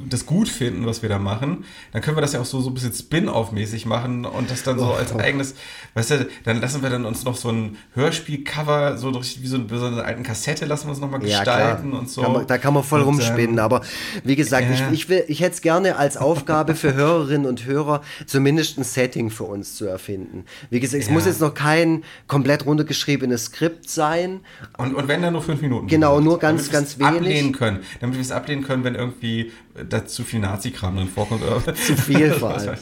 das 0.09 0.25
gut 0.25 0.47
finden, 0.47 0.85
was 0.85 1.01
wir 1.01 1.09
da 1.09 1.19
machen, 1.19 1.65
dann 1.91 2.01
können 2.01 2.15
wir 2.15 2.21
das 2.21 2.33
ja 2.33 2.39
auch 2.39 2.45
so, 2.45 2.61
so 2.61 2.69
ein 2.69 2.73
bisschen 2.73 2.93
Spin-off-mäßig 2.93 3.85
machen 3.85 4.25
und 4.25 4.49
das 4.49 4.63
dann 4.63 4.79
so 4.79 4.85
Oh. 4.85 4.93
als 4.93 5.13
eigenes, 5.15 5.55
weißt 5.93 6.11
du, 6.11 6.27
dann 6.45 6.61
lassen 6.61 6.81
wir 6.81 6.89
dann 6.89 7.05
uns 7.05 7.23
noch 7.25 7.35
so 7.35 7.49
ein 7.49 7.77
Hörspiel-Cover, 7.95 8.97
so 8.97 9.09
richtig 9.09 9.41
wie 9.43 9.47
so, 9.47 9.69
wie 9.69 9.77
so 9.77 9.85
eine 9.85 10.03
alten 10.03 10.23
Kassette, 10.23 10.65
lassen 10.65 10.87
wir 10.87 10.91
uns 10.91 10.99
nochmal 11.01 11.23
Ja, 11.25 11.39
gestalten 11.39 11.89
klar. 11.89 12.01
und 12.01 12.09
so. 12.09 12.21
Kann 12.21 12.33
man, 12.33 12.47
da 12.47 12.57
kann 12.57 12.73
man 12.73 12.83
voll 12.83 13.01
Und, 13.01 13.07
rumspinnen. 13.07 13.57
ähm, 13.57 13.59
Aber 13.59 13.81
wie 14.23 14.35
gesagt, 14.35 14.67
ja. 14.69 14.73
ich, 14.73 14.93
ich, 14.93 15.09
will, 15.09 15.23
ich 15.27 15.41
hätte 15.41 15.55
es 15.55 15.61
gerne 15.61 15.97
als 15.97 16.17
Aufgabe 16.17 16.75
für 16.75 16.93
Hörerinnen 16.93 17.45
und 17.47 17.65
Hörer, 17.65 18.01
zumindest 18.25 18.77
ein 18.77 18.83
Setting 18.83 19.29
für 19.29 19.43
uns 19.45 19.75
zu 19.75 19.85
erfinden. 19.85 20.45
Wie 20.69 20.79
gesagt, 20.79 21.01
es 21.03 21.07
Ja. 21.09 21.13
muss 21.13 21.25
jetzt 21.25 21.41
noch 21.41 21.53
kein 21.53 22.03
komplett 22.27 22.65
runtergeschriebenes 22.65 23.45
Skript 23.45 23.89
sein. 23.89 24.41
Und, 24.77 24.95
und 24.95 25.07
wenn 25.07 25.21
dann 25.21 25.33
nur 25.33 25.41
fünf 25.41 25.61
Minuten 25.61 25.80
Genau, 25.87 26.19
nur 26.19 26.39
ganz, 26.39 26.71
ganz 26.71 26.97
wenig. 26.99 27.11
Ablehnen 27.11 27.51
können. 27.53 27.79
Damit 27.99 28.15
wir 28.15 28.21
es 28.21 28.31
ablehnen 28.31 28.63
können, 28.63 28.83
wenn 28.83 28.95
irgendwie 28.95 29.51
da 29.89 30.05
zu 30.05 30.23
viel 30.23 30.39
Nazi-Kram 30.39 30.95
drin 30.97 31.07
vorkommt. 31.07 31.43
Oder? 31.43 31.73
Zu 31.75 31.95
viel 31.95 32.31
vor 32.39 32.57
allem. 32.57 32.75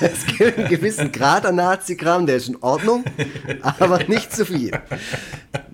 Es 0.00 0.26
gibt 0.26 0.58
einen 0.58 0.68
gewissen 0.68 1.12
Grad 1.12 1.44
an 1.46 1.56
Nazi-Kram, 1.56 2.26
der 2.26 2.36
ist 2.36 2.48
in 2.48 2.56
Ordnung, 2.56 3.04
aber 3.62 4.04
nicht 4.04 4.34
zu 4.34 4.46
viel. 4.46 4.72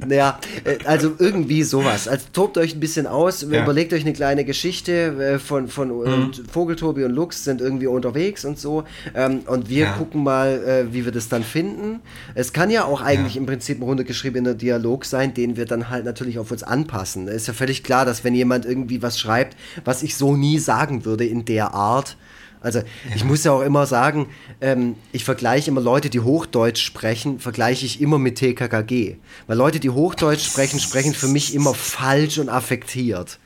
Ja, 0.08 0.40
äh, 0.64 0.78
also 0.84 1.12
irgendwie 1.18 1.62
sowas. 1.62 2.08
Also 2.08 2.26
tobt 2.32 2.58
euch 2.58 2.74
ein 2.74 2.80
bisschen 2.80 3.06
aus, 3.06 3.42
ja. 3.42 3.62
überlegt 3.62 3.92
euch 3.92 4.02
eine 4.02 4.12
kleine 4.12 4.44
Geschichte 4.44 4.92
äh, 4.92 5.38
von, 5.38 5.68
von 5.68 5.88
mhm. 5.88 6.32
Vogeltobi 6.50 7.04
und 7.04 7.12
Lux 7.12 7.44
sind 7.44 7.60
irgendwie 7.60 7.86
unterwegs 7.86 8.44
und 8.44 8.58
so. 8.58 8.84
Ähm, 9.14 9.40
und 9.46 9.68
wir 9.68 9.84
ja. 9.84 9.92
gucken 9.92 10.22
mal, 10.22 10.88
wie 10.90 11.04
wir 11.04 11.12
das 11.12 11.28
dann 11.28 11.42
finden. 11.42 12.00
Es 12.34 12.52
kann 12.52 12.70
ja 12.70 12.84
auch 12.84 13.00
eigentlich 13.00 13.34
ja. 13.34 13.40
im 13.40 13.46
Prinzip 13.46 13.80
ein 13.80 13.82
runtergeschriebener 13.82 14.54
Dialog 14.54 15.04
sein, 15.04 15.34
den 15.34 15.56
wir 15.56 15.64
dann 15.64 15.90
halt 15.90 16.04
natürlich 16.04 16.38
auf 16.38 16.50
uns 16.50 16.62
anpassen. 16.62 17.28
Es 17.28 17.42
ist 17.42 17.46
ja 17.48 17.52
völlig 17.52 17.82
klar, 17.82 18.04
dass 18.04 18.24
wenn 18.24 18.34
jemand 18.34 18.64
irgendwie 18.64 19.02
was 19.02 19.18
schreibt, 19.18 19.56
was 19.84 20.02
ich 20.02 20.16
so 20.16 20.36
nie 20.36 20.47
sagen 20.56 21.04
würde 21.04 21.26
in 21.26 21.44
der 21.44 21.74
Art, 21.74 22.16
also 22.60 22.82
ich 23.14 23.24
muss 23.24 23.44
ja 23.44 23.52
auch 23.52 23.60
immer 23.60 23.86
sagen, 23.86 24.28
ähm, 24.60 24.96
ich 25.12 25.24
vergleiche 25.24 25.70
immer 25.70 25.80
Leute, 25.80 26.10
die 26.10 26.20
Hochdeutsch 26.20 26.82
sprechen, 26.82 27.38
vergleiche 27.38 27.86
ich 27.86 28.00
immer 28.00 28.18
mit 28.18 28.36
TKKG. 28.36 29.16
Weil 29.46 29.56
Leute, 29.56 29.78
die 29.78 29.90
Hochdeutsch 29.90 30.44
sprechen, 30.44 30.80
sprechen 30.80 31.14
für 31.14 31.28
mich 31.28 31.54
immer 31.54 31.74
falsch 31.74 32.38
und 32.38 32.48
affektiert. 32.48 33.38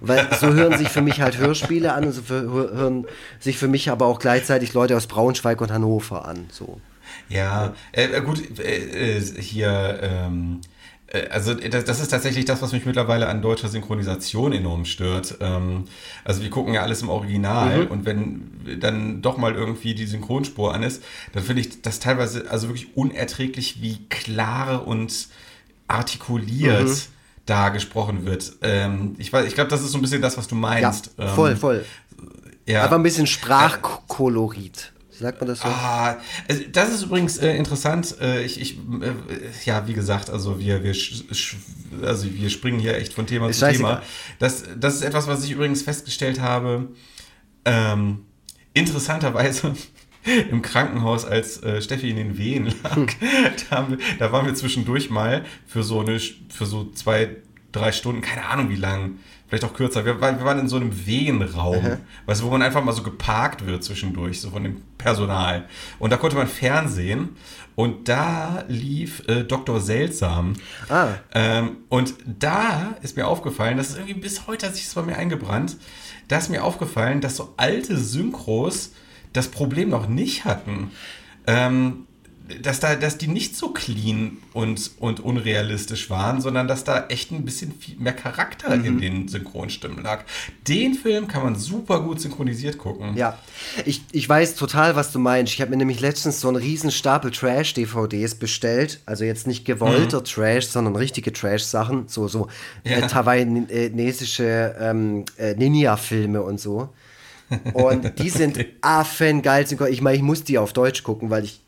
Weil 0.00 0.28
so 0.40 0.52
hören 0.52 0.76
sich 0.78 0.88
für 0.88 1.00
mich 1.00 1.20
halt 1.20 1.38
Hörspiele 1.38 1.92
an 1.92 2.06
und 2.06 2.12
so 2.12 2.22
hören 2.28 3.06
sich 3.38 3.56
für 3.56 3.68
mich 3.68 3.88
aber 3.88 4.06
auch 4.06 4.18
gleichzeitig 4.18 4.74
Leute 4.74 4.96
aus 4.96 5.06
Braunschweig 5.06 5.60
und 5.60 5.70
Hannover 5.70 6.24
an. 6.26 6.46
So. 6.50 6.80
Ja, 7.28 7.72
äh, 7.92 8.20
gut, 8.20 8.58
äh, 8.58 9.18
äh 9.18 9.20
hier, 9.40 10.00
ähm, 10.02 10.60
äh, 10.62 10.75
also 11.30 11.54
das, 11.54 11.84
das, 11.84 12.00
ist 12.00 12.08
tatsächlich 12.08 12.44
das, 12.44 12.62
was 12.62 12.72
mich 12.72 12.86
mittlerweile 12.86 13.28
an 13.28 13.42
deutscher 13.42 13.68
Synchronisation 13.68 14.52
enorm 14.52 14.84
stört. 14.84 15.36
Ähm, 15.40 15.84
also 16.24 16.42
wir 16.42 16.50
gucken 16.50 16.74
ja 16.74 16.82
alles 16.82 17.02
im 17.02 17.08
Original 17.08 17.84
mhm. 17.84 17.90
und 17.90 18.04
wenn 18.04 18.80
dann 18.80 19.22
doch 19.22 19.36
mal 19.36 19.54
irgendwie 19.54 19.94
die 19.94 20.06
Synchronspur 20.06 20.74
an 20.74 20.82
ist, 20.82 21.02
dann 21.32 21.42
finde 21.42 21.62
ich 21.62 21.82
das 21.82 22.00
teilweise 22.00 22.50
also 22.50 22.68
wirklich 22.68 22.96
unerträglich, 22.96 23.82
wie 23.82 23.98
klar 24.08 24.86
und 24.86 25.28
artikuliert 25.88 26.88
mhm. 26.88 26.96
da 27.46 27.68
gesprochen 27.68 28.26
wird. 28.26 28.52
Ähm, 28.62 29.14
ich 29.18 29.32
ich 29.32 29.54
glaube, 29.54 29.70
das 29.70 29.82
ist 29.82 29.92
so 29.92 29.98
ein 29.98 30.02
bisschen 30.02 30.22
das, 30.22 30.36
was 30.36 30.48
du 30.48 30.54
meinst. 30.54 31.10
Ja, 31.18 31.28
voll, 31.28 31.52
ähm, 31.52 31.56
voll. 31.56 31.84
Ja. 32.66 32.84
Aber 32.84 32.96
ein 32.96 33.02
bisschen 33.02 33.26
Sprachkolorit. 33.26 34.92
Sagt 35.18 35.40
man 35.40 35.48
das 35.48 35.60
so? 35.60 35.68
Ah, 35.68 36.18
das 36.72 36.90
ist 36.90 37.04
übrigens 37.04 37.38
äh, 37.38 37.56
interessant. 37.56 38.16
Äh, 38.20 38.44
ich, 38.44 38.60
ich 38.60 38.76
äh, 38.76 39.12
ja, 39.64 39.86
wie 39.88 39.94
gesagt, 39.94 40.28
also 40.28 40.60
wir, 40.60 40.82
wir, 40.82 40.94
also 42.02 42.34
wir 42.34 42.50
springen 42.50 42.78
hier 42.78 42.96
echt 42.96 43.14
von 43.14 43.26
Thema 43.26 43.48
ist 43.48 43.60
zu 43.60 43.70
Thema. 43.70 44.02
Das, 44.38 44.64
das 44.78 44.96
ist 44.96 45.02
etwas, 45.02 45.26
was 45.26 45.44
ich 45.44 45.52
übrigens 45.52 45.82
festgestellt 45.82 46.40
habe. 46.40 46.88
Ähm, 47.64 48.26
interessanterweise 48.74 49.74
im 50.50 50.60
Krankenhaus, 50.60 51.24
als 51.24 51.62
äh, 51.62 51.80
Steffi 51.80 52.10
in 52.10 52.16
den 52.16 52.36
Wehen 52.36 52.72
lag, 52.82 52.96
hm. 52.96 53.06
da, 53.70 53.88
wir, 53.88 53.98
da, 54.18 54.32
waren 54.32 54.46
wir 54.46 54.54
zwischendurch 54.54 55.08
mal 55.08 55.44
für 55.66 55.82
so 55.82 56.00
eine, 56.00 56.18
für 56.18 56.66
so 56.66 56.90
zwei, 56.92 57.36
drei 57.76 57.92
Stunden, 57.92 58.20
keine 58.20 58.46
Ahnung 58.46 58.70
wie 58.70 58.76
lang, 58.76 59.18
vielleicht 59.48 59.64
auch 59.64 59.74
kürzer. 59.74 60.04
Wir, 60.04 60.20
wir 60.20 60.44
waren 60.44 60.58
in 60.58 60.68
so 60.68 60.76
einem 60.76 61.06
Wehenraum, 61.06 61.82
mhm. 61.82 61.98
weißt 62.26 62.40
du, 62.40 62.46
wo 62.46 62.50
man 62.50 62.62
einfach 62.62 62.82
mal 62.82 62.92
so 62.92 63.02
geparkt 63.02 63.66
wird 63.66 63.84
zwischendurch, 63.84 64.40
so 64.40 64.50
von 64.50 64.64
dem 64.64 64.82
Personal. 64.98 65.66
Und 65.98 66.12
da 66.12 66.16
konnte 66.16 66.36
man 66.36 66.48
Fernsehen 66.48 67.36
und 67.74 68.08
da 68.08 68.64
lief 68.68 69.22
äh, 69.28 69.44
Dr. 69.44 69.80
Seltsam. 69.80 70.54
Ah. 70.88 71.08
Ähm, 71.34 71.78
und 71.88 72.14
da 72.26 72.96
ist 73.02 73.16
mir 73.16 73.26
aufgefallen, 73.26 73.76
das 73.76 73.90
ist 73.90 73.96
irgendwie 73.96 74.14
bis 74.14 74.46
heute 74.46 74.66
hat 74.66 74.74
sich 74.74 74.84
das 74.84 74.94
bei 74.94 75.02
mir 75.02 75.16
eingebrannt, 75.16 75.76
da 76.28 76.38
ist 76.38 76.50
mir 76.50 76.64
aufgefallen, 76.64 77.20
dass 77.20 77.36
so 77.36 77.54
alte 77.56 77.96
Synchros 77.96 78.92
das 79.32 79.48
Problem 79.48 79.90
noch 79.90 80.08
nicht 80.08 80.44
hatten. 80.44 80.90
Ähm, 81.46 82.06
dass 82.62 82.80
da, 82.80 82.94
dass 82.94 83.18
die 83.18 83.28
nicht 83.28 83.56
so 83.56 83.70
clean 83.70 84.38
und, 84.52 84.92
und 84.98 85.20
unrealistisch 85.20 86.10
waren, 86.10 86.40
sondern 86.40 86.68
dass 86.68 86.84
da 86.84 87.06
echt 87.08 87.32
ein 87.32 87.44
bisschen 87.44 87.74
mehr 87.98 88.12
Charakter 88.12 88.76
mhm. 88.76 88.84
in 88.84 89.00
den 89.00 89.28
Synchronstimmen 89.28 90.02
lag. 90.02 90.24
Den 90.66 90.94
Film 90.94 91.28
kann 91.28 91.42
man 91.42 91.56
super 91.56 92.00
gut 92.00 92.20
synchronisiert 92.20 92.78
gucken. 92.78 93.16
Ja, 93.16 93.38
ich, 93.84 94.02
ich 94.12 94.28
weiß 94.28 94.54
total, 94.54 94.96
was 94.96 95.12
du 95.12 95.18
meinst. 95.18 95.52
Ich 95.54 95.60
habe 95.60 95.70
mir 95.70 95.76
nämlich 95.76 96.00
letztens 96.00 96.40
so 96.40 96.48
einen 96.48 96.56
riesen 96.56 96.90
Stapel 96.90 97.30
Trash-DVDs 97.30 98.36
bestellt. 98.36 99.00
Also 99.06 99.24
jetzt 99.24 99.46
nicht 99.46 99.64
gewollter 99.64 100.20
mhm. 100.20 100.24
Trash, 100.24 100.66
sondern 100.66 100.94
richtige 100.96 101.32
Trash-Sachen. 101.32 102.08
So, 102.08 102.28
so 102.28 102.48
ja. 102.84 102.98
äh, 102.98 103.06
taiwanesische 103.08 104.76
ähm, 104.78 105.24
äh, 105.36 105.54
Ninja-Filme 105.54 106.42
und 106.42 106.60
so. 106.60 106.90
Und 107.72 108.18
die 108.18 108.30
sind 108.30 108.64
affengeil. 108.80 109.66
Ich 109.90 110.00
meine, 110.00 110.16
ich 110.16 110.22
muss 110.22 110.44
die 110.44 110.58
auf 110.58 110.72
Deutsch 110.72 111.02
gucken, 111.02 111.30
weil 111.30 111.44
ich 111.44 111.60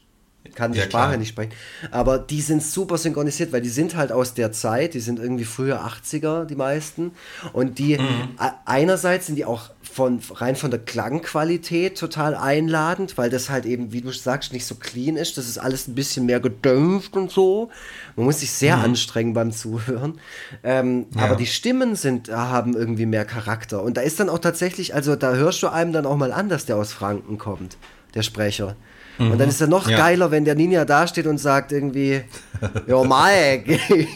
kann 0.54 0.72
die 0.72 0.78
ja, 0.78 0.84
Sprache 0.84 1.08
klar. 1.08 1.16
nicht 1.18 1.28
sprechen. 1.28 1.52
Aber 1.90 2.18
die 2.18 2.40
sind 2.40 2.62
super 2.62 2.98
synchronisiert, 2.98 3.52
weil 3.52 3.60
die 3.60 3.68
sind 3.68 3.96
halt 3.96 4.12
aus 4.12 4.34
der 4.34 4.52
Zeit, 4.52 4.94
die 4.94 5.00
sind 5.00 5.18
irgendwie 5.18 5.44
früher 5.44 5.84
80er, 5.84 6.44
die 6.44 6.56
meisten. 6.56 7.12
Und 7.52 7.78
die, 7.78 7.98
mhm. 7.98 8.38
einerseits 8.64 9.26
sind 9.26 9.36
die 9.36 9.44
auch 9.44 9.70
von, 9.82 10.20
rein 10.32 10.54
von 10.54 10.70
der 10.70 10.80
Klangqualität 10.80 11.98
total 11.98 12.34
einladend, 12.34 13.18
weil 13.18 13.30
das 13.30 13.50
halt 13.50 13.66
eben, 13.66 13.92
wie 13.92 14.00
du 14.00 14.12
sagst, 14.12 14.52
nicht 14.52 14.66
so 14.66 14.76
clean 14.76 15.16
ist. 15.16 15.38
Das 15.38 15.48
ist 15.48 15.58
alles 15.58 15.88
ein 15.88 15.94
bisschen 15.94 16.26
mehr 16.26 16.40
gedämpft 16.40 17.16
und 17.16 17.30
so. 17.30 17.70
Man 18.16 18.26
muss 18.26 18.40
sich 18.40 18.50
sehr 18.52 18.76
mhm. 18.76 18.84
anstrengen 18.84 19.34
beim 19.34 19.52
Zuhören. 19.52 20.20
Ähm, 20.62 21.06
ja. 21.16 21.22
Aber 21.24 21.36
die 21.36 21.46
Stimmen 21.46 21.96
sind, 21.96 22.30
haben 22.30 22.74
irgendwie 22.74 23.06
mehr 23.06 23.24
Charakter. 23.24 23.82
Und 23.82 23.96
da 23.96 24.02
ist 24.02 24.20
dann 24.20 24.28
auch 24.28 24.38
tatsächlich, 24.38 24.94
also 24.94 25.16
da 25.16 25.34
hörst 25.34 25.62
du 25.62 25.68
einem 25.68 25.92
dann 25.92 26.06
auch 26.06 26.16
mal 26.16 26.32
an, 26.32 26.48
dass 26.48 26.66
der 26.66 26.76
aus 26.76 26.92
Franken 26.92 27.38
kommt, 27.38 27.76
der 28.14 28.22
Sprecher. 28.22 28.76
Mhm. 29.18 29.32
Und 29.32 29.38
dann 29.38 29.48
ist 29.48 29.60
er 29.60 29.66
noch 29.66 29.88
ja. 29.88 29.96
geiler, 29.96 30.30
wenn 30.30 30.44
der 30.44 30.54
Ninja 30.54 30.84
dasteht 30.84 31.26
und 31.26 31.38
sagt 31.38 31.72
irgendwie, 31.72 32.22
Jo 32.86 33.04
Mike, 33.04 33.78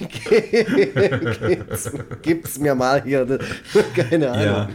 gib's, 1.46 1.90
gib's 2.22 2.59
mir 2.59 2.74
mal 2.74 3.03
hier. 3.03 3.38
Keine 3.94 4.30
Ahnung. 4.30 4.44
Ja. 4.44 4.68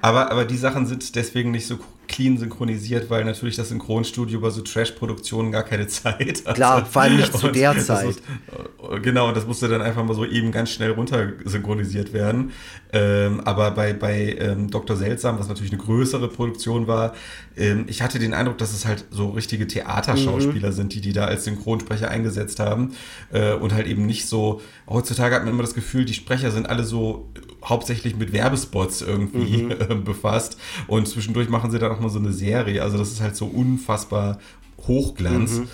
Aber, 0.00 0.30
aber 0.30 0.44
die 0.44 0.56
Sachen 0.56 0.86
sind 0.86 1.14
deswegen 1.14 1.50
nicht 1.50 1.66
so 1.66 1.78
clean 2.10 2.36
synchronisiert, 2.36 3.08
weil 3.08 3.24
natürlich 3.24 3.54
das 3.54 3.68
Synchronstudio 3.68 4.40
bei 4.40 4.50
so 4.50 4.62
Trash-Produktionen 4.62 5.52
gar 5.52 5.62
keine 5.62 5.86
Zeit 5.88 6.42
hat. 6.44 6.56
Klar, 6.56 6.84
vor 6.84 7.02
allem 7.02 7.16
nicht 7.16 7.32
zu 7.32 7.48
der 7.48 7.78
Zeit. 7.78 8.06
Muss, 8.06 9.02
genau, 9.02 9.28
und 9.28 9.36
das 9.36 9.46
musste 9.46 9.68
dann 9.68 9.80
einfach 9.80 10.04
mal 10.04 10.14
so 10.14 10.26
eben 10.26 10.50
ganz 10.50 10.70
schnell 10.70 10.90
runter 10.90 11.32
synchronisiert 11.44 12.12
werden. 12.12 12.50
Ähm, 12.92 13.40
aber 13.44 13.70
bei, 13.70 13.92
bei 13.92 14.36
ähm, 14.40 14.70
Dr. 14.70 14.96
Seltsam, 14.96 15.38
was 15.38 15.48
natürlich 15.48 15.72
eine 15.72 15.80
größere 15.80 16.28
Produktion 16.28 16.88
war, 16.88 17.14
ähm, 17.56 17.84
ich 17.86 18.02
hatte 18.02 18.18
den 18.18 18.34
Eindruck, 18.34 18.58
dass 18.58 18.72
es 18.72 18.84
halt 18.84 19.04
so 19.10 19.30
richtige 19.30 19.68
Theaterschauspieler 19.68 20.70
mhm. 20.70 20.74
sind, 20.74 20.94
die 20.94 21.00
die 21.00 21.12
da 21.12 21.26
als 21.26 21.44
Synchronsprecher 21.44 22.10
eingesetzt 22.10 22.58
haben. 22.58 22.94
Äh, 23.32 23.52
und 23.54 23.72
halt 23.72 23.86
eben 23.86 24.04
nicht 24.04 24.26
so, 24.26 24.60
heutzutage 24.88 25.36
hat 25.36 25.44
man 25.44 25.54
immer 25.54 25.62
das 25.62 25.74
Gefühl, 25.74 26.04
die 26.04 26.14
Sprecher 26.14 26.50
sind 26.50 26.68
alle 26.68 26.82
so 26.82 27.30
hauptsächlich 27.64 28.16
mit 28.16 28.32
Werbespots 28.32 29.02
irgendwie 29.02 29.59
mhm. 29.64 29.70
äh, 29.90 29.94
befasst. 29.94 30.58
Und 30.86 31.08
zwischendurch 31.08 31.48
machen 31.48 31.70
sie 31.70 31.78
dann 31.78 31.92
auch 31.92 32.00
mal 32.00 32.10
so 32.10 32.18
eine 32.18 32.32
Serie. 32.32 32.82
Also 32.82 32.98
das 32.98 33.10
ist 33.10 33.20
halt 33.20 33.36
so 33.36 33.46
unfassbar 33.46 34.38
Hochglanz. 34.86 35.58
Mhm. 35.58 35.68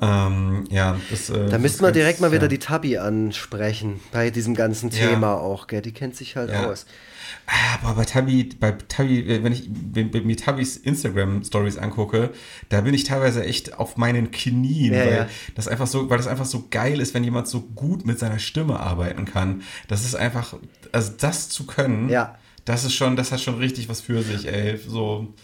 Ähm, 0.00 0.64
ja, 0.68 0.96
das, 1.10 1.30
äh, 1.30 1.48
da 1.48 1.58
müssten 1.58 1.84
wir 1.84 1.92
direkt 1.92 2.20
mal 2.20 2.32
wieder 2.32 2.48
die 2.48 2.58
Tabi 2.58 2.98
ansprechen, 2.98 4.00
bei 4.10 4.30
diesem 4.30 4.56
ganzen 4.56 4.90
Thema 4.90 5.28
ja. 5.28 5.36
auch, 5.36 5.68
gell? 5.68 5.80
Die 5.80 5.92
kennt 5.92 6.16
sich 6.16 6.34
halt 6.34 6.50
ja. 6.50 6.66
aus. 6.66 6.86
Aber 7.80 7.94
bei 7.94 8.04
Tabi, 8.04 8.50
bei 8.58 8.72
Tabi, 8.72 9.42
wenn 9.42 9.52
ich 9.52 9.68
mir 9.68 10.36
Tabis 10.36 10.76
Instagram-Stories 10.76 11.78
angucke, 11.78 12.30
da 12.68 12.80
bin 12.80 12.94
ich 12.94 13.04
teilweise 13.04 13.44
echt 13.44 13.78
auf 13.78 13.96
meinen 13.96 14.32
Knien, 14.32 14.92
ja, 14.92 15.00
weil 15.00 15.12
ja. 15.12 15.28
das 15.54 15.68
einfach 15.68 15.86
so, 15.86 16.10
weil 16.10 16.18
das 16.18 16.26
einfach 16.26 16.46
so 16.46 16.66
geil 16.70 17.00
ist, 17.00 17.14
wenn 17.14 17.22
jemand 17.22 17.46
so 17.46 17.60
gut 17.60 18.04
mit 18.04 18.18
seiner 18.18 18.38
Stimme 18.38 18.80
arbeiten 18.80 19.24
kann. 19.24 19.62
Das 19.86 20.04
ist 20.04 20.16
einfach, 20.16 20.54
also 20.90 21.12
das 21.18 21.48
zu 21.48 21.64
können, 21.66 22.08
ja. 22.08 22.36
Das 22.64 22.84
ist 22.84 22.94
schon, 22.94 23.16
das 23.16 23.32
hat 23.32 23.40
schon 23.40 23.58
richtig 23.58 23.88
was 23.88 24.00
für 24.00 24.22
sich, 24.22 24.46
ey. 24.46 24.76
So. 24.76 25.34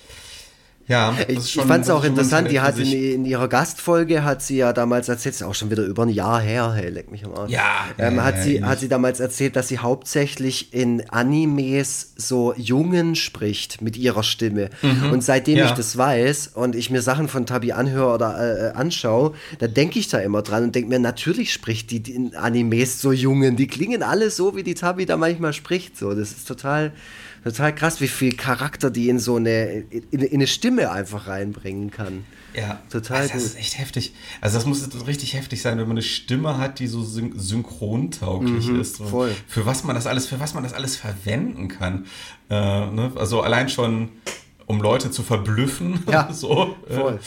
Ja, 0.89 1.14
ich, 1.28 1.57
ich 1.57 1.62
fand 1.62 1.84
es 1.84 1.91
auch 1.91 2.03
interessant. 2.03 2.51
Die 2.51 2.61
hat 2.61 2.78
in, 2.78 2.91
in, 2.91 3.24
ihrer 3.26 3.47
Gastfolge 3.47 4.24
hat 4.24 4.41
sie 4.43 4.57
ja 4.57 4.72
damals 4.72 5.09
erzählt, 5.09 5.34
ist 5.34 5.43
auch 5.43 5.55
schon 5.55 5.70
wieder 5.70 5.84
über 5.84 6.05
ein 6.05 6.09
Jahr 6.09 6.41
her, 6.41 6.72
hey, 6.72 6.89
leck 6.89 7.11
mich 7.11 7.26
am 7.26 7.34
Arsch. 7.34 7.51
Ja, 7.51 7.89
ähm, 7.99 8.16
ja, 8.16 8.24
hat 8.24 8.36
ja, 8.36 8.43
sie 8.43 8.64
hat 8.64 8.80
sie 8.80 8.89
damals 8.89 9.20
erzählt, 9.20 9.55
dass 9.55 9.68
sie 9.68 9.78
hauptsächlich 9.78 10.72
in 10.72 11.09
Animes 11.11 12.14
so 12.16 12.55
Jungen 12.57 13.16
spricht 13.16 13.82
mit 13.82 13.99
ihrer 13.99 14.22
Stimme. 14.22 14.70
Mhm. 14.80 15.12
Und 15.12 15.22
seitdem 15.22 15.59
ja. 15.59 15.66
ich 15.66 15.72
das 15.72 15.99
weiß 15.99 16.49
und 16.55 16.74
ich 16.74 16.89
mir 16.89 17.03
Sachen 17.03 17.28
von 17.28 17.45
Tabi 17.45 17.72
anhöre 17.72 18.14
oder 18.14 18.70
äh, 18.70 18.76
anschaue, 18.76 19.34
da 19.59 19.66
denke 19.66 19.99
ich 19.99 20.09
da 20.09 20.18
immer 20.18 20.41
dran 20.41 20.64
und 20.64 20.74
denke 20.74 20.89
mir, 20.89 20.99
natürlich 20.99 21.53
spricht 21.53 21.91
die 21.91 21.99
in 22.11 22.34
Animes 22.34 23.03
so 23.03 23.12
Jungen. 23.12 23.57
Die 23.57 23.66
klingen 23.66 24.03
alle 24.03 24.30
so, 24.30 24.57
wie 24.57 24.62
die 24.62 24.74
Tabi 24.74 25.05
da 25.05 25.18
manchmal 25.18 25.53
spricht. 25.53 25.99
So, 25.99 26.14
das 26.14 26.30
ist 26.30 26.49
total 26.49 26.93
Total 27.45 27.74
krass, 27.74 28.01
wie 28.01 28.09
viel 28.09 28.34
Charakter 28.34 28.91
die 28.91 29.09
in 29.09 29.18
so 29.18 29.36
eine, 29.36 29.84
in, 29.91 30.05
in 30.11 30.34
eine 30.34 30.47
Stimme 30.47 30.91
einfach 30.91 31.26
reinbringen 31.26 31.91
kann. 31.91 32.24
Ja, 32.55 32.80
Total 32.91 33.18
also 33.18 33.34
das 33.34 33.43
gut. 33.43 33.53
ist 33.53 33.59
echt 33.59 33.78
heftig. 33.78 34.14
Also 34.41 34.59
das 34.59 34.66
muss 34.66 34.89
richtig 35.07 35.34
heftig 35.34 35.62
sein, 35.62 35.78
wenn 35.78 35.86
man 35.86 35.97
eine 35.97 36.03
Stimme 36.03 36.59
hat, 36.59 36.78
die 36.78 36.86
so 36.86 37.03
syn 37.05 37.39
synchrontauglich 37.39 38.68
ist. 38.68 38.97
So 38.97 39.07
voll. 39.07 39.36
Für 39.47 39.66
was 39.66 39.84
man 39.84 39.95
das 39.95 40.07
alles, 40.07 40.26
für 40.26 40.41
was 40.41 40.55
man 40.55 40.62
das 40.62 40.72
alles 40.72 40.97
verwenden 40.97 41.68
kann. 41.68 42.07
Äh, 42.51 42.55
ne? 42.55 43.12
Also 43.16 43.43
allein 43.43 43.68
schon 43.68 44.11
um 44.66 44.80
Leute 44.80 45.11
zu 45.11 45.22
verblüffen. 45.22 46.05
Ja, 46.11 46.28
so. 46.32 46.76
voll. 46.89 47.18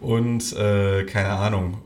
Äh, 0.00 0.04
und 0.04 0.52
äh, 0.54 1.04
keine 1.04 1.30
Ahnung. 1.30 1.78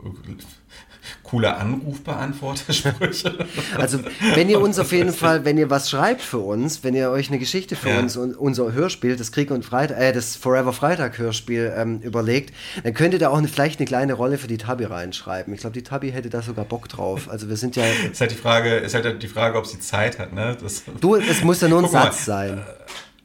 Coole 1.28 1.54
Anrufbeantwortersprüche. 1.56 3.46
Also, 3.76 3.98
wenn 4.34 4.48
ihr 4.48 4.60
uns 4.60 4.78
auf 4.78 4.92
jeden 4.92 5.12
Fall, 5.12 5.44
wenn 5.44 5.58
ihr 5.58 5.68
was 5.70 5.90
schreibt 5.90 6.22
für 6.22 6.38
uns, 6.38 6.82
wenn 6.84 6.94
ihr 6.94 7.10
euch 7.10 7.28
eine 7.28 7.38
Geschichte 7.38 7.76
für 7.76 7.90
Ja. 7.90 7.98
uns 7.98 8.16
und 8.16 8.34
unser 8.36 8.72
Hörspiel, 8.72 9.16
das 9.16 9.30
Krieg 9.32 9.50
und 9.50 9.64
Freitag, 9.64 9.98
äh, 10.00 10.12
das 10.12 10.36
Forever 10.36 10.72
Freitag 10.72 11.18
Hörspiel 11.18 11.72
ähm, 11.76 12.00
überlegt, 12.00 12.54
dann 12.82 12.94
könnt 12.94 13.12
ihr 13.14 13.20
da 13.20 13.28
auch 13.28 13.38
eine, 13.38 13.48
vielleicht 13.48 13.78
eine 13.78 13.86
kleine 13.86 14.14
Rolle 14.14 14.38
für 14.38 14.46
die 14.48 14.58
Tabi 14.58 14.84
reinschreiben. 14.84 15.52
Ich 15.54 15.60
glaube, 15.60 15.74
die 15.74 15.82
Tabi 15.82 16.10
hätte 16.12 16.30
da 16.30 16.42
sogar 16.42 16.64
Bock 16.64 16.88
drauf. 16.88 17.28
Also 17.28 17.48
wir 17.48 17.56
sind 17.56 17.76
ja, 17.76 17.84
ist 18.10 18.20
halt 18.20 18.30
die 18.30 18.36
Frage, 18.36 18.76
ist 18.76 18.94
halt 18.94 19.22
die 19.22 19.28
Frage, 19.28 19.58
ob 19.58 19.66
sie 19.66 19.78
Zeit 19.80 20.18
hat, 20.18 20.32
ne? 20.32 20.56
Das, 20.60 20.82
du, 21.00 21.16
es 21.16 21.42
muss 21.44 21.60
ja 21.60 21.68
nur 21.68 21.80
ein 21.80 21.84
Guck 21.84 21.92
mal, 21.92 22.04
Satz 22.04 22.24
sein. 22.24 22.62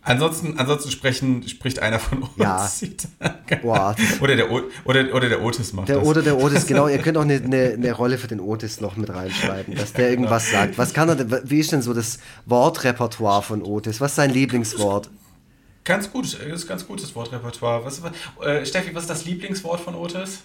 Ansonsten, 0.06 0.60
ansonsten 0.60 0.92
sprechen, 0.92 1.48
spricht 1.48 1.80
einer 1.80 1.98
von 1.98 2.24
uns. 2.24 2.32
Ja. 2.36 2.70
Boah, 3.62 3.96
oder, 4.20 4.36
der, 4.36 4.52
O- 4.52 4.64
oder, 4.84 5.14
oder 5.16 5.30
der 5.30 5.42
Otis 5.42 5.72
macht 5.72 5.88
Der 5.88 6.00
das. 6.00 6.06
oder 6.08 6.22
der 6.22 6.38
Otis, 6.38 6.66
genau. 6.68 6.90
Ihr 6.90 6.98
könnt 7.02 7.18
auch 7.18 7.22
eine, 7.22 7.36
eine, 7.36 7.72
eine 7.74 7.92
Rolle 7.94 8.18
für 8.18 8.28
den 8.28 8.42
Otis 8.42 8.82
noch 8.82 8.98
mit 8.98 9.10
reinschreiben, 9.10 9.76
dass 9.76 9.94
der 9.94 10.10
irgendwas 10.10 10.52
sagt. 10.52 10.78
Was 10.78 10.94
kann 10.94 11.08
er 11.08 11.16
denn, 11.16 11.50
wie 11.50 11.60
ist 11.60 11.72
denn 11.72 11.82
so 11.82 11.94
das 11.94 12.20
Wortrepertoire 12.46 13.42
von 13.44 13.62
Otis? 13.62 14.02
Was 14.02 14.12
ist 14.12 14.16
sein 14.18 14.32
Lieblingswort? 14.32 15.10
Ganz 15.86 16.12
gut, 16.12 16.34
ist 16.34 16.68
ganz 16.68 16.86
gutes 16.86 17.16
Wortrepertoire. 17.16 17.86
Was, 17.86 18.02
äh, 18.42 18.66
Steffi, 18.66 18.94
was 18.94 19.04
ist 19.04 19.10
das 19.10 19.26
Lieblingswort 19.26 19.80
von 19.80 19.96
Otis? 19.96 20.40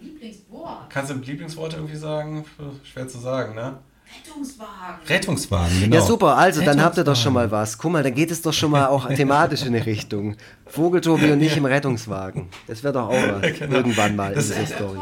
Lieblingswort. 0.00 0.88
Kannst 0.90 1.10
du 1.10 1.14
ein 1.16 1.22
Lieblingswort 1.22 1.74
irgendwie 1.74 1.96
sagen? 1.96 2.44
Schwer 2.90 3.08
zu 3.08 3.18
sagen, 3.18 3.54
ne? 3.54 3.78
Rettungswagen. 4.26 5.06
Rettungswagen, 5.08 5.80
genau. 5.80 5.96
Ja, 5.96 6.02
super, 6.02 6.36
also 6.36 6.62
dann 6.62 6.82
habt 6.82 6.96
ihr 6.96 7.04
doch 7.04 7.16
schon 7.16 7.32
mal 7.32 7.50
was. 7.50 7.78
Guck 7.78 7.92
mal, 7.92 8.02
dann 8.02 8.14
geht 8.14 8.30
es 8.30 8.42
doch 8.42 8.52
schon 8.52 8.70
mal 8.70 8.86
auch 8.86 9.08
thematisch 9.08 9.62
in 9.62 9.68
eine 9.74 9.84
Richtung. 9.86 10.36
Vogeltobi 10.66 11.30
und 11.32 11.40
ich 11.40 11.56
im 11.56 11.64
Rettungswagen. 11.64 12.48
Das 12.66 12.82
wäre 12.82 12.92
doch 12.94 13.08
auch 13.08 13.12
mal 13.12 13.40
Genau. 13.58 13.76
irgendwann 13.76 14.14
mal 14.16 14.34
Das 14.34 14.50
in 14.50 14.60
dieser 14.60 14.62
ist- 14.62 14.74
Story. 14.74 14.98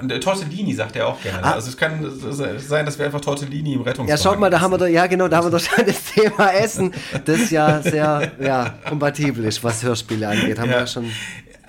Und 0.00 0.10
äh, 0.10 0.18
Tortellini 0.18 0.72
sagt 0.74 0.96
er 0.96 1.06
auch 1.06 1.20
gerne. 1.20 1.44
Ah. 1.44 1.52
Also 1.52 1.68
es 1.68 1.76
kann 1.76 2.10
sein, 2.58 2.86
dass 2.86 2.98
wir 2.98 3.04
einfach 3.06 3.20
Tortellini 3.20 3.74
im 3.74 3.82
Rettungswagen 3.82 4.08
Ja, 4.08 4.16
schaut 4.16 4.40
mal, 4.40 4.48
da 4.50 4.60
haben 4.60 4.72
wir 4.72 4.78
doch, 4.78 4.86
ja 4.86 5.06
genau, 5.06 5.28
da 5.28 5.36
haben 5.36 5.46
wir 5.46 5.50
doch 5.50 5.60
schon 5.60 5.84
das 5.84 6.02
Thema 6.04 6.52
Essen, 6.54 6.92
das 7.24 7.50
ja 7.50 7.80
sehr 7.82 8.32
ja, 8.40 8.74
kompatibel 8.88 9.44
ist, 9.44 9.62
was 9.62 9.82
Hörspiele 9.82 10.26
angeht. 10.26 10.58
Haben 10.58 10.70
Ja. 10.70 10.76
wir 10.76 10.80
ja 10.80 10.86
schon 10.86 11.10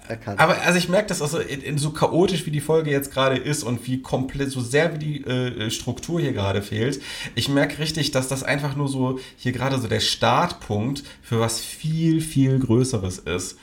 erkannt. 0.08 0.39
Aber 0.39 0.62
also 0.62 0.78
ich 0.78 0.89
merke 0.89 1.08
das 1.08 1.22
auch 1.22 1.28
so, 1.28 1.39
in, 1.39 1.78
so 1.78 1.91
chaotisch 1.91 2.45
wie 2.45 2.51
die 2.51 2.62
Folge 2.62 2.91
jetzt 2.91 3.12
gerade 3.12 3.38
ist 3.38 3.64
und 3.64 3.86
wie 3.88 4.01
komplett, 4.01 4.51
so 4.51 4.62
sehr 4.62 4.93
wie 4.93 4.99
die 4.99 5.24
äh, 5.24 5.70
Struktur 5.70 6.20
hier 6.20 6.34
gerade 6.34 6.62
fehlt, 6.62 7.01
ich 7.36 7.49
merke 7.49 7.80
richtig, 7.80 8.12
dass 8.12 8.28
das 8.28 8.43
einfach 8.43 8.76
nur 8.76 8.88
so 8.88 9.20
hier 9.38 9.51
gerade 9.51 9.80
so 9.80 9.88
der 9.88 9.99
Startpunkt 9.99 11.04
für 11.22 11.39
was 11.39 11.60
viel, 11.60 12.22
viel 12.22 12.60
Größeres 12.60 13.20
ist. 13.20 13.58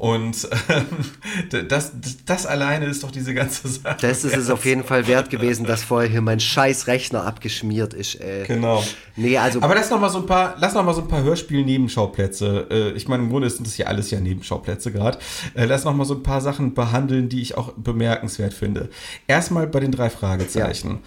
Und 0.00 0.48
ähm, 0.70 1.66
das, 1.68 1.92
das, 2.24 2.46
alleine 2.46 2.86
ist 2.86 3.02
doch 3.02 3.10
diese 3.10 3.34
ganze 3.34 3.68
Sache. 3.68 3.98
Das 4.00 4.24
ist 4.24 4.34
es 4.34 4.48
auf 4.48 4.64
jeden 4.64 4.82
Fall 4.82 5.06
wert 5.06 5.28
gewesen, 5.28 5.66
dass 5.66 5.84
vorher 5.84 6.08
hier 6.08 6.22
mein 6.22 6.40
scheiß 6.40 6.86
Rechner 6.86 7.26
abgeschmiert 7.26 7.92
ist. 7.92 8.14
Ey. 8.14 8.46
Genau. 8.46 8.82
Nee, 9.16 9.36
also 9.36 9.60
Aber 9.60 9.74
lass 9.74 9.90
noch 9.90 10.00
mal 10.00 10.08
so 10.08 10.20
ein 10.20 10.26
paar, 10.26 10.54
lass 10.58 10.72
noch 10.72 10.84
mal 10.84 10.94
so 10.94 11.02
ein 11.02 11.08
paar 11.08 11.22
Hörspiel-Nebenschauplätze. 11.22 12.68
Äh, 12.70 12.90
ich 12.92 13.08
meine, 13.08 13.24
im 13.24 13.28
Grunde 13.28 13.50
sind 13.50 13.66
das 13.66 13.74
hier 13.74 13.88
alles 13.88 14.10
ja 14.10 14.20
Nebenschauplätze 14.20 14.90
gerade. 14.90 15.18
Äh, 15.52 15.66
lass 15.66 15.84
noch 15.84 15.94
mal 15.94 16.06
so 16.06 16.14
ein 16.14 16.22
paar 16.22 16.40
Sachen 16.40 16.72
behandeln, 16.72 17.28
die 17.28 17.42
ich 17.42 17.58
auch 17.58 17.74
bemerkenswert 17.74 18.54
finde. 18.54 18.88
Erstmal 19.26 19.66
bei 19.66 19.80
den 19.80 19.92
drei 19.92 20.08
Fragezeichen. 20.08 21.00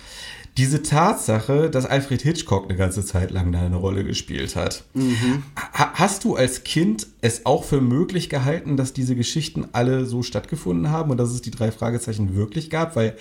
Diese 0.58 0.84
Tatsache, 0.84 1.70
dass 1.72 1.88
Alfred 1.88 2.22
Hitchcock 2.22 2.66
eine 2.66 2.78
ganze 2.78 3.04
Zeit 3.04 3.32
lang 3.32 3.52
da 3.52 3.62
eine 3.62 3.76
Rolle 3.76 4.04
gespielt 4.04 4.56
hat. 4.56 4.84
Ha 5.56 5.94
hast 5.96 6.24
du 6.24 6.36
als 6.36 6.64
Kind 6.64 7.08
es 7.22 7.46
auch 7.48 7.64
für 7.64 7.82
möglich 7.82 8.30
gehalten, 8.30 8.78
dass 8.78 8.94
diese 8.94 9.16
Geschichten 9.16 9.70
alle 9.72 10.06
so 10.06 10.22
stattgefunden 10.22 10.92
haben 10.92 11.10
und 11.10 11.18
dass 11.18 11.32
es 11.32 11.42
die 11.42 11.52
drei 11.52 11.72
Fragezeichen 11.72 12.36
wirklich 12.36 12.70
gab? 12.70 12.96
Weil 12.96 13.16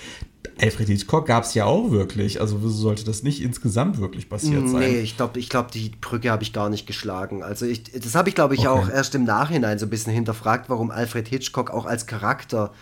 Alfred 0.60 0.88
Hitchcock 0.88 1.26
gab 1.26 1.44
es 1.44 1.54
ja 1.54 1.64
auch 1.64 1.90
wirklich. 1.90 2.40
Also 2.40 2.58
wieso 2.62 2.70
sollte 2.70 3.04
das 3.04 3.22
nicht 3.22 3.42
insgesamt 3.42 3.98
wirklich 3.98 4.28
passiert 4.28 4.68
sein? 4.68 4.80
Nee, 4.80 5.00
ich 5.00 5.16
glaube, 5.16 5.38
ich 5.38 5.48
glaub, 5.48 5.70
die 5.70 5.90
Brücke 6.00 6.30
habe 6.30 6.42
ich 6.42 6.52
gar 6.52 6.68
nicht 6.70 6.86
geschlagen. 6.86 7.42
Also 7.42 7.66
ich, 7.66 7.84
das 7.84 8.14
habe 8.14 8.28
ich, 8.28 8.34
glaube 8.34 8.54
ich, 8.54 8.60
Okay. 8.68 8.68
auch 8.68 8.88
erst 8.88 9.14
im 9.14 9.24
Nachhinein 9.24 9.78
so 9.78 9.86
ein 9.86 9.90
bisschen 9.90 10.12
hinterfragt, 10.12 10.68
warum 10.68 10.90
Alfred 10.90 11.28
Hitchcock 11.28 11.70
auch 11.70 11.86
als 11.86 12.06
Charakter 12.06 12.72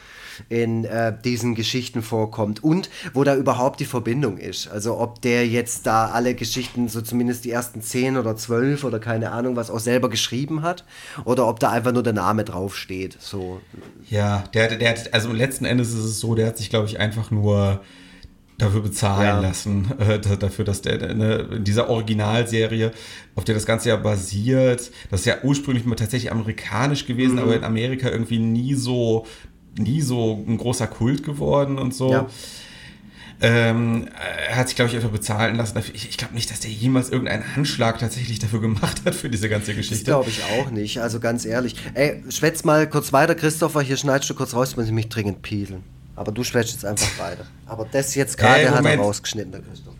in 0.48 0.84
äh, 0.86 1.14
diesen 1.22 1.54
Geschichten 1.54 2.00
vorkommt 2.02 2.64
und 2.64 2.88
wo 3.12 3.24
da 3.24 3.36
überhaupt 3.36 3.78
die 3.80 3.84
Verbindung 3.84 4.38
ist. 4.38 4.68
Also 4.68 4.98
ob 4.98 5.20
der 5.20 5.46
jetzt 5.46 5.86
da 5.86 6.06
alle 6.06 6.34
Geschichten, 6.34 6.88
so 6.88 7.02
zumindest 7.02 7.44
die 7.44 7.50
ersten 7.50 7.82
zehn 7.82 8.16
oder 8.16 8.36
zwölf 8.36 8.84
oder 8.84 8.98
keine 9.00 9.32
Ahnung, 9.32 9.56
was 9.56 9.70
auch 9.70 9.80
selber 9.80 10.08
geschrieben 10.08 10.62
hat 10.62 10.84
oder 11.24 11.46
ob 11.46 11.60
da 11.60 11.70
einfach 11.70 11.92
nur 11.92 12.02
der 12.02 12.14
Name 12.14 12.44
draufsteht. 12.44 13.18
So. 13.20 13.60
Ja, 14.08 14.44
der, 14.54 14.76
der 14.76 14.90
hat, 14.90 15.12
also 15.12 15.30
letzten 15.30 15.66
Endes 15.66 15.90
ist 15.90 16.04
es 16.04 16.20
so, 16.20 16.34
der 16.34 16.46
hat 16.46 16.56
sich, 16.56 16.70
glaube 16.70 16.86
ich, 16.86 16.98
einfach 16.98 17.30
nur 17.30 17.49
dafür 18.58 18.80
bezahlen 18.82 19.26
Ja. 19.26 19.40
lassen, 19.40 19.90
äh, 19.98 20.18
da- 20.18 20.36
dafür, 20.36 20.64
dass 20.64 20.82
der 20.82 21.14
ne, 21.14 21.48
in 21.56 21.64
dieser 21.64 21.88
Originalserie, 21.88 22.92
auf 23.34 23.44
der 23.44 23.54
das 23.54 23.64
Ganze 23.64 23.88
ja 23.88 23.96
basiert, 23.96 24.90
das 25.10 25.20
ist 25.20 25.26
ja 25.26 25.36
ursprünglich 25.42 25.84
mal 25.86 25.94
tatsächlich 25.94 26.30
amerikanisch 26.30 27.06
gewesen, 27.06 27.38
aber 27.38 27.56
in 27.56 27.64
Amerika 27.64 28.10
irgendwie 28.10 28.38
nie 28.38 28.74
so, 28.74 29.26
nie 29.78 30.02
so 30.02 30.44
ein 30.46 30.58
großer 30.58 30.86
Kult 30.88 31.22
geworden 31.24 31.78
und 31.78 31.94
so. 31.94 32.12
Ja. 32.12 32.26
Ähm, 33.42 34.08
er 34.50 34.56
hat 34.56 34.68
sich, 34.68 34.76
glaube 34.76 34.90
ich, 34.90 34.96
einfach 34.96 35.08
bezahlen 35.10 35.56
lassen. 35.56 35.74
dafür. 35.76 35.94
Ich, 35.94 36.10
ich 36.10 36.18
glaube 36.18 36.34
nicht, 36.34 36.50
dass 36.50 36.60
der 36.60 36.70
jemals 36.70 37.08
irgendeinen 37.08 37.56
Handschlag 37.56 37.98
tatsächlich 37.98 38.38
dafür 38.38 38.60
gemacht 38.60 39.00
hat 39.06 39.14
für 39.14 39.30
diese 39.30 39.48
ganze 39.48 39.68
Das 39.68 39.76
Geschichte. 39.78 40.04
glaube 40.04 40.28
ich 40.28 40.42
auch 40.44 40.70
nicht. 40.70 40.98
Also 40.98 41.20
ganz 41.20 41.46
ehrlich. 41.46 41.74
Ey, 41.94 42.22
schwätz 42.28 42.64
mal 42.64 42.86
kurz 42.86 43.14
weiter, 43.14 43.34
Christopher. 43.34 43.80
Hier 43.80 43.96
schneidest 43.96 44.28
du 44.28 44.34
kurz 44.34 44.52
raus, 44.52 44.76
muss 44.76 44.84
ich 44.84 44.92
mich 44.92 45.08
dringend 45.08 45.40
pieseln. 45.40 45.82
Aber 46.20 46.32
du 46.32 46.44
schwätzt 46.44 46.72
jetzt 46.72 46.84
einfach 46.84 47.18
weiter. 47.18 47.46
Aber 47.64 47.86
das 47.90 48.14
jetzt 48.14 48.36
gerade 48.36 48.60
Ey, 48.60 48.66
hat 48.66 48.84
er 48.84 48.98
rausgeschnitten, 48.98 49.52
der 49.52 49.62
Christoph. 49.62 49.94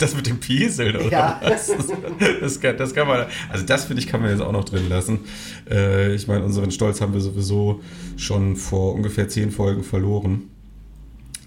Das 0.00 0.16
mit 0.16 0.26
dem 0.26 0.40
Pieseln, 0.40 0.96
oder? 0.96 1.08
Ja. 1.08 1.40
Das, 1.40 1.68
ist- 1.68 1.92
das, 2.40 2.60
kann, 2.60 2.76
das 2.76 2.92
kann 2.92 3.06
man, 3.06 3.26
also 3.50 3.64
das 3.64 3.84
finde 3.84 4.02
ich, 4.02 4.08
kann 4.08 4.20
man 4.20 4.30
jetzt 4.30 4.40
auch 4.40 4.50
noch 4.50 4.64
drin 4.64 4.88
lassen. 4.88 5.20
Äh, 5.70 6.12
ich 6.16 6.26
meine, 6.26 6.44
unseren 6.44 6.72
Stolz 6.72 7.00
haben 7.00 7.14
wir 7.14 7.20
sowieso 7.20 7.80
schon 8.16 8.56
vor 8.56 8.94
ungefähr 8.94 9.28
zehn 9.28 9.52
Folgen 9.52 9.84
verloren. 9.84 10.50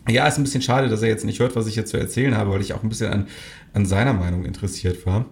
Ja, 0.10 0.26
ist 0.26 0.38
ein 0.38 0.44
bisschen 0.46 0.62
schade, 0.62 0.88
dass 0.88 1.02
er 1.02 1.10
jetzt 1.10 1.26
nicht 1.26 1.40
hört, 1.42 1.58
was 1.58 1.68
ich 1.68 1.76
jetzt 1.76 1.92
zu 1.92 1.98
erzählen 1.98 2.38
habe, 2.38 2.52
weil 2.52 2.62
ich 2.62 2.72
auch 2.72 2.82
ein 2.82 2.88
bisschen 2.88 3.12
an, 3.12 3.28
an 3.74 3.86
seiner 3.86 4.14
Meinung 4.14 4.46
interessiert 4.46 5.06
war. 5.06 5.26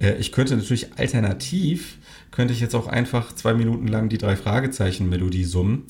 Äh, 0.00 0.12
ich 0.18 0.30
könnte 0.30 0.56
natürlich 0.56 0.96
alternativ, 1.00 1.98
könnte 2.30 2.54
ich 2.54 2.60
jetzt 2.60 2.76
auch 2.76 2.86
einfach 2.86 3.34
zwei 3.34 3.54
Minuten 3.54 3.88
lang 3.88 4.08
die 4.08 4.18
drei 4.18 4.36
Fragezeichen-Melodie 4.36 5.42
summen. 5.44 5.82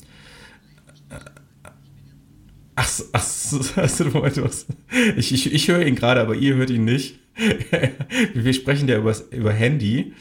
Ach, 2.79 2.87
ach, 3.11 3.23
so, 3.23 3.59
also, 3.81 4.05
Moment, 4.13 4.41
was? 4.43 4.67
Ich, 5.17 5.33
ich, 5.33 5.51
ich 5.51 5.67
höre 5.67 5.83
ihn 5.83 5.95
gerade, 5.95 6.21
aber 6.21 6.35
ihr 6.35 6.55
hört 6.55 6.69
ihn 6.69 6.85
nicht. 6.85 7.19
Wir 8.33 8.53
sprechen 8.53 8.87
ja 8.87 8.97
über, 8.97 9.15
über 9.31 9.51
Handy 9.51 10.13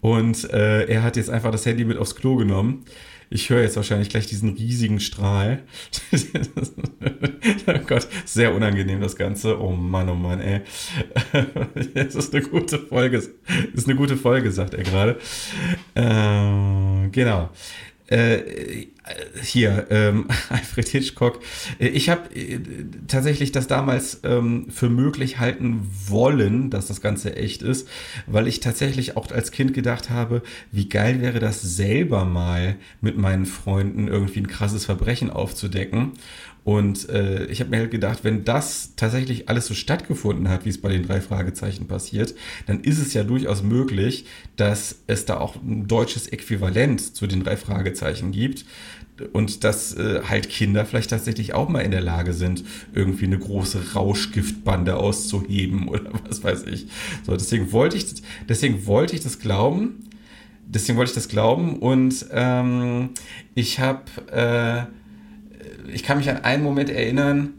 und 0.00 0.48
äh, 0.50 0.84
er 0.84 1.02
hat 1.02 1.16
jetzt 1.16 1.28
einfach 1.28 1.50
das 1.50 1.66
Handy 1.66 1.84
mit 1.84 1.98
aufs 1.98 2.14
Klo 2.14 2.36
genommen. 2.36 2.84
Ich 3.30 3.50
höre 3.50 3.62
jetzt 3.62 3.74
wahrscheinlich 3.74 4.10
gleich 4.10 4.26
diesen 4.26 4.50
riesigen 4.50 5.00
Strahl. 5.00 5.64
oh 7.66 7.78
Gott, 7.86 8.06
sehr 8.24 8.54
unangenehm 8.54 9.00
das 9.00 9.16
Ganze. 9.16 9.60
Oh 9.60 9.72
Mann, 9.72 10.08
oh 10.08 10.14
Mann, 10.14 10.40
ey. 10.40 10.60
Es 11.94 12.14
ist 12.14 12.32
eine 12.32 12.44
gute 12.44 12.78
Folge. 12.78 13.16
Es 13.16 13.30
ist 13.72 13.88
eine 13.88 13.96
gute 13.96 14.16
Folge, 14.16 14.52
sagt 14.52 14.74
er 14.74 14.84
gerade. 14.84 15.18
Äh, 15.94 17.08
genau. 17.10 17.50
Äh, 18.06 18.86
hier, 19.42 19.86
ähm, 19.90 20.28
Alfred 20.48 20.88
Hitchcock. 20.88 21.40
Äh, 21.78 21.88
Ich 21.88 22.08
habe 22.08 22.34
äh, 22.34 22.58
tatsächlich 23.06 23.52
das 23.52 23.66
damals 23.66 24.20
ähm, 24.24 24.66
für 24.70 24.88
möglich 24.88 25.38
halten 25.38 25.86
wollen, 26.08 26.70
dass 26.70 26.86
das 26.86 27.00
Ganze 27.00 27.36
echt 27.36 27.62
ist, 27.62 27.88
weil 28.26 28.48
ich 28.48 28.60
tatsächlich 28.60 29.16
auch 29.16 29.30
als 29.30 29.50
Kind 29.50 29.74
gedacht 29.74 30.10
habe, 30.10 30.42
wie 30.72 30.88
geil 30.88 31.20
wäre 31.20 31.38
das 31.38 31.60
selber 31.60 32.24
mal 32.24 32.76
mit 33.00 33.18
meinen 33.18 33.46
Freunden 33.46 34.08
irgendwie 34.08 34.40
ein 34.40 34.48
krasses 34.48 34.86
Verbrechen 34.86 35.30
aufzudecken. 35.30 36.12
Und 36.64 37.10
äh, 37.10 37.44
ich 37.46 37.60
habe 37.60 37.68
mir 37.70 37.80
halt 37.80 37.90
gedacht, 37.90 38.20
wenn 38.22 38.44
das 38.44 38.92
tatsächlich 38.96 39.50
alles 39.50 39.66
so 39.66 39.74
stattgefunden 39.74 40.48
hat, 40.48 40.64
wie 40.64 40.70
es 40.70 40.80
bei 40.80 40.88
den 40.88 41.06
drei 41.06 41.20
Fragezeichen 41.20 41.86
passiert, 41.86 42.34
dann 42.66 42.80
ist 42.80 42.98
es 42.98 43.12
ja 43.12 43.22
durchaus 43.22 43.62
möglich, 43.62 44.24
dass 44.56 44.96
es 45.06 45.26
da 45.26 45.38
auch 45.38 45.56
ein 45.56 45.86
deutsches 45.88 46.26
Äquivalent 46.26 47.14
zu 47.14 47.26
den 47.26 47.44
drei 47.44 47.58
Fragezeichen 47.58 48.32
gibt. 48.32 48.64
Und 49.32 49.62
dass 49.64 49.94
äh, 49.94 50.22
halt 50.28 50.48
Kinder 50.48 50.84
vielleicht 50.84 51.10
tatsächlich 51.10 51.54
auch 51.54 51.68
mal 51.68 51.80
in 51.80 51.92
der 51.92 52.00
Lage 52.00 52.32
sind, 52.32 52.64
irgendwie 52.94 53.26
eine 53.26 53.38
große 53.38 53.94
Rauschgiftbande 53.94 54.96
auszuheben 54.96 55.88
oder 55.88 56.10
was 56.26 56.42
weiß 56.42 56.64
ich. 56.64 56.86
So, 57.24 57.32
deswegen 57.32 57.72
wollte 57.72 57.96
ich, 57.96 58.06
deswegen 58.48 58.86
wollte 58.86 59.14
ich 59.14 59.22
das 59.22 59.38
glauben. 59.38 60.00
Deswegen 60.66 60.96
wollte 60.96 61.10
ich 61.10 61.14
das 61.14 61.28
glauben 61.28 61.78
und 61.78 62.26
ähm, 62.32 63.10
ich 63.54 63.80
habe, 63.80 64.02
äh, 64.32 65.92
ich 65.92 66.02
kann 66.02 66.16
mich 66.16 66.30
an 66.30 66.38
einen 66.38 66.62
Moment 66.62 66.88
erinnern, 66.88 67.52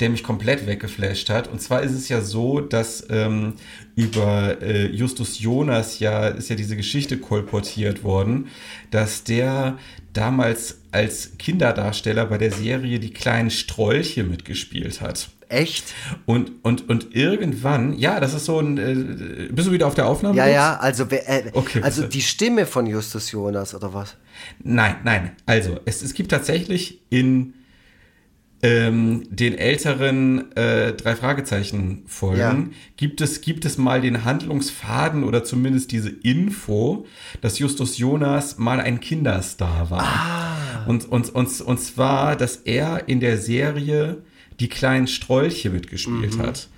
der 0.00 0.10
mich 0.10 0.22
komplett 0.22 0.66
weggeflasht 0.66 1.30
hat. 1.30 1.48
Und 1.48 1.62
zwar 1.62 1.82
ist 1.82 1.92
es 1.92 2.08
ja 2.08 2.20
so, 2.20 2.60
dass 2.60 3.06
ähm, 3.10 3.54
über 3.94 4.60
äh, 4.60 4.86
Justus 4.86 5.38
Jonas 5.40 6.00
ja 6.00 6.28
ist 6.28 6.50
ja 6.50 6.56
diese 6.56 6.76
Geschichte 6.76 7.18
kolportiert 7.18 8.02
worden, 8.02 8.48
dass 8.90 9.24
der 9.24 9.78
damals 10.12 10.78
als 10.90 11.32
Kinderdarsteller 11.38 12.26
bei 12.26 12.38
der 12.38 12.50
Serie 12.52 12.98
Die 12.98 13.12
kleinen 13.12 13.50
Strolche 13.50 14.24
mitgespielt 14.24 15.00
hat. 15.00 15.28
Echt? 15.48 15.94
Und, 16.26 16.52
und, 16.62 16.88
und 16.88 17.14
irgendwann, 17.14 17.96
ja, 17.98 18.18
das 18.18 18.34
ist 18.34 18.46
so 18.46 18.58
ein. 18.58 18.78
Äh, 18.78 19.48
bist 19.52 19.68
du 19.68 19.72
wieder 19.72 19.86
auf 19.86 19.94
der 19.94 20.06
Aufnahme? 20.06 20.36
Ja, 20.36 20.46
Lutz? 20.46 20.54
ja, 20.54 20.76
also, 20.76 21.04
äh, 21.04 21.44
Okay, 21.52 21.82
also 21.82 22.02
bitte. 22.02 22.12
die 22.12 22.22
Stimme 22.22 22.66
von 22.66 22.86
Justus 22.86 23.30
Jonas 23.30 23.74
oder 23.74 23.92
was? 23.94 24.16
Nein, 24.62 24.96
nein. 25.04 25.32
Also, 25.46 25.78
es, 25.84 26.02
es 26.02 26.14
gibt 26.14 26.30
tatsächlich 26.30 27.00
in 27.10 27.54
ähm, 28.64 29.24
den 29.28 29.58
älteren 29.58 30.50
äh, 30.56 30.94
drei 30.94 31.14
Fragezeichen-Folgen 31.14 32.38
Ja. 32.40 32.64
gibt, 32.96 33.20
es, 33.20 33.42
gibt 33.42 33.66
es 33.66 33.76
mal 33.76 34.00
den 34.00 34.24
Handlungsfaden 34.24 35.22
oder 35.22 35.44
zumindest 35.44 35.92
diese 35.92 36.08
Info, 36.08 37.04
dass 37.42 37.58
Justus 37.58 37.98
Jonas 37.98 38.56
mal 38.56 38.80
ein 38.80 39.00
Kinderstar 39.00 39.90
war. 39.90 40.86
Und, 40.88 41.04
und, 41.10 41.34
und, 41.34 41.60
und 41.60 41.78
zwar, 41.80 42.36
dass 42.36 42.56
er 42.56 43.06
in 43.08 43.20
der 43.20 43.36
Serie 43.38 44.22
die 44.60 44.68
kleinen 44.68 45.08
Strolche 45.08 45.68
mitgespielt 45.68 46.38
hat. 46.38 46.68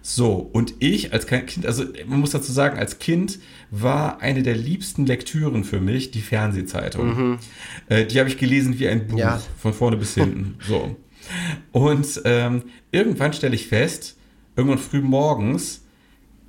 So, 0.00 0.34
und 0.52 0.74
ich 0.80 1.12
als 1.14 1.26
Kind, 1.26 1.64
also 1.66 1.84
man 2.06 2.20
muss 2.20 2.30
dazu 2.30 2.52
sagen, 2.52 2.78
als 2.78 2.98
Kind 2.98 3.38
war 3.70 4.20
eine 4.20 4.42
der 4.42 4.54
liebsten 4.54 5.04
Lektüren 5.06 5.64
für 5.64 5.80
mich 5.80 6.10
die 6.10 6.20
Fernsehzeitung. 6.20 7.38
Äh, 7.88 8.04
die 8.06 8.18
habe 8.18 8.28
ich 8.28 8.36
gelesen 8.38 8.78
wie 8.78 8.88
ein 8.88 9.06
Buch, 9.08 9.18
Ja. 9.18 9.42
von 9.58 9.72
vorne 9.74 9.96
bis 9.96 10.14
hinten. 10.14 10.56
So. 10.66 10.96
Und 11.72 12.22
ähm, 12.24 12.64
irgendwann 12.90 13.32
stelle 13.32 13.54
ich 13.54 13.66
fest, 13.68 14.16
irgendwann 14.56 14.78
früh 14.78 15.00
morgens 15.00 15.82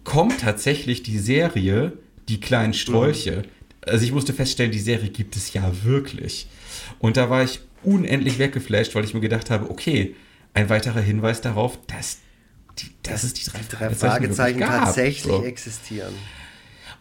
kommt 0.04 0.42
tatsächlich 0.42 1.04
die 1.04 1.18
Serie 1.20 1.94
Die 2.30 2.40
kleinen 2.40 2.74
Strolche. 2.74 3.44
Also 3.82 4.04
ich 4.04 4.12
musste 4.12 4.34
feststellen, 4.34 4.72
die 4.72 4.80
Serie 4.80 5.10
gibt 5.10 5.36
es 5.36 5.54
ja 5.54 5.72
wirklich. 5.84 6.48
Und 7.00 7.18
da 7.18 7.30
war 7.30 7.44
ich 7.44 7.60
unendlich 7.84 8.40
weggeflasht, 8.40 8.96
weil 8.96 9.04
ich 9.04 9.14
mir 9.14 9.20
gedacht 9.20 9.52
habe, 9.52 9.70
okay, 9.70 10.16
ein 10.56 10.70
weiterer 10.70 11.02
Hinweis 11.02 11.42
darauf, 11.42 11.78
dass, 11.86 12.18
die, 12.80 12.88
dass 13.04 13.24
es 13.24 13.34
die 13.34 13.46
drei, 13.46 13.60
Drei 13.70 13.90
Fragezeichen 13.94 14.60
wirklich 14.60 14.70
gab. 14.70 14.86
tatsächlich 14.86 15.34
So. 15.34 15.44
existieren. 15.44 16.14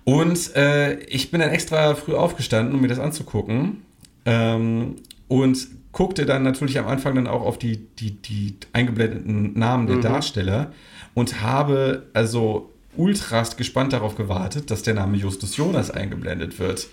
Und 0.04 0.54
äh, 0.56 0.98
ich 1.04 1.30
bin 1.30 1.40
dann 1.40 1.50
extra 1.50 1.94
früh 1.94 2.14
aufgestanden, 2.14 2.74
um 2.74 2.82
mir 2.82 2.88
das 2.88 2.98
anzugucken. 2.98 3.82
Ähm, 4.26 4.96
und 5.28 5.68
guckte 5.94 6.26
dann 6.26 6.42
natürlich 6.42 6.78
am 6.78 6.86
Anfang 6.86 7.14
dann 7.14 7.26
auch 7.26 7.40
auf 7.42 7.58
die, 7.58 7.78
die, 7.96 8.10
die 8.20 8.56
eingeblendeten 8.74 9.58
Namen 9.58 9.86
der 9.86 9.98
Darsteller 9.98 10.72
und 11.14 11.40
habe 11.40 12.06
also 12.12 12.70
ultrast 12.96 13.56
gespannt 13.56 13.92
darauf 13.92 14.16
gewartet, 14.16 14.70
dass 14.70 14.82
der 14.82 14.94
Name 14.94 15.16
Justus 15.16 15.56
Jonas 15.56 15.90
eingeblendet 15.90 16.58
wird. 16.58 16.88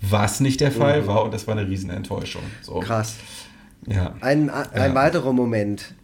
Was 0.00 0.40
nicht 0.40 0.60
der 0.60 0.70
Fall 0.70 1.06
war 1.06 1.24
und 1.24 1.32
das 1.34 1.46
war 1.46 1.56
eine 1.56 1.68
Riesenenttäuschung. 1.68 2.42
So, 2.60 2.80
Krass. 2.80 3.16
Ja. 3.86 4.14
Ein, 4.20 4.50
ein 4.50 4.90
Ja. 4.90 4.94
weiterer 4.94 5.32
Moment, 5.32 5.94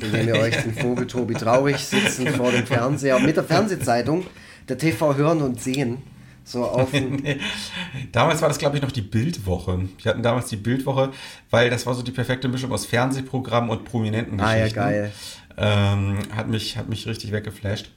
in 0.00 0.12
dem 0.12 0.28
ihr 0.28 0.34
euch 0.40 0.56
den 0.62 0.74
Vogel 0.74 1.06
Tobi 1.06 1.34
traurig 1.34 1.78
sitzen 1.78 2.26
vor 2.28 2.50
dem 2.52 2.66
Fernseher 2.66 3.18
mit 3.20 3.36
der 3.36 3.44
Fernsehzeitung, 3.44 4.24
der 4.68 4.78
TV 4.78 5.16
hören 5.16 5.42
und 5.42 5.60
sehen, 5.60 5.98
so 6.44 6.64
auf 6.64 6.90
Damals 8.12 8.42
war 8.42 8.48
das, 8.48 8.58
glaube 8.58 8.76
ich, 8.76 8.82
noch 8.82 8.92
die 8.92 9.00
Bildwoche. 9.02 9.88
Wir 10.02 10.10
hatten 10.10 10.22
damals 10.22 10.48
die 10.48 10.56
Bildwoche, 10.56 11.10
weil 11.50 11.70
das 11.70 11.86
war 11.86 11.94
so 11.94 12.02
die 12.02 12.10
perfekte 12.12 12.48
Mischung 12.48 12.70
aus 12.72 12.86
Fernsehprogramm 12.86 13.70
und 13.70 13.84
prominenten 13.84 14.40
Ah, 14.40 14.52
ja, 14.52 14.58
Geschichten. 14.64 14.78
geil. 14.80 15.12
Ähm, 15.56 16.18
hat, 16.34 16.48
mich, 16.48 16.76
hat 16.76 16.88
mich 16.88 17.06
richtig 17.06 17.32
weggeflasht. 17.32 17.90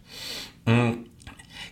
Mhm. 0.66 1.06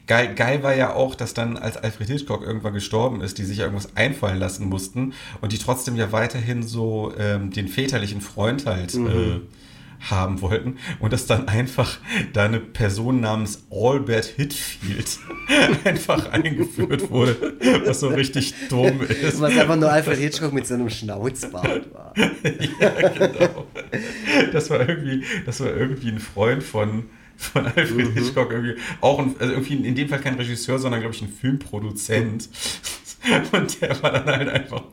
Geil, 0.07 0.36
geil 0.36 0.61
war 0.61 0.76
ja 0.76 0.93
auch, 0.93 1.15
dass 1.15 1.34
dann, 1.34 1.57
als 1.57 1.78
Alfred 1.78 2.07
Hitchcock 2.09 2.43
irgendwann 2.43 2.73
gestorben 2.73 3.21
ist, 3.21 3.39
die 3.39 3.43
sich 3.43 3.59
irgendwas 3.59 3.95
einfallen 3.95 4.38
lassen 4.38 4.67
mussten 4.69 5.13
und 5.41 5.51
die 5.51 5.57
trotzdem 5.57 5.95
ja 5.95 6.11
weiterhin 6.11 6.61
so 6.61 7.11
ähm, 7.17 7.49
den 7.51 7.67
väterlichen 7.67 8.21
Freund 8.21 8.65
halt 8.67 8.93
Mhm. 8.93 9.07
äh, 9.07 9.39
haben 10.00 10.41
wollten 10.41 10.78
und 11.00 11.14
dass 11.14 11.26
dann 11.26 11.48
einfach 11.48 11.98
da 12.34 12.46
eine 12.46 12.60
Person 12.60 13.22
namens 13.22 13.66
Albert 13.72 14.26
Hitfield 14.26 15.20
einfach 15.84 16.32
eingeführt 16.32 17.10
wurde, 17.10 17.58
was 17.86 18.00
so 18.00 18.10
richtig 18.10 18.54
dumm 18.70 19.02
ist. 19.02 19.39
was 19.39 19.58
einfach 19.58 19.76
nur 19.76 19.91
Alfred 19.91 20.18
Hitchcock 20.18 20.54
mit 20.54 20.68
so 20.68 20.76
einem 20.76 20.89
Schnauzbart 20.89 21.93
war. 21.93 22.14
ja, 22.80 23.10
genau. 23.10 23.68
Das 24.52 24.70
war 24.70 24.88
irgendwie, 24.88 25.24
das 25.46 25.60
war 25.60 25.76
irgendwie 25.76 26.10
ein 26.10 26.20
Freund 26.20 26.64
von, 26.64 27.06
von 27.38 27.66
Alfred 27.66 28.14
Hitchcock, 28.14 28.52
irgendwie 28.52 28.76
auch 29.02 29.20
ein, 29.20 29.36
also 29.39 29.54
irgendwie 29.54 29.76
in 29.76 29.96
dem 29.96 30.10
Fall 30.10 30.20
kein 30.20 30.36
Regisseur, 30.36 30.80
sondern 30.80 31.02
glaube 31.02 31.16
ich 31.16 31.22
ein 31.22 31.30
Filmproduzent. 31.30 32.50
Und 33.52 33.82
der 33.82 34.04
war 34.04 34.12
dann 34.12 34.26
halt 34.26 34.50
einfach 34.50 34.84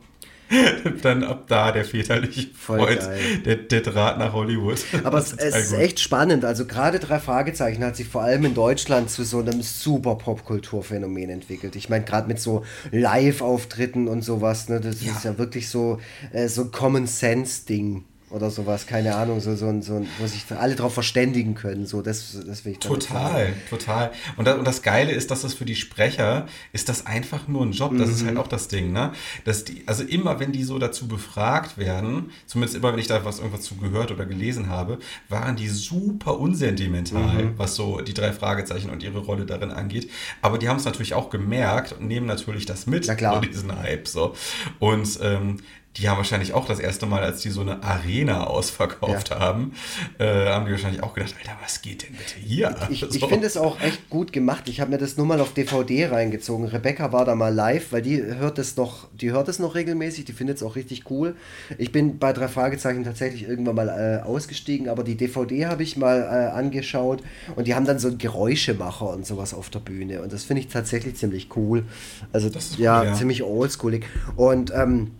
dann 1.01 1.23
ab 1.23 1.45
da 1.47 1.71
der 1.71 1.85
väterliche 1.85 2.49
Freund, 2.53 2.99
der, 3.45 3.55
der 3.55 3.81
Draht 3.81 4.17
nach 4.19 4.33
Hollywood. 4.33 4.77
Aber 5.03 5.17
es, 5.17 5.31
ist 5.33 5.71
gut. 5.71 5.79
echt 5.79 5.99
spannend. 5.99 6.45
Also 6.45 6.65
gerade 6.65 6.99
drei 6.99 7.19
Fragezeichen 7.19 7.83
hat 7.83 7.95
sich 7.95 8.07
vor 8.07 8.21
allem 8.21 8.45
in 8.45 8.53
Deutschland 8.53 9.09
zu 9.09 9.23
so 9.23 9.39
einem 9.39 9.61
super 9.61 10.15
Popkulturphänomen 10.15 11.29
entwickelt. 11.29 11.75
Ich 11.75 11.89
meine, 11.89 12.05
gerade 12.05 12.27
mit 12.27 12.39
so 12.39 12.63
Live-Auftritten 12.91 14.07
und 14.07 14.21
sowas, 14.23 14.69
ne, 14.69 14.79
das 14.79 15.03
Ja. 15.03 15.11
ist 15.13 15.23
ja 15.25 15.37
wirklich 15.37 15.69
so, 15.69 15.99
äh, 16.31 16.47
so 16.47 16.63
ein 16.63 16.71
Common 16.71 17.07
Sense-Ding 17.07 18.03
oder 18.33 18.49
sowas, 18.49 18.87
keine 18.87 19.15
Ahnung, 19.15 19.39
so, 19.39 19.55
so, 19.55 19.67
ein- 19.67 19.81
so, 19.83 19.95
ein- 19.95 20.07
wo 20.19 20.25
sich 20.25 20.43
alle 20.57 20.75
drauf 20.75 20.93
verständigen 20.93 21.53
können. 21.53 21.85
So, 21.85 22.01
das, 22.01 22.35
das 22.47 22.65
will 22.65 22.73
ich 22.73 22.79
Total, 22.79 23.31
sagen. 23.31 23.53
total. 23.69 24.11
Und 24.37 24.45
das, 24.47 24.57
und 24.57 24.65
das 24.67 24.81
Geile 24.81 25.11
ist, 25.11 25.29
dass 25.31 25.41
das 25.43 25.53
für 25.53 25.65
die 25.65 25.75
Sprecher 25.75 26.47
ist 26.71 26.89
das 26.89 27.05
einfach 27.05 27.47
nur 27.47 27.63
ein 27.63 27.71
Job. 27.73 27.93
Das 27.97 28.09
ist 28.09 28.25
halt 28.25 28.37
auch 28.37 28.47
das 28.47 28.67
Ding, 28.67 28.91
ne? 28.91 29.11
Dass 29.45 29.63
die, 29.65 29.83
also 29.85 30.03
immer, 30.03 30.39
wenn 30.39 30.51
die 30.51 30.63
so 30.63 30.79
dazu 30.79 31.07
befragt 31.07 31.77
werden, 31.77 32.31
zumindest 32.47 32.75
immer, 32.75 32.91
wenn 32.91 32.99
ich 32.99 33.07
da 33.07 33.23
was 33.23 33.37
irgendwas 33.37 33.61
zu 33.61 33.75
gehört 33.75 34.11
oder 34.11 34.25
gelesen 34.25 34.67
habe, 34.67 34.97
waren 35.29 35.55
die 35.55 35.67
super 35.69 36.39
unsentimental, 36.39 37.51
was 37.57 37.75
so 37.75 38.01
die 38.01 38.13
drei 38.13 38.31
Fragezeichen 38.31 38.89
und 38.89 39.03
ihre 39.03 39.19
Rolle 39.19 39.45
darin 39.45 39.71
angeht. 39.71 40.09
Aber 40.41 40.57
die 40.57 40.69
haben 40.69 40.77
es 40.77 40.85
natürlich 40.85 41.13
auch 41.13 41.29
gemerkt 41.29 41.93
und 41.93 42.07
nehmen 42.07 42.25
natürlich 42.25 42.65
das 42.65 42.87
mit, 42.87 43.05
Na 43.07 43.15
klar. 43.15 43.35
so 43.35 43.41
diesen 43.41 43.77
Hype. 43.77 44.07
So. 44.07 44.33
Und 44.79 45.19
ähm, 45.21 45.57
die 45.97 46.09
haben 46.09 46.17
wahrscheinlich 46.17 46.53
auch 46.53 46.65
das 46.65 46.79
erste 46.79 47.05
Mal, 47.05 47.21
als 47.21 47.41
die 47.41 47.49
so 47.49 47.61
eine 47.61 47.83
Arena 47.83 48.45
ausverkauft 48.47 49.29
haben, 49.31 49.73
äh, 50.17 50.47
haben 50.47 50.65
die 50.65 50.71
wahrscheinlich 50.71 51.03
auch 51.03 51.13
gedacht, 51.13 51.35
Alter, 51.39 51.55
was 51.61 51.81
geht 51.83 52.03
denn 52.03 52.13
bitte 52.15 52.35
hier? 52.43 52.75
Ich, 52.89 53.03
ich 53.03 53.19
So. 53.19 53.27
finde 53.27 53.45
es 53.45 53.57
auch 53.57 53.79
echt 53.79 54.09
gut 54.09 54.33
gemacht. 54.33 54.67
Ich 54.69 54.81
habe 54.81 54.89
mir 54.91 54.97
das 54.97 55.17
nur 55.17 55.25
mal 55.27 55.39
auf 55.39 55.53
DVD 55.53 56.07
reingezogen. 56.07 56.65
Rebecca 56.67 57.11
war 57.11 57.25
da 57.25 57.35
mal 57.35 57.53
live, 57.53 57.91
weil 57.91 58.01
die 58.01 58.21
hört 58.23 58.57
es 58.57 58.75
noch, 58.75 59.07
die 59.13 59.31
hört 59.31 59.47
es 59.49 59.59
noch 59.59 59.75
regelmäßig, 59.75 60.25
die 60.25 60.33
findet 60.33 60.57
es 60.57 60.63
auch 60.63 60.75
richtig 60.75 61.09
cool. 61.11 61.35
Ich 61.77 61.91
bin 61.91 62.17
bei 62.17 62.33
drei 62.33 62.47
Fragezeichen 62.47 63.03
tatsächlich 63.03 63.47
irgendwann 63.47 63.75
mal 63.75 63.89
äh, 63.89 64.23
ausgestiegen, 64.27 64.89
aber 64.89 65.03
die 65.03 65.15
DVD 65.15 65.67
habe 65.67 65.83
ich 65.83 65.95
mal 65.95 66.21
äh, 66.21 66.57
angeschaut 66.57 67.21
und 67.55 67.67
die 67.67 67.75
haben 67.75 67.85
dann 67.85 67.99
so 67.99 68.07
einen 68.07 68.17
Geräuschemacher 68.17 69.09
und 69.09 69.25
sowas 69.27 69.53
auf 69.53 69.69
der 69.69 69.79
Bühne. 69.79 70.21
Und 70.23 70.33
das 70.33 70.43
finde 70.43 70.61
ich 70.61 70.69
tatsächlich 70.69 71.15
ziemlich 71.17 71.49
cool. 71.55 71.85
Also 72.31 72.49
Das 72.49 72.71
ist 72.71 72.79
ja, 72.79 72.99
cool, 73.01 73.05
ja. 73.07 73.13
ziemlich 73.13 73.43
oldschoolig. 73.43 74.05
Und 74.35 74.71
ähm, 74.75 75.11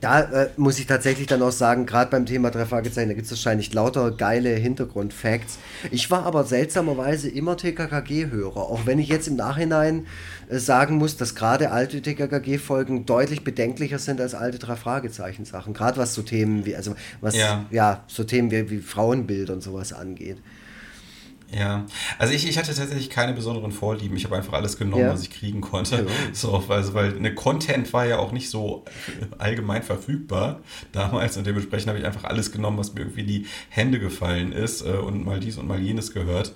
da 0.00 0.20
äh, 0.20 0.48
muss 0.56 0.78
ich 0.78 0.86
tatsächlich 0.86 1.26
dann 1.26 1.42
auch 1.42 1.52
sagen, 1.52 1.86
gerade 1.86 2.10
beim 2.10 2.26
Thema 2.26 2.50
drei 2.50 2.64
Fragezeichen, 2.66 3.08
da 3.08 3.14
gibt 3.14 3.26
es 3.26 3.32
wahrscheinlich 3.32 3.72
lauter 3.72 4.10
geile 4.10 4.50
Hintergrundfacts. 4.50 5.58
Ich 5.90 6.10
war 6.10 6.24
aber 6.26 6.44
seltsamerweise 6.44 7.28
immer 7.28 7.56
TKKG-Hörer, 7.56 8.56
auch 8.60 8.86
wenn 8.86 8.98
ich 8.98 9.08
jetzt 9.08 9.28
im 9.28 9.36
Nachhinein 9.36 10.06
äh, 10.48 10.58
sagen 10.58 10.96
muss, 10.96 11.16
dass 11.16 11.34
gerade 11.34 11.70
alte 11.70 12.02
TKKG-Folgen 12.02 13.06
deutlich 13.06 13.44
bedenklicher 13.44 13.98
sind 13.98 14.20
als 14.20 14.34
alte 14.34 14.58
drei 14.58 14.76
Fragezeichen-Sachen. 14.76 15.74
Gerade 15.74 15.98
was 15.98 16.14
so 16.14 16.22
Themen 16.22 16.66
wie, 16.66 16.76
also 16.76 16.94
was, 17.20 17.36
ja, 17.36 17.64
Ja. 17.70 18.04
so 18.06 18.24
Themen 18.24 18.50
wie, 18.50 18.70
wie 18.70 18.78
Frauenbild 18.78 19.50
und 19.50 19.62
sowas 19.62 19.92
angeht. 19.92 20.38
Ja, 21.54 21.86
also 22.18 22.32
ich, 22.34 22.48
ich 22.48 22.58
hatte 22.58 22.74
tatsächlich 22.74 23.08
keine 23.08 23.32
besonderen 23.32 23.70
Vorlieben. 23.70 24.16
Ich 24.16 24.24
habe 24.24 24.36
einfach 24.36 24.52
alles 24.54 24.76
genommen, 24.78 25.02
Ja. 25.04 25.12
was 25.12 25.22
ich 25.22 25.30
kriegen 25.30 25.60
konnte. 25.60 25.96
Ja. 25.96 26.02
So, 26.32 26.64
also, 26.68 26.92
weil 26.94 27.16
eine 27.16 27.34
Content 27.34 27.92
war 27.92 28.04
ja 28.04 28.18
auch 28.18 28.32
nicht 28.32 28.50
so 28.50 28.84
allgemein 29.38 29.82
verfügbar 29.82 30.60
damals 30.92 31.36
und 31.36 31.46
dementsprechend 31.46 31.88
habe 31.88 31.98
ich 32.00 32.04
einfach 32.04 32.24
alles 32.24 32.50
genommen, 32.50 32.78
was 32.78 32.94
mir 32.94 33.00
irgendwie 33.00 33.20
in 33.20 33.26
die 33.28 33.46
Hände 33.68 34.00
gefallen 34.00 34.50
ist 34.52 34.82
äh, 34.82 34.90
und 34.90 35.24
mal 35.24 35.38
dies 35.38 35.56
und 35.56 35.68
mal 35.68 35.78
jenes 35.80 36.12
gehört. 36.12 36.52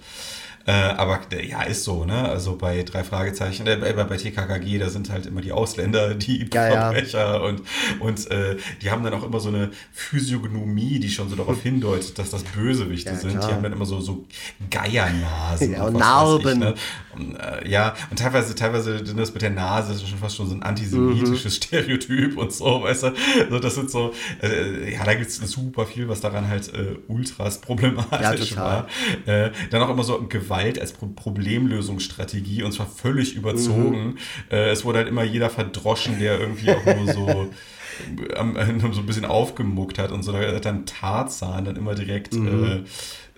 Äh, 0.70 0.92
aber 0.96 1.18
äh, 1.32 1.46
ja, 1.48 1.62
ist 1.62 1.82
so, 1.82 2.04
ne? 2.04 2.28
Also 2.28 2.54
bei 2.56 2.84
drei 2.84 3.02
Fragezeichen, 3.02 3.66
äh, 3.66 3.76
bei, 3.76 4.16
TKKG, 4.16 4.78
da 4.78 4.88
sind 4.88 5.10
halt 5.10 5.26
immer 5.26 5.40
die 5.40 5.50
Ausländer, 5.50 6.14
die 6.26 6.48
Ja, 6.52 6.68
ja. 6.68 6.70
Verbrecher 6.92 7.42
und, 7.42 7.62
und 7.98 8.30
äh, 8.30 8.56
die 8.80 8.90
haben 8.92 9.02
dann 9.02 9.14
auch 9.14 9.24
immer 9.24 9.40
so 9.40 9.48
eine 9.48 9.70
Physiognomie, 9.92 11.00
die 11.00 11.10
schon 11.10 11.28
so 11.28 11.34
darauf 11.34 11.60
hindeutet, 11.62 12.16
dass 12.20 12.30
das 12.30 12.44
Bösewichte 12.44 13.10
Ja, 13.10 13.16
sind. 13.16 13.32
klar. 13.32 13.48
Die 13.48 13.54
haben 13.54 13.62
dann 13.64 13.72
immer 13.72 13.84
so, 13.84 14.00
so 14.00 14.26
Geiernasen. 14.70 15.72
Ja, 15.72 15.84
und 15.86 15.94
weiß 15.94 16.38
ich, 16.38 16.44
Narben. 16.44 16.58
ne? 16.60 16.74
Und, 17.16 17.34
äh, 17.34 17.68
ja, 17.68 17.94
und 18.10 18.18
teilweise, 18.18 18.54
teilweise 18.54 19.02
das 19.02 19.32
mit 19.32 19.42
der 19.42 19.50
Nase 19.50 19.94
ist 19.94 20.08
schon 20.08 20.18
fast 20.18 20.36
schon 20.36 20.46
so 20.48 20.54
ein 20.54 20.62
antisemitisches 20.62 21.56
Mhm. 21.56 21.62
Stereotyp 21.62 22.36
und 22.36 22.52
so, 22.52 22.82
weißt 22.82 23.02
du? 23.04 23.06
Also 23.46 23.58
das 23.58 23.74
sind 23.74 23.90
so, 23.90 24.12
äh, 24.42 24.92
ja, 24.92 25.04
da 25.04 25.14
gibt 25.14 25.28
es 25.30 25.36
super 25.38 25.84
viel, 25.86 26.08
was 26.08 26.20
daran 26.20 26.48
halt 26.48 26.72
äh, 26.74 26.96
ultras 27.08 27.60
problematisch 27.60 28.52
Ja, 28.52 28.56
war. 28.56 28.86
dann 29.26 29.82
auch 29.82 29.90
immer 29.90 30.04
so 30.04 30.20
Gewalt 30.28 30.59
als 30.78 30.92
Pro 30.92 31.06
Problemlösungsstrategie 31.06 32.62
und 32.62 32.72
zwar 32.72 32.86
völlig 32.86 33.34
überzogen. 33.36 34.04
Mhm. 34.06 34.16
Äh, 34.50 34.70
es 34.70 34.84
wurde 34.84 34.98
halt 34.98 35.08
immer 35.08 35.24
jeder 35.24 35.50
verdroschen, 35.50 36.18
der 36.18 36.38
irgendwie 36.40 36.70
auch 36.70 36.84
nur 36.84 37.12
so 37.12 37.50
am- 38.36 38.56
äh, 38.56 38.66
so 38.92 39.00
ein 39.00 39.06
bisschen 39.06 39.24
aufgemuckt 39.24 39.98
hat 39.98 40.10
und 40.12 40.22
so. 40.22 40.32
Da 40.32 40.40
hat 40.40 40.64
dann 40.64 40.86
Tarzan 40.86 41.64
dann 41.64 41.76
immer 41.76 41.94
direkt 41.94 42.34
Mhm. 42.34 42.84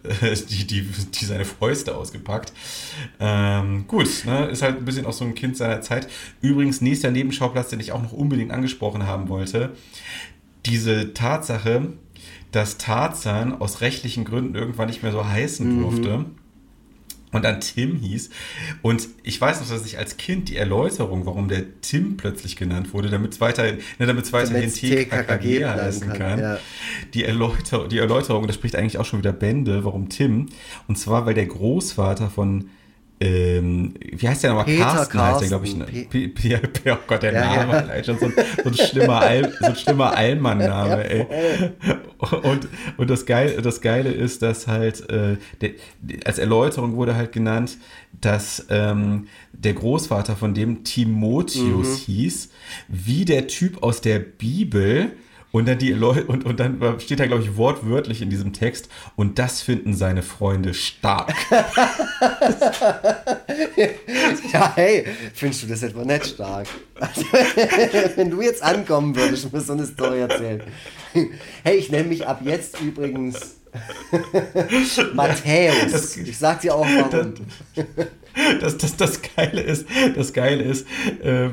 äh, 0.04 0.34
die, 0.50 0.66
die, 0.66 0.82
die 0.82 1.24
seine 1.24 1.44
Fäuste 1.44 1.94
ausgepackt. 1.96 2.52
Ähm, 3.20 3.84
gut, 3.86 4.08
ne, 4.26 4.46
ist 4.46 4.62
halt 4.62 4.78
ein 4.78 4.84
bisschen 4.84 5.06
auch 5.06 5.12
so 5.12 5.24
ein 5.24 5.34
Kind 5.36 5.56
seiner 5.56 5.80
Zeit. 5.80 6.08
Übrigens, 6.40 6.80
nächster 6.80 7.12
Nebenschauplatz, 7.12 7.68
den 7.70 7.78
ich 7.78 7.92
auch 7.92 8.02
noch 8.02 8.12
unbedingt 8.12 8.50
angesprochen 8.50 9.06
haben 9.06 9.28
wollte, 9.28 9.70
diese 10.66 11.14
Tatsache, 11.14 11.92
dass 12.50 12.78
Tarzan 12.78 13.60
aus 13.60 13.80
rechtlichen 13.80 14.24
Gründen 14.24 14.56
irgendwann 14.56 14.88
nicht 14.88 15.02
mehr 15.04 15.12
so 15.12 15.24
heißen 15.26 15.80
durfte 15.80 16.24
und 17.32 17.44
dann 17.44 17.60
Tim 17.60 17.96
hieß. 17.96 18.30
Und 18.82 19.08
ich 19.22 19.40
weiß 19.40 19.60
noch, 19.60 19.68
dass 19.68 19.84
ich 19.86 19.98
als 19.98 20.16
Kind 20.16 20.48
die 20.48 20.56
Erläuterung, 20.56 21.26
warum 21.26 21.48
der 21.48 21.80
Tim 21.80 22.16
plötzlich 22.16 22.56
genannt 22.56 22.92
wurde, 22.92 23.08
damit 23.08 23.32
es 23.32 23.40
weiterhin, 23.40 23.78
ne, 23.98 24.06
damit 24.06 24.26
es 24.26 24.32
weiterhin 24.32 24.72
TKKG 24.72 25.64
heißen 25.64 26.08
kann, 26.08 26.18
kann. 26.18 26.38
ja. 26.38 26.58
Die, 27.14 27.24
Erläuter 27.24 27.88
die 27.88 27.98
Erläuterung, 27.98 28.46
das 28.46 28.56
spricht 28.56 28.76
eigentlich 28.76 28.98
auch 28.98 29.04
schon 29.04 29.18
wieder 29.18 29.32
Bände, 29.32 29.84
warum 29.84 30.08
Tim. 30.08 30.48
Und 30.88 30.96
zwar, 30.96 31.26
weil 31.26 31.34
der 31.34 31.46
Großvater 31.46 32.30
von 32.30 32.70
ähm, 33.24 33.94
wie 34.00 34.28
heißt 34.28 34.42
der 34.42 34.50
nochmal? 34.50 34.64
Peter 34.64 34.84
Carsten 34.84 35.20
heißt 35.20 35.40
der, 35.42 35.48
glaube 35.48 35.66
ich. 35.66 35.78
Carsten. 35.78 35.96
Ne? 35.96 36.06
P 36.10 36.28
P 36.28 36.56
P 36.56 36.90
oh 36.90 36.96
Gott, 37.06 37.22
der 37.22 37.32
Ja, 37.32 37.56
Name, 37.56 37.72
ja. 37.72 37.78
allein 37.78 38.04
schon 38.04 38.18
so 38.18 38.26
ein, 38.26 38.32
so 38.64 38.68
ein 38.70 38.74
schlimmer, 38.74 39.20
Al 39.20 39.52
so 39.60 39.66
ein 39.66 39.76
schlimmer 39.76 40.16
Allmann-Name, 40.16 41.08
ey. 41.08 41.26
Und, 42.18 42.68
und 42.96 43.10
das, 43.10 43.26
Geile, 43.26 43.62
das 43.62 43.80
Geile 43.80 44.10
ist, 44.10 44.42
dass 44.42 44.66
halt, 44.66 45.08
äh, 45.10 45.36
der, 45.60 45.70
als 46.24 46.38
Erläuterung 46.38 46.96
wurde 46.96 47.14
halt 47.14 47.32
genannt, 47.32 47.78
dass 48.20 48.66
ähm, 48.70 49.28
der 49.52 49.74
Großvater 49.74 50.34
von 50.34 50.54
dem 50.54 50.82
Timotheus 50.84 51.98
hieß, 51.98 52.50
wie 52.88 53.24
der 53.24 53.46
Typ 53.46 53.82
aus 53.82 54.00
der 54.00 54.18
Bibel. 54.18 55.12
Und 55.52 55.68
dann, 55.68 55.78
die 55.78 55.92
Leu 55.92 56.22
und, 56.26 56.44
und 56.46 56.58
dann 56.58 56.98
steht 56.98 57.20
da, 57.20 57.26
glaube 57.26 57.42
ich, 57.42 57.56
wortwörtlich 57.56 58.22
in 58.22 58.30
diesem 58.30 58.52
Text, 58.52 58.88
und 59.16 59.38
das 59.38 59.60
finden 59.60 59.94
seine 59.94 60.22
Freunde 60.22 60.74
stark. 60.74 61.34
Ja, 64.52 64.72
hey, 64.74 65.06
findest 65.34 65.62
du 65.62 65.66
das 65.66 65.82
etwa 65.82 66.04
nicht 66.04 66.26
stark? 66.26 66.66
Also, 66.98 67.22
wenn 68.16 68.30
du 68.30 68.42
jetzt 68.42 68.62
ankommen 68.62 69.14
würdest 69.14 69.44
und 69.44 69.52
mir 69.52 69.60
so 69.60 69.72
eine 69.72 69.86
Story 69.86 70.20
erzählen. 70.20 70.62
Hey, 71.62 71.76
ich 71.76 71.90
nenne 71.90 72.08
mich 72.08 72.26
ab 72.26 72.40
jetzt 72.44 72.80
übrigens 72.80 73.56
Matthäus. 75.14 76.16
Ich 76.16 76.38
sag 76.38 76.60
dir 76.60 76.74
auch 76.74 76.86
warum. 76.86 77.34
Das, 78.60 78.78
das, 78.78 78.96
das 78.96 79.20
Geile 79.36 79.60
ist, 79.60 79.86
das 80.16 80.32
Geile 80.32 80.62
ist, 80.62 80.86
äh, 81.22 81.48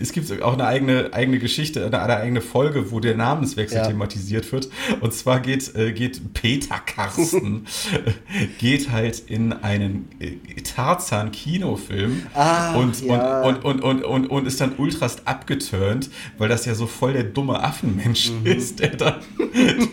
es 0.00 0.12
gibt 0.12 0.30
auch 0.42 0.54
eine 0.54 0.66
eigene, 0.66 1.12
eigene 1.12 1.38
Geschichte, 1.38 1.84
eine, 1.84 2.00
eine 2.00 2.16
eigene 2.16 2.40
Folge, 2.40 2.90
wo 2.90 3.00
der 3.00 3.16
Namenswechsel 3.16 3.78
Ja. 3.78 3.86
thematisiert 3.86 4.50
wird. 4.52 4.68
Und 5.00 5.12
zwar 5.12 5.40
geht, 5.40 5.74
äh, 5.76 5.92
geht 5.92 6.32
Peter 6.34 6.78
Karsten, 6.78 7.66
äh, 8.06 8.46
geht 8.58 8.90
halt 8.90 9.22
in 9.26 9.52
einen 9.52 10.08
äh, 10.18 10.36
Tarzan-Kinofilm 10.62 12.22
Ah, 12.34 12.74
und, 12.76 13.02
ja. 13.04 13.42
und, 13.42 13.64
und, 13.64 13.80
und, 13.82 14.04
und, 14.04 14.26
und 14.26 14.46
ist 14.46 14.60
dann 14.60 14.72
ultrast 14.78 15.26
abgeturnt, 15.26 16.10
weil 16.38 16.48
das 16.48 16.64
ja 16.66 16.74
so 16.74 16.86
voll 16.86 17.12
der 17.12 17.24
dumme 17.24 17.62
Affenmensch 17.62 18.30
Mhm. 18.30 18.46
ist, 18.46 18.80
der 18.80 18.96
da, 18.96 19.20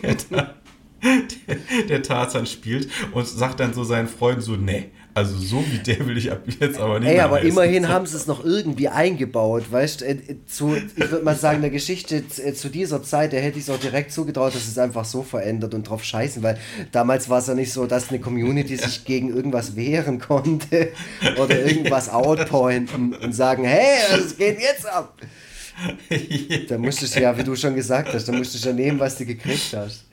der 0.02 0.16
da 0.30 0.54
der, 1.02 1.82
der 1.88 2.02
Tarzan 2.02 2.46
spielt 2.46 2.88
und 3.12 3.26
sagt 3.26 3.60
dann 3.60 3.74
so 3.74 3.84
seinen 3.84 4.08
Freunden 4.08 4.40
so, 4.40 4.56
nee, 4.56 4.86
also 5.14 5.38
so 5.38 5.64
wie 5.70 5.78
der 5.78 6.06
will 6.06 6.18
ich 6.18 6.32
ab 6.32 6.40
jetzt 6.60 6.78
aber 6.78 6.98
nicht 6.98 7.08
Ey, 7.08 7.20
aber 7.20 7.36
heißen. 7.36 7.48
immerhin 7.48 7.88
haben 7.88 8.04
sie 8.04 8.16
es 8.16 8.26
noch 8.26 8.44
irgendwie 8.44 8.88
eingebaut, 8.88 9.70
weißt 9.70 10.00
du? 10.00 10.04
Äh, 10.06 10.10
äh, 10.12 10.36
zu, 10.46 10.74
ich 10.74 11.10
würde 11.10 11.24
mal 11.24 11.36
sagen, 11.36 11.60
der 11.60 11.70
Geschichte 11.70 12.16
äh, 12.16 12.52
zu 12.52 12.68
dieser 12.68 13.02
Zeit, 13.02 13.32
der 13.32 13.40
hätte 13.40 13.58
ich 13.58 13.64
es 13.64 13.70
auch 13.70 13.78
direkt 13.78 14.12
zugetraut, 14.12 14.54
dass 14.54 14.66
es 14.66 14.76
einfach 14.76 15.04
so 15.04 15.22
verändert 15.22 15.72
und 15.74 15.88
drauf 15.88 16.02
scheißen, 16.02 16.42
weil 16.42 16.58
damals 16.90 17.28
war 17.28 17.38
es 17.38 17.46
ja 17.46 17.54
nicht 17.54 17.72
so, 17.72 17.86
dass 17.86 18.10
eine 18.10 18.18
Community 18.18 18.76
sich 18.76 19.04
gegen 19.04 19.28
irgendwas 19.28 19.76
wehren 19.76 20.18
konnte 20.18 20.88
oder 21.40 21.64
irgendwas 21.64 22.08
outpointen 22.08 23.14
und 23.14 23.32
sagen, 23.32 23.64
hey, 23.64 23.98
was 24.10 24.36
geht 24.36 24.60
jetzt 24.60 24.86
ab? 24.86 25.16
Da 26.68 26.78
musstest 26.78 27.16
du 27.16 27.20
ja, 27.20 27.36
wie 27.36 27.42
du 27.42 27.56
schon 27.56 27.74
gesagt 27.74 28.12
hast, 28.14 28.26
da 28.28 28.32
musstest 28.32 28.64
du 28.64 28.68
ja 28.68 28.74
nehmen, 28.74 28.98
was 29.00 29.16
du 29.16 29.26
gekriegt 29.26 29.74
hast. 29.74 30.04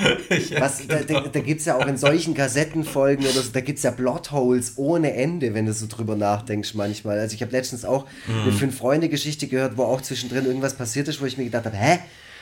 Was, 0.58 0.86
da 0.86 1.00
da, 1.00 1.20
da 1.20 1.40
gibt 1.40 1.60
es 1.60 1.66
ja 1.66 1.76
auch 1.76 1.86
in 1.86 1.96
solchen 1.96 2.34
Kassettenfolgen 2.34 3.24
oder 3.24 3.40
so, 3.42 3.50
da 3.52 3.60
gibt 3.60 3.78
es 3.78 3.84
ja 3.84 3.90
Plotholes 3.90 4.74
ohne 4.76 5.14
Ende, 5.14 5.54
wenn 5.54 5.66
du 5.66 5.72
so 5.72 5.86
drüber 5.88 6.16
nachdenkst 6.16 6.74
manchmal. 6.74 7.18
Also 7.18 7.34
ich 7.34 7.42
habe 7.42 7.52
letztens 7.52 7.84
auch 7.84 8.06
eine 8.28 8.52
Fünf-Freunde-Geschichte 8.52 9.46
gehört, 9.46 9.76
wo 9.76 9.84
auch 9.84 10.00
zwischendrin 10.00 10.46
irgendwas 10.46 10.74
passiert 10.74 11.08
ist, 11.08 11.20
wo 11.20 11.26
ich 11.26 11.38
mir 11.38 11.44
gedacht 11.44 11.66
habe, 11.66 11.76
hä? 11.76 11.98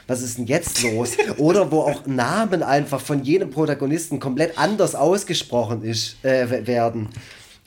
Was 0.07 0.23
ist 0.23 0.39
denn 0.39 0.47
jetzt 0.47 0.83
los? 0.83 1.19
Oder 1.37 1.71
wo 1.71 1.81
auch 1.81 2.07
Namen 2.07 2.63
einfach 2.63 2.99
von 2.99 3.23
jedem 3.23 3.51
Protagonisten 3.51 4.19
komplett 4.19 4.57
anders 4.57 4.95
ausgesprochen 4.95 5.83
ist, 5.83 6.17
äh, 6.25 6.67
werden. 6.67 7.11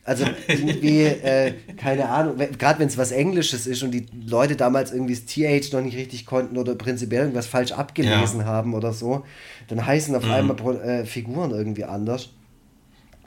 Also 0.03 0.25
irgendwie, 0.47 1.03
äh, 1.03 1.53
keine 1.77 2.09
Ahnung, 2.09 2.35
gerade 2.57 2.79
wenn 2.79 2.87
es 2.87 2.97
was 2.97 3.11
Englisches 3.11 3.67
ist 3.67 3.83
und 3.83 3.91
die 3.91 4.07
Leute 4.25 4.55
damals 4.55 4.91
irgendwie 4.91 5.13
das 5.13 5.25
TH 5.25 5.71
noch 5.73 5.81
nicht 5.81 5.95
richtig 5.95 6.25
konnten 6.25 6.57
oder 6.57 6.73
prinzipiell 6.75 7.21
irgendwas 7.21 7.45
falsch 7.45 7.71
abgelesen 7.71 8.39
Ja. 8.39 8.45
haben 8.45 8.73
oder 8.73 8.93
so, 8.93 9.23
dann 9.67 9.85
heißen 9.85 10.15
auf 10.15 10.23
einmal 10.29 10.55
Pro- 10.55 10.71
äh, 10.79 11.05
Figuren 11.05 11.51
irgendwie 11.51 11.83
anders. 11.83 12.29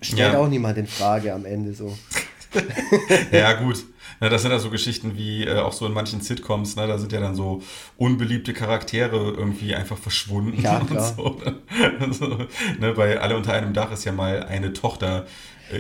Stellt 0.03 0.33
Ja. 0.33 0.39
auch 0.39 0.49
niemand 0.49 0.77
in 0.77 0.87
Frage 0.89 1.33
am 1.33 1.45
Ende 1.45 1.75
so. 1.75 1.97
Ja, 3.33 3.53
gut. 3.55 3.85
Na, 4.21 4.29
das 4.29 4.43
sind 4.43 4.53
ja 4.53 4.59
so 4.61 4.71
Geschichten 4.71 5.17
wie 5.17 5.45
äh, 5.45 5.59
auch 5.59 5.73
so 5.73 5.87
in 5.87 5.93
manchen 5.93 6.21
Sitcoms, 6.21 6.77
ne, 6.77 6.87
da 6.87 6.99
sind 6.99 7.11
ja 7.13 7.21
dann 7.21 7.35
so 7.35 7.63
unbeliebte 7.97 8.53
Charaktere 8.53 9.17
irgendwie 9.37 9.75
einfach 9.75 9.99
verschwunden. 9.99 10.61
Ja, 10.63 10.79
und 10.81 10.87
klar. 10.89 11.15
So, 11.17 11.41
also, 12.01 12.39
ne, 12.79 12.93
bei 12.93 13.19
Alle 13.21 13.37
unter 13.37 13.53
einem 13.55 13.73
Dach 13.73 13.91
ist 13.93 14.05
ja 14.05 14.13
mal 14.13 14.45
eine 14.45 14.73
Tochter 14.73 15.27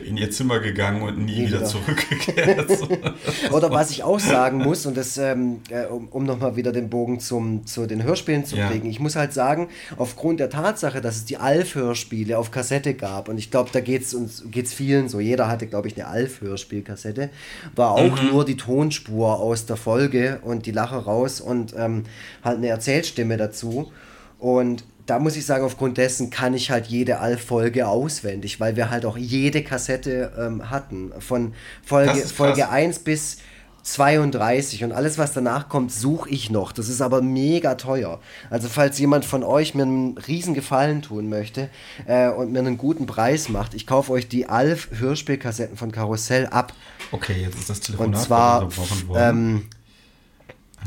in 0.06 0.16
ihr 0.16 0.30
Zimmer 0.30 0.60
gegangen 0.60 1.02
und 1.02 1.18
nie, 1.18 1.32
Nie 1.32 1.46
wieder 1.46 1.58
wieder. 1.58 1.64
zurückgekehrt. 1.66 2.70
Oder 3.52 3.70
was 3.70 3.90
ich 3.90 4.02
auch 4.02 4.18
sagen 4.18 4.58
muss, 4.58 4.86
und 4.86 4.96
das, 4.96 5.18
ähm, 5.18 5.60
äh, 5.68 5.84
um, 5.86 6.08
um 6.08 6.24
nochmal 6.24 6.56
wieder 6.56 6.72
den 6.72 6.88
Bogen 6.88 7.20
zum, 7.20 7.66
zu 7.66 7.86
den 7.86 8.02
Hörspielen 8.02 8.44
zu 8.44 8.56
Ja. 8.56 8.70
kriegen, 8.70 8.88
ich 8.88 8.98
muss 8.98 9.14
halt 9.14 9.32
sagen, 9.32 9.68
aufgrund 9.96 10.40
der 10.40 10.48
Tatsache, 10.50 11.00
dass 11.00 11.16
es 11.16 11.24
die 11.26 11.36
Alf-Hörspiele 11.36 12.38
auf 12.38 12.50
Kassette 12.50 12.94
gab, 12.94 13.28
und 13.28 13.38
ich 13.38 13.50
glaube, 13.50 13.70
da 13.72 13.80
geht 13.80 14.02
es 14.02 14.14
uns 14.14 14.44
geht's 14.50 14.72
vielen 14.72 15.08
so, 15.08 15.20
jeder 15.20 15.48
hatte, 15.48 15.66
glaube 15.66 15.88
ich, 15.88 15.96
eine 15.96 16.06
Alf-Hörspielkassette, 16.08 17.30
war 17.76 17.92
auch 17.92 18.22
nur 18.22 18.44
die 18.44 18.56
Tonspur 18.56 19.38
aus 19.38 19.66
der 19.66 19.76
Folge 19.76 20.40
und 20.42 20.66
die 20.66 20.72
Lache 20.72 20.96
raus 20.96 21.40
und 21.40 21.74
ähm, 21.76 22.04
halt 22.42 22.58
eine 22.58 22.68
Erzählstimme 22.68 23.36
dazu. 23.36 23.92
Und 24.38 24.84
da 25.06 25.18
muss 25.18 25.36
ich 25.36 25.44
sagen, 25.44 25.64
aufgrund 25.64 25.98
dessen 25.98 26.30
kann 26.30 26.54
ich 26.54 26.70
halt 26.70 26.86
jede 26.86 27.18
Alf-Folge 27.18 27.86
auswendig, 27.86 28.60
weil 28.60 28.76
wir 28.76 28.90
halt 28.90 29.04
auch 29.04 29.18
jede 29.18 29.62
Kassette 29.62 30.32
ähm, 30.38 30.70
hatten. 30.70 31.12
Von 31.18 31.54
Folge. 31.84 32.14
Folge 32.20 32.68
1 32.70 33.00
bis 33.00 33.38
32 33.84 34.82
und 34.84 34.92
alles, 34.92 35.18
was 35.18 35.34
danach 35.34 35.68
kommt, 35.68 35.92
suche 35.92 36.30
ich 36.30 36.50
noch. 36.50 36.72
Das 36.72 36.88
ist 36.88 37.02
aber 37.02 37.20
mega 37.20 37.74
teuer. 37.74 38.18
Also 38.48 38.68
falls 38.68 38.98
jemand 38.98 39.26
von 39.26 39.44
euch 39.44 39.74
mir 39.74 39.82
einen 39.82 40.16
riesen 40.16 40.54
Gefallen 40.54 41.02
tun 41.02 41.28
möchte 41.28 41.68
äh, 42.06 42.28
und 42.30 42.50
mir 42.50 42.60
einen 42.60 42.78
guten 42.78 43.04
Preis 43.04 43.50
macht, 43.50 43.74
ich 43.74 43.86
kaufe 43.86 44.12
euch 44.12 44.26
die 44.26 44.48
Alf 44.48 44.88
Hörspielkassetten 44.98 45.76
von 45.76 45.92
Karussell 45.92 46.46
ab. 46.46 46.72
Okay, 47.12 47.42
jetzt 47.42 47.58
ist 47.58 47.68
das 47.68 47.78
Und 47.78 47.84
Telefonat 47.84 48.22
zwar, 48.22 48.68
ähm, 49.16 49.68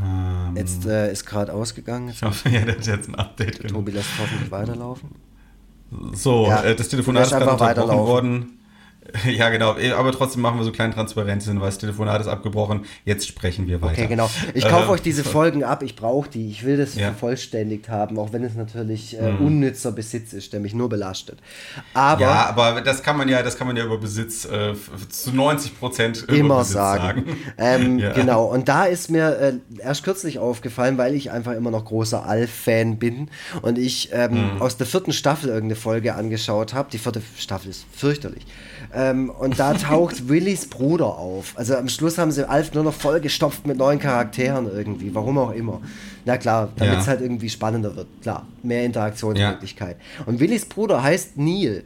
Ähm, 0.03 0.55
jetzt 0.55 0.85
äh, 0.85 1.11
ist 1.11 1.25
gerade 1.25 1.53
ausgegangen. 1.53 2.09
Ich 2.09 2.21
hoffe, 2.21 2.49
ja, 2.49 2.61
der 2.61 2.75
hat 2.77 2.85
jetzt 2.85 3.09
ein 3.09 3.15
Update. 3.15 3.67
Tobi 3.67 3.91
lässt 3.91 4.09
hoffentlich 4.19 4.51
weiterlaufen. 4.51 5.09
So, 6.13 6.47
Ja, 6.47 6.63
äh, 6.63 6.75
das 6.75 6.89
Telefonat 6.89 7.23
ist 7.23 7.29
gerade 7.31 7.43
einfach 7.51 7.53
unterbrochen 7.53 7.87
weiterlaufen. 7.87 8.07
worden. 8.07 8.59
Ja, 9.29 9.49
genau. 9.49 9.75
Aber 9.97 10.11
trotzdem 10.11 10.41
machen 10.41 10.57
wir 10.57 10.63
so 10.63 10.71
Transparenzhinweis. 10.71 11.75
Das 11.75 11.77
Telefonat 11.79 12.21
ist 12.21 12.27
abgebrochen. 12.27 12.85
Jetzt 13.05 13.27
sprechen 13.27 13.67
wir 13.67 13.81
weiter. 13.81 13.93
Okay, 13.93 14.07
genau. 14.07 14.29
Ich 14.53 14.67
kaufe 14.67 14.87
Äh, 14.87 14.91
euch 14.91 15.01
diese 15.01 15.23
Folgen 15.23 15.63
ab. 15.63 15.83
Ich 15.83 15.95
brauche 15.95 16.29
die. 16.29 16.49
Ich 16.49 16.65
will 16.65 16.77
das 16.77 16.95
Ja. 16.95 17.07
vervollständigt 17.07 17.89
haben, 17.89 18.17
auch 18.19 18.33
wenn 18.33 18.43
es 18.43 18.55
natürlich 18.55 19.17
äh, 19.19 19.29
unnützer 19.39 19.91
Besitz 19.91 20.33
ist, 20.33 20.53
der 20.53 20.59
mich 20.59 20.73
nur 20.73 20.89
belastet. 20.89 21.39
Aber 21.93 22.21
ja, 22.21 22.45
aber 22.47 22.81
das 22.81 23.03
kann 23.03 23.17
man 23.17 23.29
ja, 23.29 23.43
das 23.43 23.57
kann 23.57 23.67
man 23.67 23.75
ja 23.77 23.85
über 23.85 23.97
Besitz 23.97 24.45
äh, 24.45 24.73
zu 25.09 25.31
90 25.33 25.79
Prozent 25.79 26.25
immer 26.29 26.63
sagen. 26.63 27.25
Ähm, 27.57 27.99
Ja. 28.07 28.13
Genau, 28.13 28.45
und 28.45 28.67
da 28.67 28.85
ist 28.85 29.09
mir 29.09 29.37
äh, 29.39 29.53
erst 29.81 30.03
kürzlich 30.03 30.39
aufgefallen, 30.39 30.97
weil 30.97 31.15
ich 31.15 31.31
einfach 31.31 31.53
immer 31.53 31.71
noch 31.71 31.85
großer 31.85 32.25
Alf-Fan 32.25 32.97
bin 32.99 33.29
und 33.61 33.77
ich 33.77 34.09
ähm, 34.13 34.55
Mhm. 34.55 34.61
aus 34.61 34.77
der 34.77 34.85
vierten 34.87 35.13
Staffel 35.13 35.49
irgendeine 35.49 35.75
Folge 35.75 36.13
angeschaut 36.15 36.73
habe. 36.73 36.89
Die 36.91 36.97
vierte 36.97 37.21
Staffel 37.37 37.69
ist 37.71 37.85
fürchterlich. 37.95 38.45
Ähm, 38.97 39.29
und 39.29 39.59
da 39.59 39.73
taucht 39.75 40.27
Willys 40.27 40.65
Bruder 40.67 41.05
auf. 41.19 41.53
Also 41.55 41.75
am 41.75 41.87
Schluss 41.87 42.17
haben 42.17 42.31
sie 42.31 42.49
Alf 42.49 42.73
nur 42.73 42.83
noch 42.83 42.93
vollgestopft 42.93 43.67
mit 43.67 43.77
neuen 43.77 43.99
Charakteren 43.99 44.65
irgendwie, 44.73 45.13
warum 45.13 45.37
auch 45.37 45.51
immer. 45.51 45.81
Na 46.25 46.37
klar, 46.37 46.69
damit 46.77 46.95
Ja. 46.95 46.99
es 47.01 47.07
halt 47.07 47.21
irgendwie 47.21 47.49
spannender 47.49 47.95
wird. 47.95 48.07
Klar, 48.23 48.47
mehr 48.63 48.83
Interaktionsmöglichkeit. 48.85 49.97
Und 50.25 50.39
Willys 50.39 50.65
Bruder 50.65 51.03
heißt 51.03 51.37
Neil. 51.37 51.83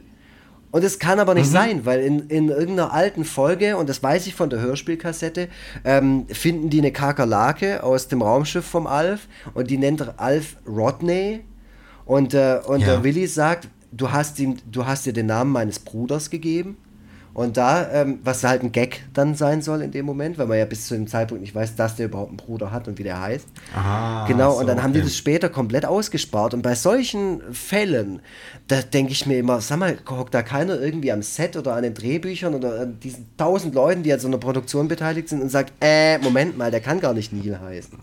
Und 0.70 0.84
es 0.84 0.98
kann 0.98 1.20
aber 1.20 1.34
nicht 1.34 1.48
Mhm. 1.48 1.52
sein, 1.52 1.84
weil 1.84 2.00
in, 2.00 2.20
in 2.30 2.48
irgendeiner 2.48 2.94
alten 2.94 3.26
Folge, 3.26 3.76
und 3.76 3.90
das 3.90 4.02
weiß 4.02 4.26
ich 4.26 4.34
von 4.34 4.48
der 4.48 4.60
Hörspielkassette, 4.60 5.48
ähm, 5.84 6.24
finden 6.30 6.70
die 6.70 6.78
eine 6.78 6.92
Kakerlake 6.92 7.82
aus 7.82 8.08
dem 8.08 8.22
Raumschiff 8.22 8.64
vom 8.64 8.86
Alf 8.86 9.28
und 9.52 9.68
die 9.70 9.76
nennt 9.76 10.18
Alf 10.18 10.56
Rodney. 10.66 11.40
Und, 12.06 12.32
äh, 12.32 12.58
und 12.66 12.80
Ja. 12.80 12.86
der 12.86 13.04
Willi 13.04 13.26
sagt, 13.26 13.68
du 13.92 14.10
hast, 14.12 14.38
ihm, 14.38 14.56
du 14.70 14.86
hast 14.86 15.04
dir 15.04 15.12
den 15.12 15.26
Namen 15.26 15.52
meines 15.52 15.78
Bruders 15.78 16.30
gegeben. 16.30 16.78
Und 17.34 17.56
da, 17.56 17.90
ähm, 17.90 18.18
was 18.24 18.44
halt 18.44 18.62
ein 18.62 18.72
Gag 18.72 19.04
dann 19.14 19.34
sein 19.34 19.62
soll 19.62 19.80
in 19.80 19.90
dem 19.90 20.04
Moment, 20.04 20.36
weil 20.36 20.46
man 20.46 20.58
ja 20.58 20.66
bis 20.66 20.86
zu 20.86 20.94
dem 20.94 21.06
Zeitpunkt 21.06 21.40
nicht 21.40 21.54
weiß, 21.54 21.76
dass 21.76 21.96
der 21.96 22.06
überhaupt 22.06 22.28
einen 22.28 22.36
Bruder 22.36 22.70
hat 22.70 22.88
und 22.88 22.98
wie 22.98 23.04
der 23.04 23.20
heißt. 23.20 23.46
Ah, 23.74 24.26
genau, 24.26 24.52
so, 24.52 24.60
und 24.60 24.66
dann 24.66 24.82
haben 24.82 24.92
die 24.92 25.00
das 25.00 25.16
später 25.16 25.48
komplett 25.48 25.86
ausgespart. 25.86 26.52
Und 26.52 26.60
bei 26.60 26.74
solchen 26.74 27.40
Fällen, 27.52 28.20
da 28.68 28.82
denke 28.82 29.12
ich 29.12 29.26
mir 29.26 29.38
immer, 29.38 29.62
sag 29.62 29.78
mal, 29.78 29.96
hockt 30.10 30.34
da 30.34 30.42
keiner 30.42 30.78
irgendwie 30.78 31.10
am 31.10 31.22
Set 31.22 31.56
oder 31.56 31.74
an 31.74 31.84
den 31.84 31.94
Drehbüchern 31.94 32.54
oder 32.54 32.80
an 32.80 33.00
diesen 33.00 33.26
tausend 33.38 33.74
Leuten, 33.74 34.02
die 34.02 34.12
an 34.12 34.20
so 34.20 34.28
einer 34.28 34.38
Produktion 34.38 34.88
beteiligt 34.88 35.30
sind 35.30 35.40
und 35.40 35.48
sagt, 35.48 35.72
äh, 35.80 36.18
Moment 36.18 36.58
mal, 36.58 36.70
der 36.70 36.80
kann 36.80 37.00
gar 37.00 37.14
nicht 37.14 37.32
Neil 37.32 37.58
heißen. 37.58 37.98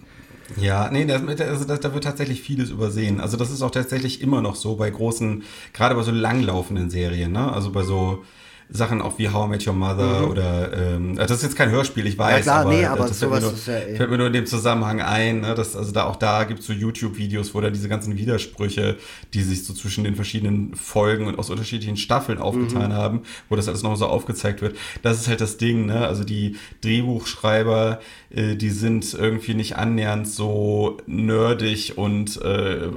Ja, 0.58 0.90
nee, 0.92 1.06
das, 1.06 1.22
also 1.42 1.66
das, 1.66 1.80
da 1.80 1.94
wird 1.94 2.04
tatsächlich 2.04 2.42
vieles 2.42 2.72
übersehen. 2.72 3.22
Also 3.22 3.38
das 3.38 3.52
ist 3.52 3.62
auch 3.62 3.70
tatsächlich 3.70 4.22
immer 4.22 4.42
noch 4.42 4.56
so 4.56 4.76
bei 4.76 4.90
großen, 4.90 5.44
gerade 5.74 5.94
bei 5.94 6.02
so 6.02 6.12
langlaufenden 6.12 6.90
Serien, 6.90 7.32
ne? 7.32 7.52
Also 7.54 7.72
bei 7.72 7.84
so 7.84 8.24
Sachen 8.72 9.02
auch 9.02 9.18
wie 9.18 9.30
How 9.30 9.48
I 9.48 9.50
Met 9.50 9.66
Your 9.68 9.74
Mother 9.74 10.30
oder 10.30 10.72
ähm, 10.96 11.16
das 11.16 11.32
ist 11.32 11.42
jetzt 11.44 11.56
kein 11.56 11.72
Hörspiel, 11.72 12.06
ich 12.06 12.18
weiß, 12.20 12.40
Mhm. 12.40 12.42
klar, 12.44 12.60
aber, 12.62 12.70
nee, 12.70 12.86
aber 12.86 13.08
das 13.08 13.18
fällt 13.20 13.32
mir, 13.32 13.42
sowas 13.42 13.52
nur, 13.68 13.76
ist 13.78 13.90
ja 13.90 13.96
fällt 13.98 14.10
mir 14.12 14.18
nur 14.20 14.28
in 14.28 14.34
dem 14.34 14.46
Zusammenhang 14.46 15.02
ein, 15.02 15.42
ne? 15.42 15.56
dass, 15.56 15.76
also 15.76 15.92
da 15.92 16.04
auch 16.04 16.18
da 16.18 16.44
gibt 16.44 16.60
es 16.60 16.68
so 16.68 16.74
YouTube-Videos, 16.74 17.56
wo 17.56 17.62
da 17.62 17.72
diese 17.72 17.90
ganzen 17.90 18.18
Widersprüche, 18.18 18.98
die 19.34 19.42
sich 19.42 19.66
so 19.66 19.74
zwischen 19.74 20.04
den 20.04 20.16
verschiedenen 20.16 20.76
Folgen 20.76 21.26
und 21.26 21.40
aus 21.40 21.50
unterschiedlichen 21.50 21.98
Staffeln 21.98 22.38
Mhm. 22.38 22.44
aufgetan 22.44 22.94
haben, 22.94 23.22
wo 23.50 23.56
das 23.56 23.68
alles 23.68 23.82
noch 23.82 23.96
so 23.96 24.06
aufgezeigt 24.06 24.62
wird. 24.62 24.76
Das 25.02 25.20
ist 25.20 25.28
halt 25.28 25.42
das 25.42 25.58
Ding, 25.58 25.88
ne? 25.88 26.06
Also 26.08 26.24
die 26.24 26.56
Drehbuchschreiber, 26.82 28.00
äh, 28.32 28.56
die 28.56 28.70
sind 28.70 29.14
irgendwie 29.14 29.56
nicht 29.56 29.76
annähernd 29.76 30.28
so 30.28 30.98
nerdig 31.08 31.98
und 31.98 32.40
äh, 32.42 32.90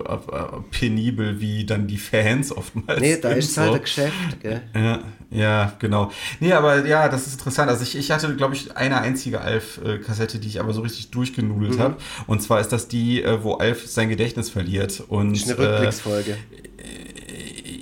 penibel 0.70 1.41
wie 1.41 1.64
dann 1.64 1.87
die 1.87 1.97
Fans 1.97 2.55
oftmals. 2.55 3.01
Nee, 3.01 3.18
da 3.20 3.30
ist 3.30 3.57
halt 3.57 3.68
so. 3.68 3.74
ein 3.74 3.80
Geschäft, 3.80 4.41
gell? 4.41 4.62
Ja, 4.74 5.01
ja, 5.30 5.72
genau. 5.78 6.11
Nee, 6.41 6.53
aber 6.53 6.85
ja, 6.87 7.09
das 7.09 7.26
ist 7.26 7.35
interessant. 7.35 7.70
Also 7.70 7.83
ich, 7.83 7.97
ich 7.97 8.11
hatte, 8.11 8.37
glaube 8.37 8.55
ich, 8.55 8.76
eine 8.76 9.01
einzige 9.01 9.41
Alf-Kassette, 9.41 10.39
die 10.39 10.49
ich 10.49 10.61
aber 10.61 10.74
so 10.74 10.83
richtig 10.83 11.11
durchgenudelt 11.11 11.78
habe. 11.78 11.97
Und 12.26 12.43
zwar 12.43 12.61
ist 12.61 12.68
das 12.68 12.89
die, 12.89 13.22
äh, 13.22 13.43
wo 13.43 13.55
Alf 13.55 13.87
sein 13.87 14.11
Gedächtnis 14.11 14.51
verliert. 14.51 15.03
Und, 15.09 15.33
Das 15.33 15.49
ist 15.49 15.59
eine 15.59 15.70
Rückblicksfolge. 15.70 16.33
Äh, 16.33 16.37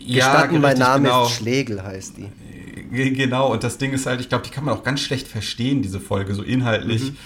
ja, 0.06 0.32
Gestatten, 0.32 0.60
mein 0.60 0.78
Name 0.78 1.04
genau. 1.04 1.26
ist 1.26 1.32
Schlegel, 1.32 1.82
heißt 1.82 2.16
die. 2.16 2.28
Ge- 2.92 3.10
Genau, 3.10 3.52
und 3.52 3.62
das 3.64 3.78
Ding 3.78 3.92
ist 3.92 4.06
halt, 4.06 4.20
ich 4.20 4.28
glaube, 4.28 4.44
die 4.44 4.50
kann 4.50 4.64
man 4.64 4.74
auch 4.74 4.82
ganz 4.82 5.00
schlecht 5.00 5.28
verstehen, 5.28 5.82
diese 5.82 6.00
Folge, 6.00 6.34
so 6.34 6.42
inhaltlich, 6.42 7.12
Mhm. 7.12 7.16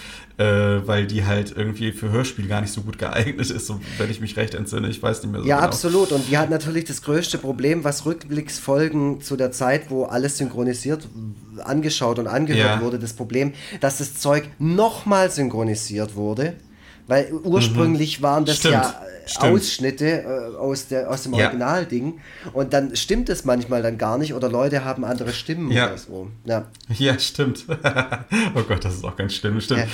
äh, 0.43 0.87
weil 0.87 1.07
die 1.07 1.25
halt 1.25 1.53
irgendwie 1.55 1.91
für 1.91 2.09
Hörspiel 2.11 2.47
gar 2.47 2.61
nicht 2.61 2.71
so 2.73 2.81
gut 2.81 2.97
geeignet 2.99 3.49
ist, 3.49 3.65
so, 3.67 3.79
wenn 3.97 4.09
ich 4.11 4.19
mich 4.19 4.35
recht 4.37 4.53
entsinne. 4.53 4.89
Ich 4.89 5.01
weiß 5.01 5.23
nicht 5.23 5.31
mehr 5.31 5.41
so 5.41 5.47
Ja, 5.47 5.57
genau. 5.57 5.67
absolut. 5.67 6.11
Und 6.11 6.29
die 6.29 6.37
hat 6.37 6.49
natürlich 6.49 6.83
das 6.85 7.01
größte 7.01 7.37
Problem, 7.37 7.83
was 7.83 8.05
Rückblicksfolgen 8.05 9.21
zu 9.21 9.35
der 9.37 9.51
Zeit, 9.51 9.89
wo 9.89 10.03
alles 10.03 10.37
synchronisiert, 10.37 11.07
angeschaut 11.63 12.19
und 12.19 12.27
angehört 12.27 12.79
Ja. 12.79 12.81
wurde, 12.81 12.99
das 12.99 13.13
Problem, 13.13 13.53
dass 13.79 13.97
das 13.99 14.15
Zeug 14.19 14.49
nochmal 14.59 15.31
synchronisiert 15.31 16.15
wurde. 16.15 16.53
Weil 17.07 17.31
ursprünglich 17.43 18.21
waren 18.21 18.45
das 18.45 18.55
Mhm. 18.57 18.59
Stimmt, 18.59 18.73
ja 18.73 18.89
äh, 19.25 19.29
stimmt. 19.29 19.53
Ausschnitte 19.53 20.05
äh, 20.23 20.55
aus, 20.57 20.87
der, 20.87 21.09
aus 21.09 21.23
dem 21.23 21.33
Ja. 21.33 21.45
Originalding. 21.45 22.19
Und 22.53 22.73
dann 22.73 22.95
stimmt 22.95 23.29
es 23.29 23.45
manchmal 23.45 23.81
dann 23.83 23.97
gar 23.97 24.17
nicht 24.17 24.33
oder 24.33 24.49
Leute 24.49 24.83
haben 24.85 25.03
andere 25.05 25.31
Stimmen 25.33 25.71
Ja. 25.71 25.87
oder 25.87 25.97
so. 25.97 26.27
Ja. 26.45 26.65
Ja, 26.97 27.17
stimmt. 27.19 27.65
oh 28.55 28.61
Gott, 28.67 28.83
das 28.85 28.95
ist 28.95 29.03
auch 29.03 29.15
ganz 29.15 29.33
schlimm, 29.35 29.59
stimmt. 29.61 29.85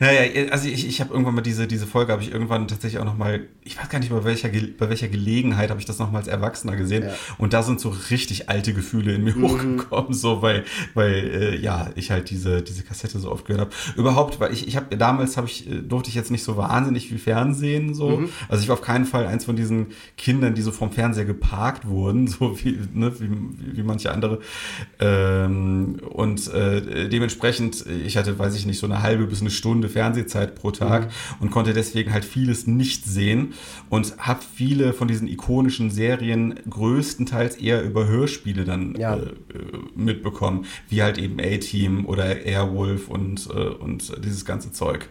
Naja, 0.00 0.50
also 0.50 0.68
ich, 0.68 0.86
ich 0.86 1.00
habe 1.00 1.12
irgendwann 1.12 1.34
mal 1.34 1.40
diese, 1.42 1.66
diese 1.66 1.86
Folge, 1.86 2.12
habe 2.12 2.22
ich 2.22 2.32
irgendwann 2.32 2.68
tatsächlich 2.68 3.00
auch 3.00 3.04
nochmal, 3.06 3.40
ich 3.64 3.78
weiß 3.78 3.88
gar 3.88 3.98
nicht, 3.98 4.10
bei 4.10 4.24
welcher, 4.24 4.48
bei 4.48 4.88
welcher 4.90 5.08
Gelegenheit 5.08 5.70
habe 5.70 5.80
ich 5.80 5.86
das 5.86 5.98
nochmal 5.98 6.20
als 6.20 6.28
Erwachsener 6.28 6.76
gesehen. 6.76 7.04
Ja. 7.04 7.14
Und 7.38 7.52
da 7.52 7.62
sind 7.62 7.80
so 7.80 7.94
richtig 8.10 8.48
alte 8.50 8.74
Gefühle 8.74 9.14
in 9.14 9.24
mir 9.24 9.34
hochgekommen, 9.36 10.12
so, 10.12 10.42
weil, 10.42 10.64
weil 10.94 11.12
äh, 11.14 11.56
ja, 11.56 11.88
ich 11.94 12.10
halt 12.10 12.28
diese, 12.30 12.60
diese 12.62 12.82
Kassette 12.82 13.18
so 13.18 13.30
oft 13.32 13.46
gehört 13.46 13.60
habe. 13.62 13.70
Überhaupt, 13.96 14.38
weil 14.40 14.52
ich, 14.52 14.66
ich 14.68 14.76
habe 14.76 14.96
damals, 14.96 15.36
habe 15.38 15.46
ich, 15.46 15.66
äh, 15.70 15.76
durfte 15.82 16.08
ich 16.10 16.14
jetzt 16.14 16.30
nicht 16.30 16.42
so 16.44 16.57
wahnsinnig 16.58 17.08
viel 17.08 17.18
Fernsehen, 17.18 17.94
so. 17.94 18.22
Also 18.48 18.62
ich 18.62 18.68
war 18.68 18.74
auf 18.74 18.82
keinen 18.82 19.04
Fall 19.06 19.26
eins 19.26 19.44
von 19.44 19.56
diesen 19.56 19.86
Kindern, 20.16 20.54
die 20.54 20.62
so 20.62 20.72
vom 20.72 20.90
Fernseher 20.92 21.24
geparkt 21.24 21.86
wurden, 21.88 22.26
so 22.28 22.58
wie, 22.62 22.78
ne, 22.92 23.12
wie, 23.20 23.76
wie 23.76 23.82
manche 23.82 24.12
andere. 24.12 24.40
Ähm, 25.00 26.00
und 26.10 26.52
äh, 26.52 27.08
dementsprechend, 27.08 27.84
ich 27.86 28.16
hatte, 28.16 28.38
weiß 28.38 28.56
ich 28.56 28.66
nicht, 28.66 28.78
so 28.78 28.86
eine 28.86 29.02
halbe 29.02 29.26
bis 29.26 29.40
eine 29.40 29.50
Stunde 29.50 29.88
Fernsehzeit 29.88 30.54
pro 30.54 30.70
Tag 30.70 31.10
und 31.40 31.50
konnte 31.50 31.72
deswegen 31.72 32.12
halt 32.12 32.24
vieles 32.24 32.66
nicht 32.66 33.04
sehen 33.06 33.54
und 33.88 34.16
habe 34.18 34.40
viele 34.54 34.92
von 34.92 35.08
diesen 35.08 35.28
ikonischen 35.28 35.90
Serien 35.90 36.54
größtenteils 36.68 37.56
eher 37.56 37.82
über 37.82 38.06
Hörspiele 38.06 38.64
dann 38.64 38.94
Ja. 38.96 39.14
äh, 39.16 39.20
äh, 39.20 39.24
mitbekommen, 39.94 40.64
wie 40.88 41.02
halt 41.02 41.18
eben 41.18 41.38
A-Team 41.40 42.06
oder 42.06 42.44
Airwolf 42.44 43.08
und, 43.08 43.48
äh, 43.48 43.52
und 43.52 44.12
dieses 44.24 44.44
ganze 44.44 44.72
Zeug. 44.72 45.08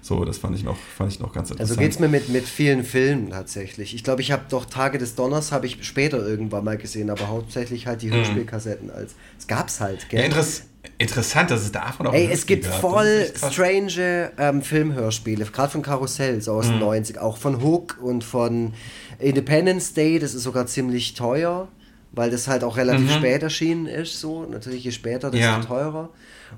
So, 0.00 0.24
das 0.24 0.38
fand 0.38 0.56
ich 0.56 0.64
noch, 0.64 0.76
fand 0.76 1.12
ich 1.12 1.20
noch 1.20 1.32
ganz 1.32 1.50
Also 1.50 1.62
interessant. 1.74 1.80
geht's 1.80 1.98
mir 1.98 2.08
mit, 2.08 2.28
mit 2.28 2.44
vielen 2.44 2.84
Filmen 2.84 3.30
tatsächlich. 3.30 3.94
Ich 3.94 4.04
glaube, 4.04 4.22
ich 4.22 4.32
habe 4.32 4.44
doch 4.48 4.64
Tage 4.64 4.98
des 4.98 5.14
Donners 5.14 5.52
habe 5.52 5.66
ich 5.66 5.78
später 5.84 6.18
irgendwann 6.26 6.64
mal 6.64 6.78
gesehen, 6.78 7.10
aber 7.10 7.28
hauptsächlich 7.28 7.86
halt 7.86 8.02
die 8.02 8.10
Hörspielkassetten 8.10 8.90
als. 8.90 9.14
Es 9.38 9.46
gab's 9.46 9.80
halt, 9.80 10.08
gell? 10.08 10.20
Mhm. 10.20 10.22
ja, 10.22 10.26
interess 10.26 10.62
interessant, 10.98 11.50
dass 11.50 11.62
es 11.62 11.72
davon 11.72 12.06
auch 12.06 12.14
Ey, 12.14 12.28
es 12.32 12.46
gibt. 12.46 12.64
Das 12.64 12.76
voll 12.76 13.26
strange 13.36 14.30
ähm, 14.38 14.62
Filmhörspiele, 14.62 15.44
gerade 15.44 15.70
von 15.70 15.82
Karussell, 15.82 16.40
so 16.40 16.52
aus 16.52 16.66
Mhm. 16.66 16.70
den 16.72 16.78
90 16.80 17.18
auch 17.18 17.36
von 17.36 17.62
Hook 17.62 17.98
und 18.00 18.24
von 18.24 18.72
Independence 19.18 19.94
Day, 19.94 20.18
das 20.18 20.34
ist 20.34 20.44
sogar 20.44 20.66
ziemlich 20.66 21.14
teuer, 21.14 21.68
weil 22.12 22.30
das 22.30 22.48
halt 22.48 22.64
auch 22.64 22.76
relativ 22.76 23.12
spät 23.12 23.42
erschienen 23.42 23.86
ist, 23.86 24.20
so. 24.20 24.46
Natürlich 24.46 24.84
je 24.84 24.92
später, 24.92 25.30
desto 25.30 25.56
Mhm. 25.56 25.62
Ja. 25.62 25.68
teurer. 25.68 26.08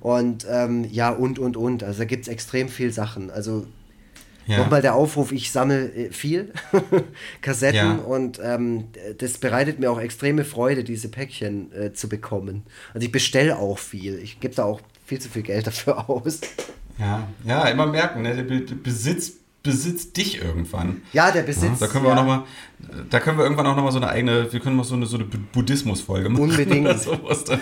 Und 0.01 0.47
ähm, 0.49 0.86
ja, 0.91 1.11
und, 1.11 1.38
und, 1.38 1.57
und. 1.57 1.82
Also 1.82 1.99
da 2.01 2.05
gibt 2.05 2.22
es 2.22 2.28
extrem 2.28 2.68
viel 2.68 2.93
Sachen. 2.93 3.30
Also 3.30 3.66
Ja. 4.47 4.59
Nochmal 4.59 4.82
der 4.82 4.95
Aufruf, 4.95 5.32
ich 5.32 5.53
sammle 5.53 5.91
äh, 5.93 6.11
viel 6.12 6.53
Kassetten 7.43 7.76
Ja. 7.76 7.95
und 7.97 8.41
ähm, 8.43 8.84
das 9.18 9.38
bereitet 9.38 9.78
mir 9.78 9.91
auch 9.91 10.01
extreme 10.01 10.45
Freude, 10.45 10.82
diese 10.82 11.09
Päckchen 11.09 11.70
äh, 11.72 11.93
zu 11.93 12.09
bekommen. 12.09 12.64
Also 12.95 13.05
ich 13.07 13.12
bestelle 13.12 13.59
auch 13.59 13.78
viel. 13.78 14.18
Ich 14.18 14.41
gebe 14.41 14.55
da 14.55 14.64
auch 14.64 14.80
viel 15.07 15.20
zu 15.20 15.28
viel 15.28 15.43
Geld 15.43 15.66
dafür 15.68 16.09
aus. 16.09 16.41
Ja, 16.99 17.26
ja, 17.45 17.68
immer 17.68 17.86
merken, 17.86 18.22
ne? 18.22 18.34
der 18.34 18.43
Be 18.43 18.61
Besitz 18.61 19.32
besitzt 19.63 20.17
dich 20.17 20.43
irgendwann. 20.43 21.03
Ja, 21.13 21.31
der 21.31 21.43
Besitz. 21.43 21.81
Ja, 21.81 21.87
da 21.87 21.93
können 21.93 22.05
wir 22.05 22.11
ja. 22.11 22.17
auch 22.17 22.21
noch 22.21 22.27
mal, 22.27 22.45
da 23.11 23.21
können 23.21 23.37
wir 23.37 23.45
irgendwann 23.45 23.67
auch 23.67 23.77
noch 23.77 23.85
mal 23.85 23.93
so 23.93 23.99
eine 23.99 24.09
eigene, 24.09 24.51
wir 24.51 24.59
können 24.61 24.75
mal 24.75 24.85
so 24.85 24.95
eine, 24.95 25.05
so 25.05 25.17
eine 25.17 25.27
Bu- 25.27 25.37
Buddhismus-Folge 25.53 26.31
machen. 26.31 26.43
Unbedingt. 26.45 26.89
So, 27.01 27.19
was 27.25 27.45
dann, 27.45 27.61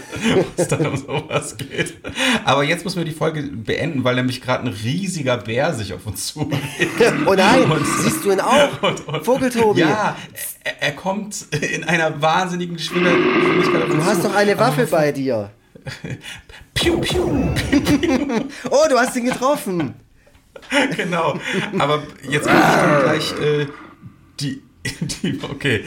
was 0.56 0.68
dann 0.68 0.86
um 0.86 0.96
sowas 0.96 1.56
geht. 1.56 1.96
Aber 2.44 2.62
jetzt 2.62 2.84
müssen 2.84 2.98
wir 2.98 3.04
die 3.04 3.10
Folge 3.12 3.42
beenden, 3.42 4.04
weil 4.04 4.14
nämlich 4.14 4.40
gerade 4.40 4.66
ein 4.68 4.72
riesiger 4.72 5.36
Bär 5.38 5.74
sich 5.74 5.92
auf 5.92 6.06
uns 6.06 6.28
zu 6.28 6.40
Oh 7.26 7.34
nein, 7.34 7.70
Und- 7.70 7.84
siehst 8.02 8.24
du 8.24 8.30
ihn 8.30 8.40
auch? 8.40 8.80
und- 8.82 9.08
und- 9.08 9.24
Vogeltobi. 9.24 9.80
Ja, 9.80 10.16
er, 10.62 10.82
er 10.82 10.92
kommt 10.92 11.46
in 11.52 11.82
einer 11.84 12.22
wahnsinnigen 12.22 12.76
Geschwindigkeit 12.76 13.82
auf 13.82 13.88
uns 13.90 13.96
Du 13.96 14.04
hast 14.04 14.22
zu. 14.22 14.28
doch 14.28 14.34
eine 14.36 14.56
Waffe 14.58 14.86
bei 14.86 15.10
dir. 15.12 15.50
Piu, 16.74 16.98
piu. 17.00 17.48
Oh, 18.70 18.84
du 18.88 18.96
hast 18.98 19.16
ihn 19.16 19.24
getroffen. 19.24 19.94
genau. 20.96 21.38
Aber 21.78 22.02
jetzt 22.22 22.48
muss 22.48 22.58
ich 22.58 22.80
dann 22.80 23.02
gleich 23.02 23.34
äh, 23.40 23.66
okay, 25.42 25.82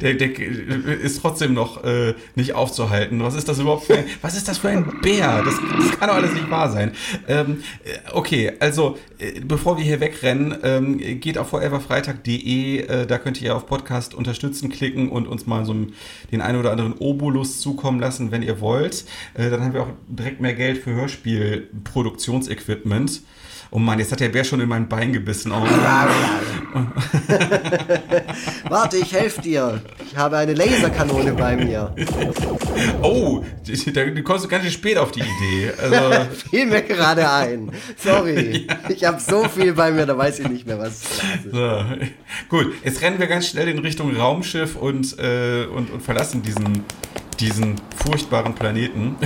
der, 0.00 0.14
der, 0.14 0.28
der, 0.28 1.00
ist 1.00 1.20
trotzdem 1.20 1.52
noch 1.54 1.82
äh, 1.84 2.14
nicht 2.34 2.54
aufzuhalten. 2.54 3.22
Was 3.22 3.34
ist 3.34 3.48
das 3.48 3.58
überhaupt 3.58 3.86
für 3.86 3.98
ein, 3.98 4.04
was 4.20 4.36
ist 4.36 4.48
das 4.48 4.58
für 4.58 4.68
ein 4.68 5.00
Bär? 5.02 5.42
Das, 5.44 5.54
das 5.54 5.98
kann 5.98 6.08
doch 6.08 6.16
alles 6.16 6.32
nicht 6.32 6.50
wahr 6.50 6.70
sein. 6.70 6.92
Ähm, 7.28 7.62
äh, 7.84 7.98
okay, 8.12 8.52
also 8.60 8.98
äh, 9.18 9.40
bevor 9.40 9.78
wir 9.78 9.84
hier 9.84 10.00
wegrennen, 10.00 10.56
ähm, 10.62 10.98
geht 11.20 11.38
auf 11.38 11.50
foreverfreitag.de, 11.50 12.78
äh, 12.78 13.06
da 13.06 13.18
könnt 13.18 13.40
ihr 13.42 13.56
auf 13.56 13.66
Podcast 13.66 14.14
unterstützen 14.14 14.70
klicken 14.70 15.10
und 15.10 15.28
uns 15.28 15.46
mal 15.46 15.64
so 15.64 15.72
den 16.30 16.40
einen 16.40 16.58
oder 16.58 16.72
anderen 16.72 16.94
Obolus 16.98 17.60
zukommen 17.60 18.00
lassen, 18.00 18.30
wenn 18.30 18.42
ihr 18.42 18.60
wollt. 18.60 19.04
Äh, 19.34 19.50
dann 19.50 19.62
haben 19.62 19.74
wir 19.74 19.82
auch 19.82 19.90
direkt 20.08 20.40
mehr 20.40 20.54
Geld 20.54 20.78
für 20.78 20.92
Hörspiel-Produktionsequipment. 20.92 23.22
Oh 23.74 23.78
Mann, 23.78 23.98
jetzt 23.98 24.12
hat 24.12 24.20
der 24.20 24.28
Bär 24.28 24.44
schon 24.44 24.60
in 24.60 24.68
mein 24.68 24.86
Bein 24.86 25.14
gebissen. 25.14 25.50
Oh. 25.50 25.64
Warte, 28.68 28.98
ich 28.98 29.14
helfe 29.14 29.40
dir. 29.40 29.80
Ich 30.06 30.14
habe 30.14 30.36
eine 30.36 30.52
Laserkanone 30.52 31.32
bei 31.32 31.56
mir. 31.56 31.94
Oh, 33.00 33.42
du 33.64 34.22
kommst 34.22 34.46
ganz 34.50 34.64
schön 34.64 34.72
spät 34.72 34.98
auf 34.98 35.10
die 35.12 35.20
Idee. 35.20 35.72
Also 35.80 35.96
Fiel 36.50 36.66
mir 36.66 36.82
gerade 36.82 37.30
ein. 37.30 37.72
Sorry. 37.96 38.66
Ja. 38.82 38.90
Ich 38.90 39.04
habe 39.04 39.20
so 39.20 39.48
viel 39.48 39.72
bei 39.72 39.90
mir, 39.90 40.06
da 40.06 40.16
weiß 40.18 40.40
ich 40.40 40.48
nicht 40.48 40.66
mehr, 40.66 40.78
was. 40.78 41.02
So. 41.50 41.84
Gut, 42.48 42.72
jetzt 42.84 43.00
rennen 43.00 43.18
wir 43.18 43.26
ganz 43.26 43.48
schnell 43.48 43.68
in 43.68 43.78
Richtung 43.78 44.14
Raumschiff 44.16 44.76
und, 44.76 45.18
äh, 45.18 45.64
und, 45.66 45.90
und 45.90 46.02
verlassen 46.02 46.42
diesen 46.42 46.84
diesen 47.40 47.80
furchtbaren 47.96 48.54
Planeten. 48.54 49.16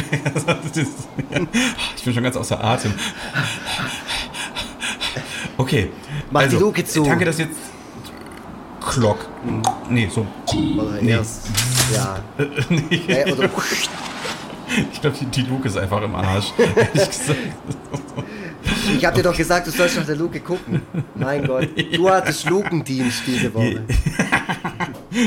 ich 1.96 2.04
bin 2.04 2.14
schon 2.14 2.22
ganz 2.22 2.36
außer 2.36 2.62
Atem. 2.62 2.94
Okay. 5.58 5.90
Mach 6.30 6.42
also, 6.42 6.56
die 6.56 6.62
Luke 6.62 6.84
zu. 6.84 7.04
Danke, 7.04 7.24
dass 7.24 7.38
jetzt. 7.38 7.56
Klock. 8.80 9.26
Nee, 9.90 10.08
so. 10.12 10.26
Oder 10.76 11.02
nee. 11.02 11.10
erst. 11.10 11.48
Ja. 11.92 12.18
nee. 12.68 13.32
Oder 13.32 13.48
ich 14.92 15.00
glaube, 15.00 15.16
die, 15.20 15.26
die 15.26 15.42
Luke 15.42 15.66
ist 15.66 15.76
einfach 15.76 16.02
im 16.02 16.14
Arsch. 16.14 16.52
ich 18.96 19.04
habe 19.04 19.16
dir 19.16 19.22
doch 19.22 19.36
gesagt, 19.36 19.66
du 19.66 19.70
sollst 19.70 19.96
nach 19.96 20.06
der 20.06 20.16
Luke 20.16 20.38
gucken. 20.40 20.82
Mein 21.14 21.46
Gott. 21.46 21.68
Du 21.94 22.08
hattest 22.08 22.44
Lukendienst 22.50 23.22
diese 23.26 23.52
Woche. 23.52 23.82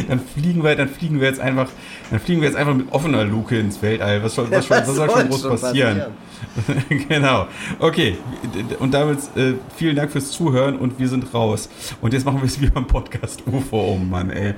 Dann 0.07 0.19
fliegen 0.19 0.63
wir, 0.63 0.75
dann 0.75 0.89
fliegen 0.89 1.19
wir 1.19 1.27
jetzt 1.27 1.39
einfach, 1.39 1.69
dann 2.11 2.19
fliegen 2.19 2.41
wir 2.41 2.47
jetzt 2.47 2.57
einfach 2.57 2.73
mit 2.73 2.91
offener 2.91 3.23
Luke 3.23 3.57
ins 3.57 3.81
Weltall. 3.81 4.23
Was 4.23 4.35
soll, 4.35 4.51
was, 4.51 4.69
was, 4.69 4.87
was 4.87 4.95
soll 4.95 5.09
schon 5.09 5.29
groß 5.29 5.49
passieren? 5.49 5.97
passieren? 5.97 6.29
genau. 7.09 7.47
Okay. 7.79 8.17
Und 8.79 8.93
damit 8.93 9.19
äh, 9.35 9.53
vielen 9.75 9.95
Dank 9.95 10.11
fürs 10.11 10.31
Zuhören 10.31 10.77
und 10.77 10.99
wir 10.99 11.07
sind 11.07 11.33
raus. 11.33 11.69
Und 12.01 12.13
jetzt 12.13 12.25
machen 12.25 12.41
wir 12.41 12.47
es 12.47 12.59
wie 12.61 12.69
beim 12.69 12.87
Podcast 12.87 13.43
UFO. 13.45 13.93
Oh 13.93 13.97
Mann, 13.97 14.29
ey. 14.29 14.53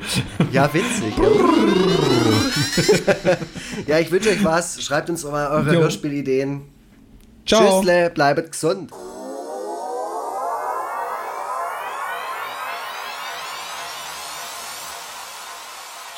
Ja, 0.51 0.69
witzig. 0.73 1.13
ja, 3.87 3.99
ich 3.99 4.11
wünsche 4.11 4.29
euch 4.29 4.43
was. 4.43 4.81
Schreibt 4.81 5.09
uns 5.09 5.23
mal 5.23 5.47
eure. 5.47 5.71
Hörspielideen. 5.71 6.61
Ciao. 7.45 7.81
Tschüssle, 7.81 8.09
bleibt 8.11 8.51
gesund. 8.51 8.91